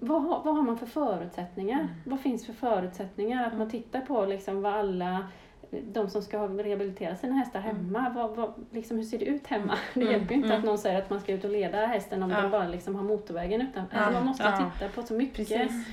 vad 0.00 0.22
har, 0.22 0.42
vad 0.44 0.54
har 0.56 0.62
man 0.62 0.78
för 0.78 0.86
förutsättningar? 0.86 1.80
Mm. 1.80 1.90
Vad 2.04 2.20
finns 2.20 2.46
för 2.46 2.52
förutsättningar? 2.52 3.46
Att 3.46 3.58
man 3.58 3.70
tittar 3.70 4.00
på 4.00 4.26
liksom 4.26 4.62
vad 4.62 4.74
alla 4.74 5.26
de 5.70 6.10
som 6.10 6.22
ska 6.22 6.38
rehabilitera 6.38 7.16
sina 7.16 7.34
hästar 7.34 7.60
hemma, 7.60 8.12
vad, 8.14 8.36
vad, 8.36 8.52
liksom, 8.70 8.96
hur 8.96 9.04
ser 9.04 9.18
det 9.18 9.24
ut 9.24 9.46
hemma? 9.46 9.78
Det 9.94 10.00
Mm, 10.00 10.12
hjälper 10.12 10.28
ju 10.30 10.34
inte 10.36 10.48
mm. 10.48 10.58
att 10.58 10.64
någon 10.64 10.78
säger 10.78 10.98
att 10.98 11.10
man 11.10 11.20
ska 11.20 11.32
ut 11.32 11.44
och 11.44 11.50
leda 11.50 11.86
hästen 11.86 12.22
om 12.22 12.30
Ja. 12.30 12.40
den 12.40 12.50
bara 12.50 12.68
liksom 12.68 12.94
har 12.94 13.02
motorvägen 13.02 13.60
utanför. 13.60 13.96
Ja, 13.96 14.02
Alltså 14.02 14.18
man 14.18 14.26
måste 14.28 14.42
ja. 14.42 14.70
titta 14.78 14.88
på 14.92 15.02
så 15.02 15.14
mycket. 15.14 15.36
Precis. 15.48 15.86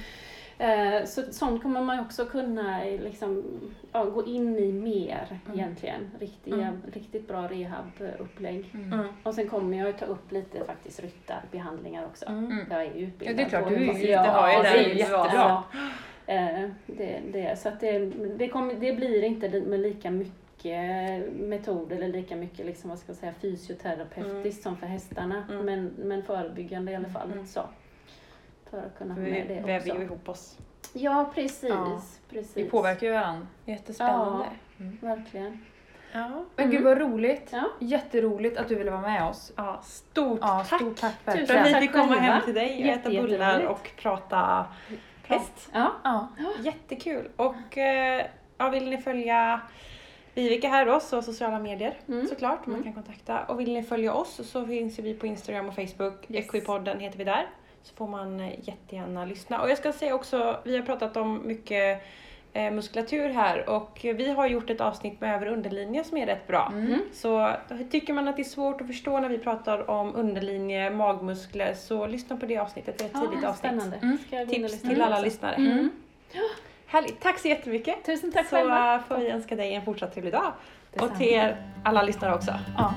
Eh, 0.58 1.06
Så 1.06 1.22
sånt 1.32 1.62
kommer 1.64 1.82
man 1.82 2.00
också 2.00 2.26
kunna 2.26 2.84
liksom, 2.84 3.44
ja, 3.92 4.04
gå 4.04 4.26
in 4.26 4.58
i 4.58 4.72
mer 4.72 5.40
Mm. 5.46 5.60
egentligen. 5.60 6.12
Riktiga, 6.20 6.56
Mm. 6.56 6.82
Riktigt 6.94 7.28
bra 7.28 7.48
rehabupplägg. 7.48 8.70
Mm. 8.74 8.94
Mm. 8.94 9.06
Och 9.24 9.34
sen 9.36 9.50
kommer 9.50 9.78
jag 9.78 9.98
ta 9.98 10.06
upp 10.06 10.32
lite 10.32 10.66
faktiskt 10.66 11.00
ryttarbehandlingar 11.00 12.06
också. 12.06 12.26
Mm. 12.26 12.46
Mm. 12.52 12.66
Jag 12.70 12.82
är 12.82 12.94
ju 12.96 13.06
utbildad 13.06 13.34
Ja, 13.34 13.38
det 13.38 13.44
är 13.44 13.50
klart, 13.50 13.64
på 13.64 13.70
du 13.70 13.76
du 13.76 13.86
har 14.18 14.50
ju 14.52 14.64
det, 14.64 14.94
det 14.94 15.00
jättebra. 15.00 15.32
Ja. 15.34 15.64
Eh, 16.28 16.70
det, 16.86 17.20
det, 17.34 17.60
så 17.60 17.70
att 17.70 17.80
det, 17.80 18.00
det, 18.38 18.48
kommer, 18.48 18.74
det 18.74 18.94
blir 18.94 19.24
inte 19.24 19.50
med 19.62 19.80
lika 19.80 20.12
mycket 20.12 21.34
metoder 21.34 21.96
eller 21.96 22.08
lika 22.08 22.36
mycket 22.36 22.66
liksom, 22.66 22.90
vad 22.90 23.00
ska 23.00 23.10
jag 23.10 23.18
säga, 23.18 23.34
fysioterapeutiskt 23.42 24.64
som 24.64 24.78
för 24.78 24.88
hästarna. 24.88 25.44
Mm. 25.52 25.66
Men, 25.66 25.86
men 25.98 26.24
förebyggande 26.24 26.92
i 26.92 26.96
alla 26.96 27.10
fall. 27.10 27.32
Mm. 27.32 27.46
Så. 27.48 27.62
För 28.70 28.78
att 28.78 28.98
kunna 28.98 29.16
Vi 29.16 29.32
med 29.32 29.48
det 29.48 29.54
väver 29.62 29.86
ju 29.86 29.92
också. 29.92 30.02
ihop 30.04 30.30
oss. 30.30 30.58
Ja, 30.94 31.32
precis. 31.36 31.70
Ja. 31.70 32.02
precis. 32.30 32.58
Vi 32.58 32.66
påverkar 32.70 33.08
ju 33.08 33.14
varandra. 33.14 33.48
Jättespännande. 33.66 34.46
Verkligen. 35.02 35.66
Ja. 36.12 36.46
Men 36.56 36.66
Mm. 36.66 36.72
gud 36.78 36.84
vad 36.84 36.98
roligt. 36.98 37.50
Ja. 37.52 37.64
Jätteroligt 37.80 38.58
att 38.58 38.68
du 38.68 38.76
ville 38.76 38.92
vara 38.92 39.02
med 39.02 39.24
oss. 39.30 39.54
ja. 39.56 39.82
Stort 39.84 40.40
Ja, 40.42 40.66
tack 40.70 40.82
stort 40.82 40.98
tack 40.98 41.14
för 41.24 41.32
att 41.56 41.68
vi 41.68 41.74
fick 41.74 41.92
komma 41.94 42.16
hem 42.16 42.42
till 42.46 42.54
dig 42.54 42.84
och 42.84 42.90
äta 42.90 43.10
bullar 43.10 43.66
och 43.66 43.92
prata 43.98 44.66
häst. 45.34 45.70
Ja. 45.74 45.92
Ja. 46.04 46.28
Jättekul. 46.64 47.30
Och 47.36 47.78
eh, 47.78 48.26
ja, 48.58 48.70
vill 48.70 48.90
ni 48.90 48.98
följa 48.98 49.62
Viveka 50.36 50.68
här 50.68 50.86
då, 50.86 51.00
så 51.00 51.22
sociala 51.22 51.60
medier 51.60 51.94
Mm. 52.08 52.28
såklart 52.28 52.66
man 52.66 52.76
Mm. 52.76 52.84
kan 52.84 52.94
kontakta. 52.94 53.44
Och 53.46 53.60
vill 53.60 53.74
ni 53.74 53.84
följa 53.84 54.14
oss 54.14 54.50
så 54.50 54.66
finns 54.66 55.00
ju 55.00 55.04
vi 55.04 55.14
på 55.14 55.28
Instagram 55.28 55.68
och 55.70 55.76
Facebook. 55.76 56.26
Yes. 56.30 56.46
Equipodden 56.46 57.00
heter 57.00 57.18
vi 57.18 57.24
där. 57.24 57.48
Så 57.84 57.96
får 57.96 58.08
man 58.08 58.40
eh, 58.40 58.60
jättegärna 58.68 59.26
lyssna. 59.26 59.62
Och 59.62 59.70
jag 59.70 59.78
ska 59.78 59.94
säga 59.94 60.16
också, 60.16 60.60
vi 60.64 60.76
har 60.78 60.84
pratat 60.86 61.18
om 61.18 61.48
mycket 61.48 62.02
muskulatur 62.54 63.30
här 63.30 63.70
och 63.70 64.00
vi 64.04 64.30
har 64.32 64.48
gjort 64.48 64.70
ett 64.70 64.82
avsnitt 64.82 65.22
med 65.22 65.36
över 65.36 65.48
underlinje 65.48 66.04
som 66.04 66.18
är 66.18 66.26
rätt 66.26 66.48
bra. 66.48 66.70
Mm. 66.74 67.00
Så 67.14 67.52
tycker 67.92 68.14
man 68.14 68.28
att 68.28 68.36
det 68.36 68.42
är 68.42 68.44
svårt 68.44 68.82
att 68.82 68.88
förstå 68.88 69.20
när 69.20 69.30
vi 69.30 69.38
pratar 69.38 69.90
om 69.90 70.16
underlinje, 70.16 70.90
magmuskler 70.90 71.74
så 71.74 72.08
lyssna 72.08 72.38
på 72.38 72.46
det 72.46 72.58
avsnittet. 72.58 72.98
Det 72.98 73.04
är 73.04 73.08
ett 73.08 73.14
tidigt 73.14 73.40
Ja, 73.44 73.50
avsnitt. 73.50 73.72
spännande. 73.72 73.98
Mm. 73.98 74.18
Och 74.44 74.50
Tips 74.54 74.82
till 74.82 75.02
alla 75.02 75.16
också? 75.16 75.26
lyssnare. 75.26 75.56
Mm. 75.56 75.90
Härligt, 76.88 77.22
tack 77.22 77.40
så 77.40 77.48
jättemycket. 77.48 78.06
Tusen 78.06 78.32
tack 78.32 78.50
så 78.50 78.56
själva. 78.56 78.96
eh, 78.96 79.02
får 79.02 79.18
vi 79.18 79.30
önska 79.30 79.56
dig 79.56 79.74
en 79.74 79.86
fortsatt 79.86 80.14
trevlig 80.14 80.34
dag. 80.34 80.46
Och 80.46 80.54
Detsamma. 80.92 81.16
till 81.18 81.28
er 81.28 81.64
alla 81.84 82.02
lyssnare 82.04 82.36
också. 82.36 82.54
Ja. 82.78 82.94